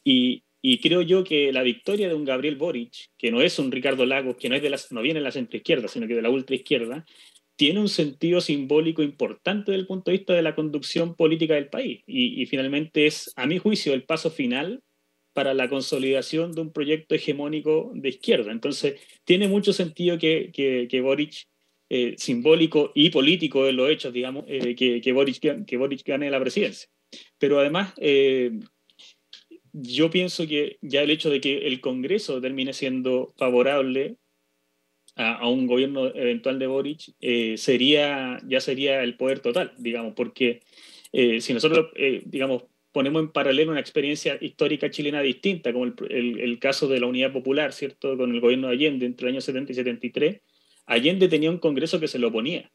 Y, 0.03 0.43
y, 0.67 0.79
creo 0.79 1.03
yo 1.03 1.25
que 1.25 1.53
la 1.53 1.63
victoria 1.63 2.09
de 2.09 2.15
un 2.15 2.25
Gabriel 2.25 2.57
Boric, 2.57 3.11
que 3.19 3.31
no 3.31 3.43
es 3.43 3.59
un 3.59 3.71
Ricardo 3.71 4.07
Lagos, 4.07 4.37
que 4.37 4.49
no, 4.49 4.57
es 4.57 4.63
de 4.63 4.75
no 4.93 5.03
viene 5.03 5.21
de 5.21 5.25
la 5.25 5.31
centroizquierda, 5.31 5.89
sino 5.89 6.07
que 6.09 6.15
de 6.15 6.23
la 6.23 6.31
ultraizquierda, 6.31 7.05
tiene 7.57 7.81
un 7.81 7.89
sentido 7.91 8.41
simbólico 8.41 9.03
importante 9.03 9.71
desde 9.73 9.83
el 9.83 9.87
punto 9.87 10.11
de 10.11 10.17
vista 10.17 10.33
de 10.33 10.43
la 10.43 10.55
conducción 10.55 11.15
política 11.17 11.55
del 11.55 11.69
país. 11.69 12.03
Y, 12.07 12.47
finalmente 12.47 13.07
es, 13.07 13.31
a 13.37 13.47
mi 13.47 13.59
juicio, 13.59 13.93
el 13.93 14.05
paso 14.05 14.31
final 14.31 14.83
para 15.35 15.53
la 15.53 15.69
consolidación 15.69 16.53
de 16.53 16.63
un 16.63 16.73
proyecto 16.73 17.15
hegemónico 17.15 17.93
de 17.95 18.09
izquierda. 18.09 18.51
Entonces, 18.51 19.01
tiene 19.25 19.49
mucho 19.49 19.73
sentido 19.73 20.19
que, 20.19 20.51
que, 20.53 21.01
Boric, 21.01 21.47
eh, 21.91 22.15
simbólico 22.17 22.91
y 22.95 23.11
político 23.11 23.69
en 23.69 23.77
los 23.77 23.91
hechos, 23.91 24.13
digamos, 24.13 24.45
eh, 24.49 24.75
que, 24.75 25.01
que, 25.01 25.13
Boric, 25.13 25.67
que 25.67 25.77
Boric 25.77 26.05
gane 26.05 26.31
la 26.31 26.41
presidencia. 26.41 26.89
Pero 27.39 27.61
además, 27.61 27.93
eh, 27.99 28.53
yo 29.75 30.09
pienso 30.09 30.47
que 30.47 30.79
ya 30.83 31.03
el 31.03 31.11
hecho 31.11 31.31
de 31.31 31.41
que 31.41 31.67
el 31.67 31.81
Congreso 31.81 32.41
termine 32.41 32.73
siendo 32.73 33.35
favorable 33.37 34.17
a, 35.17 35.49
un 35.49 35.67
gobierno 35.67 36.07
eventual 36.07 36.61
de 36.61 36.69
Boric, 36.69 37.13
eh, 37.21 37.57
sería, 37.59 38.41
ya 38.47 38.61
sería 38.61 39.03
el 39.03 39.17
poder 39.17 39.41
total, 39.41 39.73
digamos, 39.79 40.15
porque 40.15 40.63
eh, 41.13 41.41
si 41.41 41.53
nosotros, 41.53 41.89
eh, 41.97 42.23
digamos, 42.25 42.65
ponemos 42.93 43.21
en 43.21 43.33
paralelo 43.33 43.73
una 43.73 43.81
experiencia 43.81 44.39
histórica 44.41 44.91
chilena 44.91 45.21
distinta, 45.23 45.73
como 45.73 45.87
el, 45.87 46.41
el, 46.41 46.59
caso 46.61 46.87
de 46.87 47.01
la 47.01 47.07
Unidad 47.07 47.33
Popular, 47.33 47.73
¿cierto?, 47.73 48.17
con 48.17 48.33
el 48.33 48.41
gobierno 48.41 48.69
de 48.69 48.75
Allende 48.75 49.07
entre 49.07 49.27
el 49.27 49.35
año 49.35 49.41
70 49.41 49.73
y 49.73 49.75
73, 49.75 50.41
Allende 50.87 51.29
tenía 51.29 51.51
un 51.51 51.59
congreso 51.59 51.99
que 51.99 52.09
se 52.09 52.21
lo 52.21 52.29
oponía. 52.29 52.71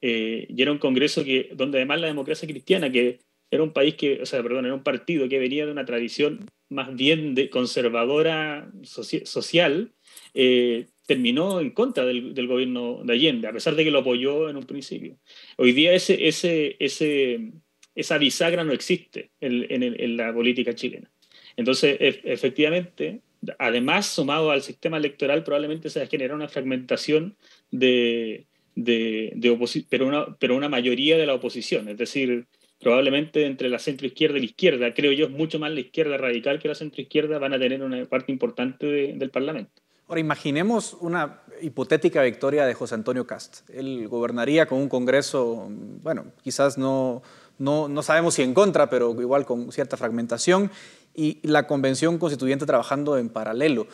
y 0.00 0.60
era 0.60 0.72
un 0.72 0.78
congreso 0.78 1.24
que, 1.24 1.50
donde 1.54 1.78
además 1.78 2.00
la 2.00 2.08
democracia 2.08 2.48
cristiana, 2.48 2.90
que 2.90 3.20
era 3.52 3.62
un 3.62 3.74
país 3.74 3.96
que, 3.96 4.22
o 4.22 4.26
sea, 4.26 4.42
perdón, 4.42 4.64
era 4.64 4.74
un 4.74 4.82
partido 4.82 5.28
que 5.28 5.38
venía 5.38 5.66
de 5.66 5.72
una 5.72 5.84
tradición 5.84 6.50
más 6.70 6.96
bien 6.96 7.34
de 7.34 7.50
conservadora 7.50 8.72
social, 8.82 9.92
eh, 10.32 10.86
terminó 11.06 11.60
en 11.60 11.70
contra 11.72 12.06
del, 12.06 12.46
gobierno 12.46 13.02
de 13.04 13.12
Allende, 13.12 13.48
a 13.48 13.52
pesar 13.52 13.74
de 13.74 13.84
que 13.84 13.90
lo 13.90 13.98
apoyó 13.98 14.48
en 14.48 14.56
un 14.56 14.64
principio. 14.64 15.18
Hoy 15.58 15.72
día 15.72 15.92
ese, 15.92 16.28
ese, 16.28 16.76
ese, 16.78 17.52
esa 17.94 18.16
bisagra 18.16 18.64
no 18.64 18.72
existe 18.72 19.32
en, 19.38 20.16
la 20.16 20.32
política 20.32 20.74
chilena. 20.74 21.10
Entonces, 21.54 21.98
efectivamente, 22.00 23.20
además, 23.58 24.06
sumado 24.06 24.50
al 24.50 24.62
sistema 24.62 24.96
electoral, 24.96 25.44
probablemente 25.44 25.90
se 25.90 26.06
generado 26.06 26.36
una 26.36 26.48
fragmentación 26.48 27.36
de, 27.70 28.46
de, 28.74 29.32
de 29.34 29.84
pero, 29.90 30.06
una, 30.06 30.38
pero 30.38 30.56
una 30.56 30.70
mayoría 30.70 31.18
de 31.18 31.26
la 31.26 31.34
oposición, 31.34 31.90
es 31.90 31.98
decir, 31.98 32.46
probablemente 32.82 33.46
entre 33.46 33.68
la 33.68 33.78
centroizquierda 33.78 34.38
y 34.38 34.40
la 34.40 34.46
izquierda, 34.46 34.94
creo 34.94 35.12
yo, 35.12 35.28
mucho 35.28 35.58
más 35.58 35.70
la 35.70 35.80
izquierda 35.80 36.16
radical 36.16 36.58
que 36.58 36.68
la 36.68 36.74
centroizquierda, 36.74 37.38
van 37.38 37.54
a 37.54 37.58
tener 37.58 37.82
una 37.82 38.04
parte 38.06 38.32
importante 38.32 38.86
del 38.86 39.30
Parlamento. 39.30 39.70
Ahora, 40.08 40.20
imaginemos 40.20 40.96
una 41.00 41.40
hipotética 41.62 42.22
victoria 42.22 42.66
de 42.66 42.74
José 42.74 42.96
Antonio 42.96 43.26
Cast. 43.26 43.70
Él 43.70 44.08
gobernaría 44.08 44.66
con 44.66 44.78
un 44.78 44.88
Congreso, 44.88 45.68
bueno, 46.02 46.26
quizás 46.42 46.76
no, 46.76 47.22
no, 47.58 47.88
no 47.88 48.02
sabemos 48.02 48.34
si 48.34 48.42
en 48.42 48.52
contra, 48.52 48.90
pero 48.90 49.18
igual 49.20 49.46
con 49.46 49.70
cierta 49.70 49.96
fragmentación, 49.96 50.70
y 51.14 51.38
la 51.42 51.66
Convención 51.66 52.18
Constituyente 52.18 52.66
trabajando 52.66 53.16
en 53.16 53.28
paralelo. 53.28 53.86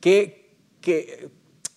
¿Qué, 0.00 0.50
qué, 0.80 1.28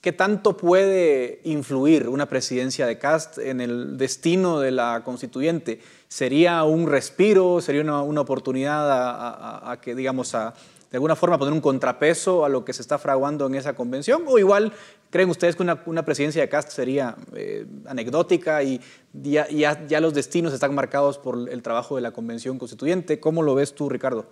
qué 0.02 0.12
tanto 0.12 0.56
puede 0.56 1.42
influir 1.44 2.08
una 2.08 2.28
presidencia 2.28 2.86
de 2.86 2.98
Cast 2.98 3.38
en 3.38 3.62
el 3.62 3.98
destino 3.98 4.60
de 4.60 4.72
la 4.72 5.02
Constituyente? 5.04 5.82
¿Sería 6.08 6.64
un 6.64 6.88
respiro? 6.88 7.62
¿Sería 7.62 7.82
una, 7.82 8.22
oportunidad 8.22 9.72
a, 9.72 9.80
que, 9.82 9.96
digamos, 9.96 10.36
a 10.36 10.54
de 10.92 10.96
alguna 10.96 11.16
forma 11.16 11.38
poner 11.38 11.54
un 11.54 11.62
contrapeso 11.62 12.46
a 12.46 12.50
lo 12.50 12.64
que 12.64 12.72
se 12.72 12.82
está 12.82 12.98
fraguando 12.98 13.46
en 13.48 13.56
esa 13.56 13.74
convención? 13.74 14.24
¿O 14.26 14.40
igual 14.40 14.72
creen 15.10 15.30
ustedes 15.30 15.56
que 15.56 15.64
una, 15.64 15.82
una 15.86 16.06
presidencia 16.06 16.42
de 16.42 16.50
Cast 16.50 16.70
sería 16.70 17.16
eh, 17.36 17.66
anecdótica 17.88 18.64
y 18.64 18.80
ya, 19.14 19.48
ya, 19.50 20.00
los 20.00 20.14
destinos 20.14 20.54
están 20.54 20.74
marcados 20.74 21.18
por 21.18 21.50
el 21.50 21.62
trabajo 21.62 21.96
de 21.96 22.02
la 22.02 22.12
convención 22.12 22.58
constituyente? 22.58 23.20
¿Cómo 23.20 23.44
lo 23.44 23.56
ves 23.56 23.76
tú, 23.76 23.90
Ricardo? 23.90 24.28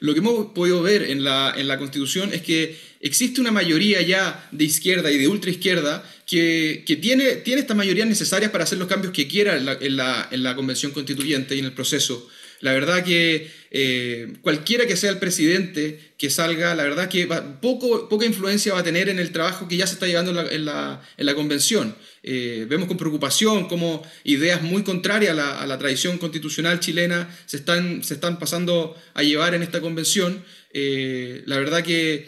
Lo 0.00 0.12
que 0.12 0.18
hemos 0.18 0.46
podido 0.52 0.82
ver 0.82 1.02
en 1.02 1.24
la, 1.24 1.54
en 1.56 1.68
la 1.68 1.78
Constitución 1.78 2.32
es 2.32 2.42
que 2.42 2.76
existe 3.00 3.40
una 3.40 3.52
mayoría 3.52 4.02
ya 4.02 4.48
de 4.50 4.64
izquierda 4.64 5.10
y 5.10 5.18
de 5.18 5.28
ultraizquierda 5.28 6.04
que, 6.26 6.84
que 6.86 6.96
tiene, 6.96 7.36
tiene 7.36 7.60
estas 7.60 7.76
mayorías 7.76 8.08
necesarias 8.08 8.50
para 8.50 8.64
hacer 8.64 8.78
los 8.78 8.88
cambios 8.88 9.12
que 9.12 9.28
quiera 9.28 9.56
en 9.56 9.66
la, 9.66 9.72
en 9.74 9.96
la, 9.96 10.28
en 10.30 10.42
la 10.42 10.56
Convención 10.56 10.92
Constituyente 10.92 11.54
y 11.54 11.60
en 11.60 11.66
el 11.66 11.72
proceso. 11.72 12.28
La 12.60 12.72
verdad 12.72 13.04
que 13.04 13.50
eh, 13.70 14.32
cualquiera 14.40 14.86
que 14.86 14.96
sea 14.96 15.10
el 15.10 15.18
presidente 15.18 16.14
que 16.16 16.30
salga, 16.30 16.74
la 16.74 16.84
verdad 16.84 17.08
que 17.10 17.28
poco, 17.60 18.08
poca 18.08 18.24
influencia 18.24 18.72
va 18.72 18.80
a 18.80 18.84
tener 18.84 19.10
en 19.10 19.18
el 19.18 19.32
trabajo 19.32 19.68
que 19.68 19.76
ya 19.76 19.86
se 19.86 19.94
está 19.94 20.06
llevando 20.06 20.30
en 20.30 20.64
la, 20.64 21.02
en 21.16 21.26
la, 21.26 21.34
convención. 21.34 21.94
Eh, 22.26 22.64
vemos 22.68 22.88
con 22.88 22.96
preocupación 22.96 23.68
cómo 23.68 24.02
ideas 24.24 24.62
muy 24.62 24.82
contrarias 24.82 25.38
a 25.38 25.66
la, 25.66 25.78
tradición 25.78 26.16
constitucional 26.16 26.80
chilena 26.80 27.28
se 27.44 27.58
están, 27.58 28.02
se 28.02 28.14
están 28.14 28.38
pasando 28.38 28.96
a 29.12 29.22
llevar 29.22 29.54
en 29.54 29.62
esta 29.62 29.82
convención. 29.82 30.42
Eh, 30.72 31.42
la 31.44 31.58
verdad 31.58 31.84
que 31.84 32.26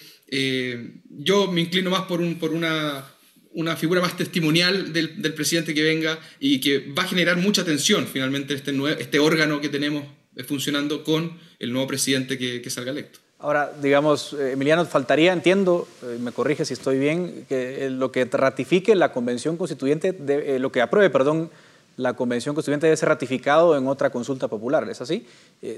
yo 1.09 1.51
me 1.51 1.63
inclino 1.63 1.89
más 1.91 2.03
por, 2.03 2.21
un, 2.21 2.39
por 2.39 2.53
una, 2.53 3.07
una 3.53 3.75
figura 3.75 4.03
más 4.03 4.19
testimonial 4.19 4.93
del, 4.93 5.33
presidente 5.33 5.73
que 5.73 5.83
venga 5.83 6.21
y 6.41 6.61
que 6.61 6.81
va 6.93 7.05
a 7.05 7.09
generar 7.09 7.39
mucha 7.39 7.65
tensión 7.65 8.07
finalmente 8.07 8.53
este, 8.53 8.75
este 8.99 9.19
órgano 9.19 9.63
que 9.63 9.71
tenemos 9.71 10.05
funcionando 10.47 11.03
con 11.03 11.39
el 11.59 11.73
nuevo 11.73 11.87
presidente 11.87 12.37
que, 12.37 12.69
salga 12.71 12.91
electo. 12.91 13.21
Ahora, 13.39 13.71
digamos, 13.83 14.33
eh, 14.33 14.53
Emiliano, 14.53 14.85
faltaría, 14.87 15.33
entiendo, 15.33 15.87
eh, 16.03 16.17
me 16.21 16.33
corrige 16.33 16.65
si 16.65 16.73
estoy 16.73 16.99
bien, 16.99 17.45
que 17.49 17.87
eh, 17.87 17.91
lo 17.91 18.11
que 18.11 18.25
ratifique 18.25 18.95
la 18.95 19.13
Convención 19.13 19.59
Constituyente, 19.59 20.17
lo 20.59 20.73
que 20.73 20.81
apruebe, 20.81 21.11
perdón, 21.11 21.51
la 21.99 22.15
Convención 22.15 22.55
Constituyente 22.55 22.87
debe 22.87 22.97
ser 22.97 23.11
ratificado 23.11 23.77
en 23.77 23.89
otra 23.89 24.09
consulta 24.11 24.49
popular, 24.49 24.89
¿es 24.89 25.01
así? 25.01 25.27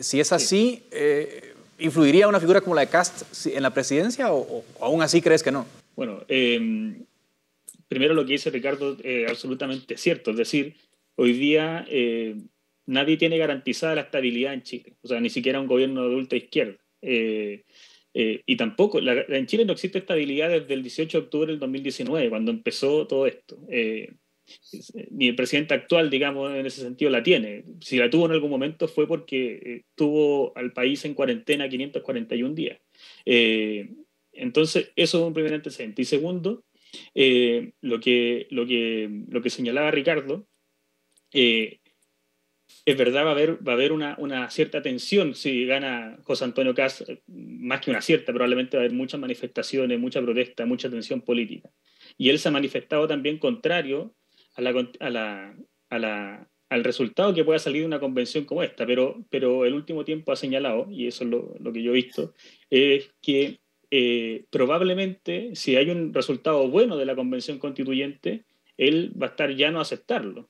si 0.01 0.19
es 0.19 0.33
así, 0.33 0.83
¿influiría 1.79 2.27
una 2.27 2.41
figura 2.41 2.61
como 2.61 2.75
la 2.75 2.83
de 2.83 2.89
Cast 2.89 3.47
en 3.47 3.63
la 3.63 3.71
presidencia 3.71 4.33
o, 4.33 4.65
aún 4.81 5.03
así 5.03 5.23
crees 5.23 5.43
que 5.43 5.53
no? 5.53 5.65
Bueno, 5.95 6.23
em, 6.27 7.05
primero 7.87 8.15
lo 8.15 8.25
que 8.25 8.33
dice 8.33 8.51
Ricardo 8.51 8.97
es 9.03 9.31
absolutamente 9.31 9.97
cierto, 9.97 10.33
es 10.33 10.37
decir, 10.37 10.75
hoy 11.15 11.35
día 11.35 11.87
nadie 12.87 13.17
tiene 13.17 13.39
garantizada 13.39 13.95
la 13.95 14.03
estabilidad 14.03 14.55
en 14.55 14.63
Chile, 14.63 14.95
o 15.03 15.09
sea, 15.09 15.21
ni 15.21 15.31
siquiera 15.31 15.61
un 15.61 15.69
gobierno 15.69 16.09
de 16.09 16.17
ultra 16.17 16.39
izquierda. 16.39 16.79
Eh, 17.03 17.65
eh, 18.15 18.43
y 18.47 18.57
tampoco, 18.57 19.01
en 19.01 19.47
Chile 19.47 19.65
no 19.65 19.73
existe 19.73 19.99
estabilidad 19.99 20.51
desde 20.51 20.75
el 20.75 20.83
18 20.83 21.19
de 21.19 21.25
octubre 21.25 21.53
del 21.53 21.61
2019, 21.61 22.31
cuando 22.31 22.51
empezó 22.51 23.07
todo 23.07 23.27
esto. 23.27 23.59
Eh, 23.71 24.13
ni 25.11 25.29
el 25.29 25.37
presidente 25.37 25.75
actual, 25.75 26.09
digamos, 26.09 26.51
en 26.55 26.67
ese 26.67 26.81
sentido 26.81 27.11
la 27.11 27.23
tiene. 27.23 27.65
Si 27.81 27.99
la 27.99 28.09
tuvo 28.09 28.27
en 28.27 28.33
algún 28.33 28.51
momento 28.51 28.89
fue 28.89 29.07
porque 29.07 29.83
tuvo 29.95 30.57
al 30.57 30.73
país 30.73 31.05
en 31.05 31.15
cuarentena 31.15 31.69
541 31.69 32.55
días. 32.55 32.81
entonces, 34.33 34.91
eso 34.97 35.19
es 35.19 35.25
un 35.25 35.35
primer 35.35 35.53
antecedente. 35.53 36.01
Y 36.01 36.07
segundo, 36.07 36.65
lo, 37.15 38.01
que, 38.01 38.47
lo, 38.51 38.67
que, 38.67 39.25
lo 39.29 39.43
que 39.43 39.51
señalaba 39.51 39.91
Ricardo, 39.91 40.49
es 42.91 42.97
verdad, 42.97 43.25
va 43.25 43.29
a 43.29 43.33
haber, 43.33 43.69
va 43.69 43.73
a 43.73 43.75
haber 43.75 43.93
una, 43.93 44.15
una, 44.19 44.49
cierta 44.49 44.81
tensión 44.81 45.35
si 45.35 45.67
gana 45.67 46.19
José 46.25 46.45
Antonio 46.45 46.75
Caz, 46.75 47.05
más 47.27 47.83
que 47.83 47.91
una 47.91 48.01
cierta, 48.01 48.33
probablemente 48.33 48.79
va 48.79 48.83
a 48.83 48.87
haber 48.87 48.97
muchas 48.97 49.21
manifestaciones, 49.21 50.01
mucha 50.01 50.23
protesta, 50.23 50.65
mucha 50.65 50.89
tensión 50.89 51.21
política. 51.21 51.69
Y 52.17 52.31
él 52.31 52.39
se 52.39 52.49
ha 52.49 52.53
manifestado 52.53 53.07
también 53.07 53.37
contrario 53.37 54.15
a 54.55 54.63
la, 54.63 54.71
a 55.01 55.11
la, 55.11 55.55
a 55.91 55.99
la, 55.99 56.49
al 56.71 56.83
resultado 56.83 57.35
que 57.35 57.45
pueda 57.45 57.59
salir 57.59 57.83
de 57.83 57.89
una 57.89 58.01
convención 58.01 58.47
como 58.47 58.63
esta, 58.63 58.87
pero, 58.87 59.23
pero 59.29 59.67
el 59.67 59.75
último 59.75 60.07
tiempo 60.07 60.33
ha 60.33 60.37
señalado, 60.37 60.87
y 60.91 61.09
eso 61.09 61.25
es 61.25 61.31
lo, 61.31 61.57
lo 61.61 61.73
que 61.75 61.83
yo 61.83 61.91
he 61.91 61.95
visto, 61.95 62.33
es 62.71 63.11
que 63.21 63.61
eh, 63.91 64.47
probablemente 64.49 65.51
si 65.55 65.77
hay 65.77 65.91
un 65.91 66.15
resultado 66.15 66.67
bueno 66.69 66.97
de 66.97 67.05
la 67.05 67.15
convención 67.15 67.59
constituyente, 67.59 68.45
él 68.79 69.13
va 69.21 69.27
a 69.27 69.31
estar 69.31 69.55
ya 69.55 69.71
no 69.71 69.81
aceptarlo. 69.81 70.49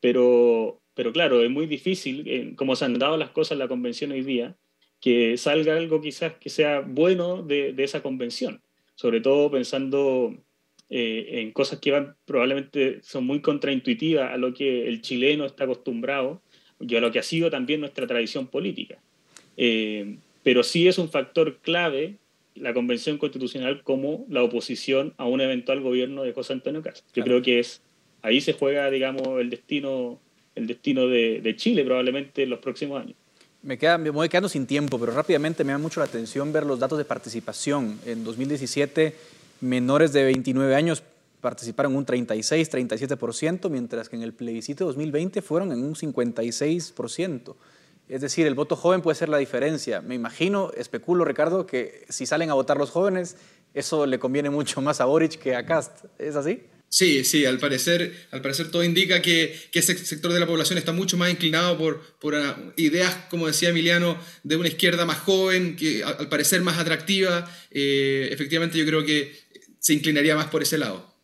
Pero 0.00 0.80
pero 1.00 1.14
claro, 1.14 1.42
es 1.42 1.48
muy 1.48 1.64
difícil, 1.64 2.24
eh, 2.26 2.52
como 2.56 2.76
se 2.76 2.84
han 2.84 2.98
dado 2.98 3.16
las 3.16 3.30
cosas 3.30 3.52
en 3.52 3.60
la 3.60 3.68
convención 3.68 4.12
hoy 4.12 4.20
día, 4.20 4.58
que 5.00 5.38
salga 5.38 5.74
algo 5.74 6.02
quizás 6.02 6.34
que 6.34 6.50
sea 6.50 6.80
bueno 6.80 7.42
de, 7.42 7.74
esa 7.78 8.02
convención, 8.02 8.60
sobre 8.96 9.22
todo 9.22 9.50
pensando 9.50 10.36
eh, 10.90 11.40
en 11.40 11.52
cosas 11.52 11.78
que 11.78 11.90
van, 11.90 12.16
probablemente 12.26 13.00
son 13.02 13.24
muy 13.24 13.40
contraintuitivas 13.40 14.30
a 14.30 14.36
lo 14.36 14.52
que 14.52 14.88
el 14.88 15.00
chileno 15.00 15.46
está 15.46 15.64
acostumbrado 15.64 16.42
y 16.78 16.94
a 16.94 17.00
lo 17.00 17.10
que 17.10 17.18
ha 17.18 17.22
sido 17.22 17.48
también 17.48 17.80
nuestra 17.80 18.06
tradición 18.06 18.48
política. 18.48 19.02
Eh, 19.56 20.18
pero 20.42 20.62
sí 20.62 20.86
es 20.86 20.98
un 20.98 21.08
factor 21.08 21.60
clave 21.62 22.16
la 22.54 22.74
convención 22.74 23.16
constitucional 23.16 23.82
como 23.84 24.26
la 24.28 24.42
oposición 24.42 25.14
a 25.16 25.24
un 25.24 25.40
eventual 25.40 25.80
gobierno 25.80 26.24
de 26.24 26.34
José 26.34 26.52
Antonio 26.52 26.82
Castro. 26.82 27.06
Yo 27.14 27.24
creo 27.24 27.40
que 27.40 27.58
es 27.58 27.80
ahí 28.20 28.42
se 28.42 28.52
juega, 28.52 28.90
digamos, 28.90 29.40
el 29.40 29.50
destino 29.50 30.20
el 30.60 30.66
destino 30.66 31.06
de, 31.06 31.54
Chile 31.56 31.84
probablemente 31.84 32.42
en 32.42 32.50
los 32.50 32.60
próximos 32.60 33.02
años. 33.02 33.16
Me, 33.62 33.76
queda, 33.76 33.98
me 33.98 34.10
voy 34.10 34.28
quedando 34.28 34.48
sin 34.48 34.66
tiempo, 34.66 34.98
pero 34.98 35.12
rápidamente 35.12 35.64
me 35.64 35.72
da 35.72 35.78
mucho 35.78 36.00
la 36.00 36.06
atención 36.06 36.52
ver 36.52 36.64
los 36.64 36.78
datos 36.78 36.98
de 36.98 37.04
participación. 37.04 37.98
En 38.06 38.24
2017, 38.24 39.14
menores 39.60 40.12
de 40.12 40.24
29 40.24 40.74
años 40.74 41.02
participaron 41.40 41.96
un 41.96 42.04
36, 42.04 42.70
37%, 42.70 43.68
mientras 43.70 44.08
que 44.08 44.16
en 44.16 44.22
el 44.22 44.32
plebiscito 44.32 44.84
2020 44.86 45.42
fueron 45.42 45.72
en 45.72 45.82
un 45.82 45.94
56%. 45.94 47.54
Es 48.08 48.20
decir, 48.20 48.46
el 48.46 48.54
voto 48.54 48.76
joven 48.76 49.02
puede 49.02 49.14
ser 49.14 49.28
la 49.28 49.38
diferencia. 49.38 50.00
Me 50.00 50.14
imagino, 50.14 50.72
especulo, 50.76 51.24
Ricardo, 51.24 51.66
que 51.66 52.04
si 52.08 52.26
salen 52.26 52.50
a 52.50 52.54
votar 52.54 52.76
los 52.76 52.90
jóvenes, 52.90 53.36
eso 53.72 54.04
le 54.06 54.18
conviene 54.18 54.50
mucho 54.50 54.80
más 54.80 55.00
a 55.00 55.04
Boric 55.04 55.38
que 55.38 55.54
a 55.54 55.64
Cast. 55.64 56.06
¿Es 56.18 56.34
así? 56.34 56.64
Sí, 56.92 57.22
sí, 57.22 57.46
al 57.46 57.58
parecer, 57.58 58.12
al 58.32 58.42
parecer 58.42 58.68
todo 58.72 58.82
indica 58.82 59.22
que, 59.22 59.56
ese 59.72 59.96
sector 59.96 60.32
de 60.32 60.40
la 60.40 60.46
población 60.46 60.76
está 60.76 60.92
mucho 60.92 61.16
más 61.16 61.30
inclinado 61.30 61.78
por, 61.78 62.00
por 62.18 62.34
ah, 62.34 62.58
ideas, 62.76 63.16
como 63.30 63.46
decía 63.46 63.68
Emiliano, 63.68 64.18
de 64.42 64.56
una 64.56 64.66
izquierda 64.66 65.06
más 65.06 65.18
joven, 65.18 65.76
que 65.76 66.02
al 66.02 66.28
parecer 66.28 66.62
más 66.62 66.78
atractiva. 66.78 67.48
Eh, 67.70 68.28
efectivamente, 68.32 68.76
yo 68.76 68.84
creo 68.84 69.04
que 69.04 69.32
se 69.78 69.94
inclinaría 69.94 70.34
más 70.34 70.46
por 70.46 70.62
ese 70.62 70.78
lado. 70.78 71.14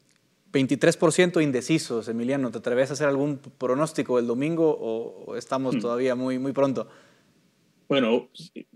23% 0.52 1.42
indecisos, 1.42 2.06
Emiliano. 2.06 2.52
¿Te 2.52 2.58
atreves 2.58 2.90
a 2.90 2.92
hacer 2.92 3.08
algún 3.08 3.38
pronóstico 3.38 4.20
el 4.20 4.28
domingo 4.28 4.70
o, 4.70 5.34
estamos 5.36 5.74
hmm. 5.74 5.80
todavía 5.80 6.14
muy, 6.14 6.38
muy 6.38 6.52
pronto? 6.52 6.88
Bueno, 7.89 8.30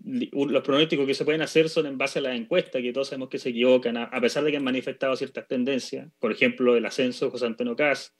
los 0.05 0.63
pronósticos 0.63 1.07
que 1.07 1.15
se 1.15 1.25
pueden 1.25 1.43
hacer 1.43 1.69
son 1.69 1.87
en 1.87 1.99
base 1.99 2.21
a 2.21 2.23
las 2.23 2.37
encuestas, 2.37 2.81
que 2.81 2.93
todos 2.93 3.09
sabemos 3.09 3.29
que 3.29 3.39
se 3.39 3.51
equivocan, 3.51 3.97
a 3.97 4.21
pesar 4.21 4.45
de 4.45 4.51
que 4.51 4.57
han 4.57 4.65
manifestado 4.65 5.17
ciertas 5.17 5.49
tendencias. 5.49 6.09
Por 6.19 6.31
ejemplo, 6.31 6.77
el 6.77 6.87
ascenso 6.87 7.25
de 7.25 7.31
José 7.33 7.47
Antonio 7.47 7.75
Caz, 7.75 8.15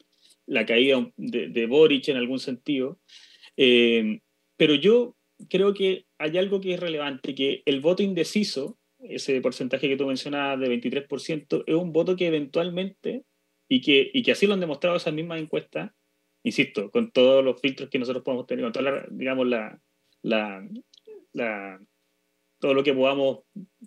la 0.47 0.67
caída 0.67 1.11
de, 1.17 1.49
de 1.49 1.67
Boric 1.67 2.09
en 2.09 2.17
algún 2.17 2.41
sentido. 2.41 2.99
Eh, 3.57 4.21
pero 4.57 4.75
yo 4.75 5.17
creo 5.49 5.75
que 5.75 6.07
hay 6.19 6.37
algo 6.39 6.61
que 6.61 6.75
es 6.75 6.81
relevante, 6.81 7.35
que 7.35 7.63
el 7.67 7.81
voto 7.81 8.03
indeciso, 8.03 8.79
ese 8.99 9.41
porcentaje 9.41 9.89
que 9.89 9.97
tú 9.97 10.07
mencionabas 10.07 10.61
de 10.61 10.69
23%, 10.69 11.65
es 11.67 11.75
un 11.75 11.93
voto 11.93 12.17
que 12.17 12.27
eventualmente, 12.27 13.25
y 13.69 13.81
que, 13.81 14.11
y 14.13 14.23
que 14.23 14.33
así 14.33 14.47
lo 14.47 14.55
han 14.55 14.61
demostrado 14.61 14.97
esas 14.97 15.15
mismas 15.15 15.41
encuestas, 15.41 15.93
insisto, 16.43 16.91
con 16.91 17.13
todos 17.13 17.45
los 17.45 17.61
filtros 17.61 17.89
que 17.89 18.01
nosotros 18.01 18.25
podemos 18.25 18.47
tener, 18.47 18.65
con 18.65 18.73
toda 18.73 19.07
digamos, 19.11 19.47
la, 19.47 19.81
la, 20.23 20.67
la, 21.33 21.81
todo 22.61 22.75
lo 22.75 22.85
que 22.85 22.95
podamos, 22.95 23.41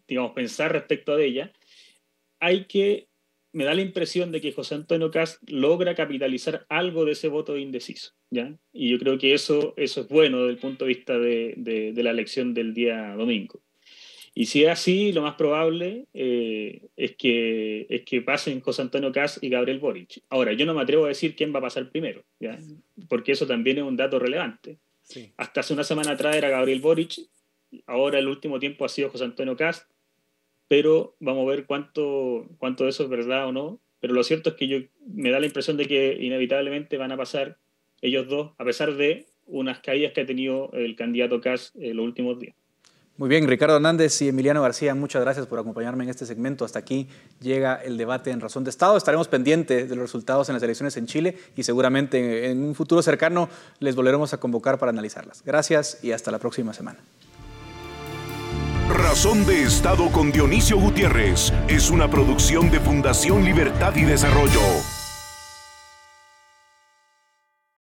digamos, 0.07 0.31
pensar 0.34 0.71
respecto 0.71 1.13
a 1.13 1.21
ella, 1.21 1.53
hay 2.39 2.65
que, 2.65 3.07
me 3.53 3.63
da 3.63 3.73
la 3.73 3.81
impresión 3.81 4.31
de 4.31 4.41
que 4.41 4.51
José 4.51 4.75
Antonio 4.75 5.11
Cast 5.11 5.41
logra 5.49 5.95
capitalizar 5.95 6.65
algo 6.67 7.05
de 7.05 7.13
ese 7.13 7.29
voto 7.29 7.57
indeciso, 7.57 8.11
¿ya? 8.31 8.57
Y 8.73 8.89
yo 8.89 8.99
creo 8.99 9.17
que 9.17 9.34
eso, 9.34 9.73
eso 9.77 10.01
es 10.01 10.07
bueno 10.09 10.39
desde 10.39 10.53
el 10.53 10.57
punto 10.57 10.86
de 10.86 10.89
vista 10.89 11.17
de, 11.17 11.53
de, 11.55 12.03
la 12.03 12.09
elección 12.09 12.53
del 12.53 12.73
día 12.73 13.13
domingo. 13.15 13.61
Y 14.36 14.47
si 14.47 14.63
es 14.63 14.69
así, 14.69 15.13
lo 15.13 15.21
más 15.21 15.36
probable 15.36 16.07
eh, 16.15 16.88
es, 16.95 17.15
que, 17.15 17.86
es 17.88 18.01
que 18.03 18.23
pasen 18.23 18.61
José 18.61 18.81
Antonio 18.81 19.11
Cast 19.11 19.43
y 19.43 19.49
Gabriel 19.49 19.77
Boric. 19.77 20.23
Ahora, 20.29 20.53
yo 20.53 20.65
no 20.65 20.73
me 20.73 20.81
atrevo 20.81 21.05
a 21.05 21.09
decir 21.09 21.36
quién 21.36 21.53
va 21.53 21.59
a 21.59 21.63
pasar 21.63 21.91
primero, 21.91 22.25
¿ya? 22.39 22.57
porque 23.07 23.34
eso 23.34 23.45
también 23.45 23.77
es 23.77 23.84
un 23.84 23.95
dato 23.95 24.17
relevante. 24.17 24.79
Hasta 25.38 25.60
hace 25.60 25.74
una 25.74 25.84
semana 25.84 26.12
atrás 26.12 26.36
era 26.36 26.49
Gabriel 26.49 26.82
Boric, 26.82 27.20
ahora 27.88 28.20
el 28.20 28.28
último 28.28 28.60
tiempo 28.60 28.86
ha 28.86 28.89
sido 28.89 29.10
José 29.10 29.26
Antonio 29.26 29.56
Cast, 29.56 29.89
pero 30.68 31.16
vamos 31.20 31.45
a 31.45 31.51
ver 31.51 31.66
cuánto, 31.66 32.47
cuánto 32.58 32.84
de 32.84 32.91
eso 32.91 33.04
es 33.04 33.10
verdad 33.10 33.47
o 33.47 33.51
no. 33.51 33.80
Pero 33.99 34.14
lo 34.14 34.24
cierto 34.24 34.49
es 34.49 34.56
que 34.56 34.68
yo 34.68 34.80
me 35.06 35.32
da 35.32 35.39
la 35.39 35.45
impresión 35.45 35.78
de 35.78 35.86
que 35.86 36.18
inevitablemente 36.20 36.97
van 36.97 37.12
a 37.12 37.18
pasar 37.18 37.58
ellos 38.01 38.28
dos, 38.28 38.51
a 38.58 38.66
pesar 38.66 38.95
de 38.95 39.28
unas 39.45 39.80
caídas 39.80 40.12
que 40.12 40.22
ha 40.22 40.26
tenido 40.26 40.72
el 40.74 40.95
candidato 40.95 41.39
Cast 41.39 41.76
en 41.78 41.95
los 41.95 42.06
últimos 42.06 42.39
días. 42.39 42.56
Muy 43.16 43.30
bien, 43.30 43.47
Ricardo 43.47 43.76
Hernández 43.76 44.20
y 44.24 44.30
Emiliano 44.30 44.64
García, 44.64 44.95
muchas 44.95 45.22
gracias 45.22 45.45
por 45.45 45.59
acompañarme 45.59 46.03
en 46.03 46.09
este 46.09 46.26
segmento. 46.26 46.66
Hasta 46.66 46.80
aquí 46.80 47.07
llega 47.39 47.76
el 47.76 47.95
debate 47.95 48.32
en 48.32 48.41
Razón 48.41 48.64
de 48.64 48.72
Estado. 48.72 48.97
Estaremos 48.97 49.28
pendientes 49.28 49.88
de 49.88 49.95
los 49.95 50.05
resultados 50.05 50.49
en 50.49 50.53
las 50.53 50.64
elecciones 50.64 50.97
en 50.97 51.05
Chile 51.05 51.38
y 51.55 51.61
seguramente 51.61 52.49
en 52.49 52.64
un 52.64 52.74
futuro 52.74 53.03
cercano 53.03 53.49
les 53.78 53.95
volveremos 53.95 54.34
a 54.34 54.39
convocar 54.39 54.80
para 54.80 54.89
analizarlas. 54.89 55.43
Gracias 55.45 55.99
y 56.01 56.11
hasta 56.11 56.32
la 56.32 56.39
próxima 56.39 56.74
semana. 56.74 56.99
Razón 58.89 59.45
de 59.45 59.61
Estado 59.61 60.11
con 60.11 60.32
Dionisio 60.32 60.80
Gutiérrez 60.80 61.53
es 61.68 61.91
una 61.91 62.09
producción 62.09 62.72
de 62.72 62.80
Fundación 62.80 63.45
Libertad 63.45 63.95
y 63.95 64.05
Desarrollo. 64.05 65.03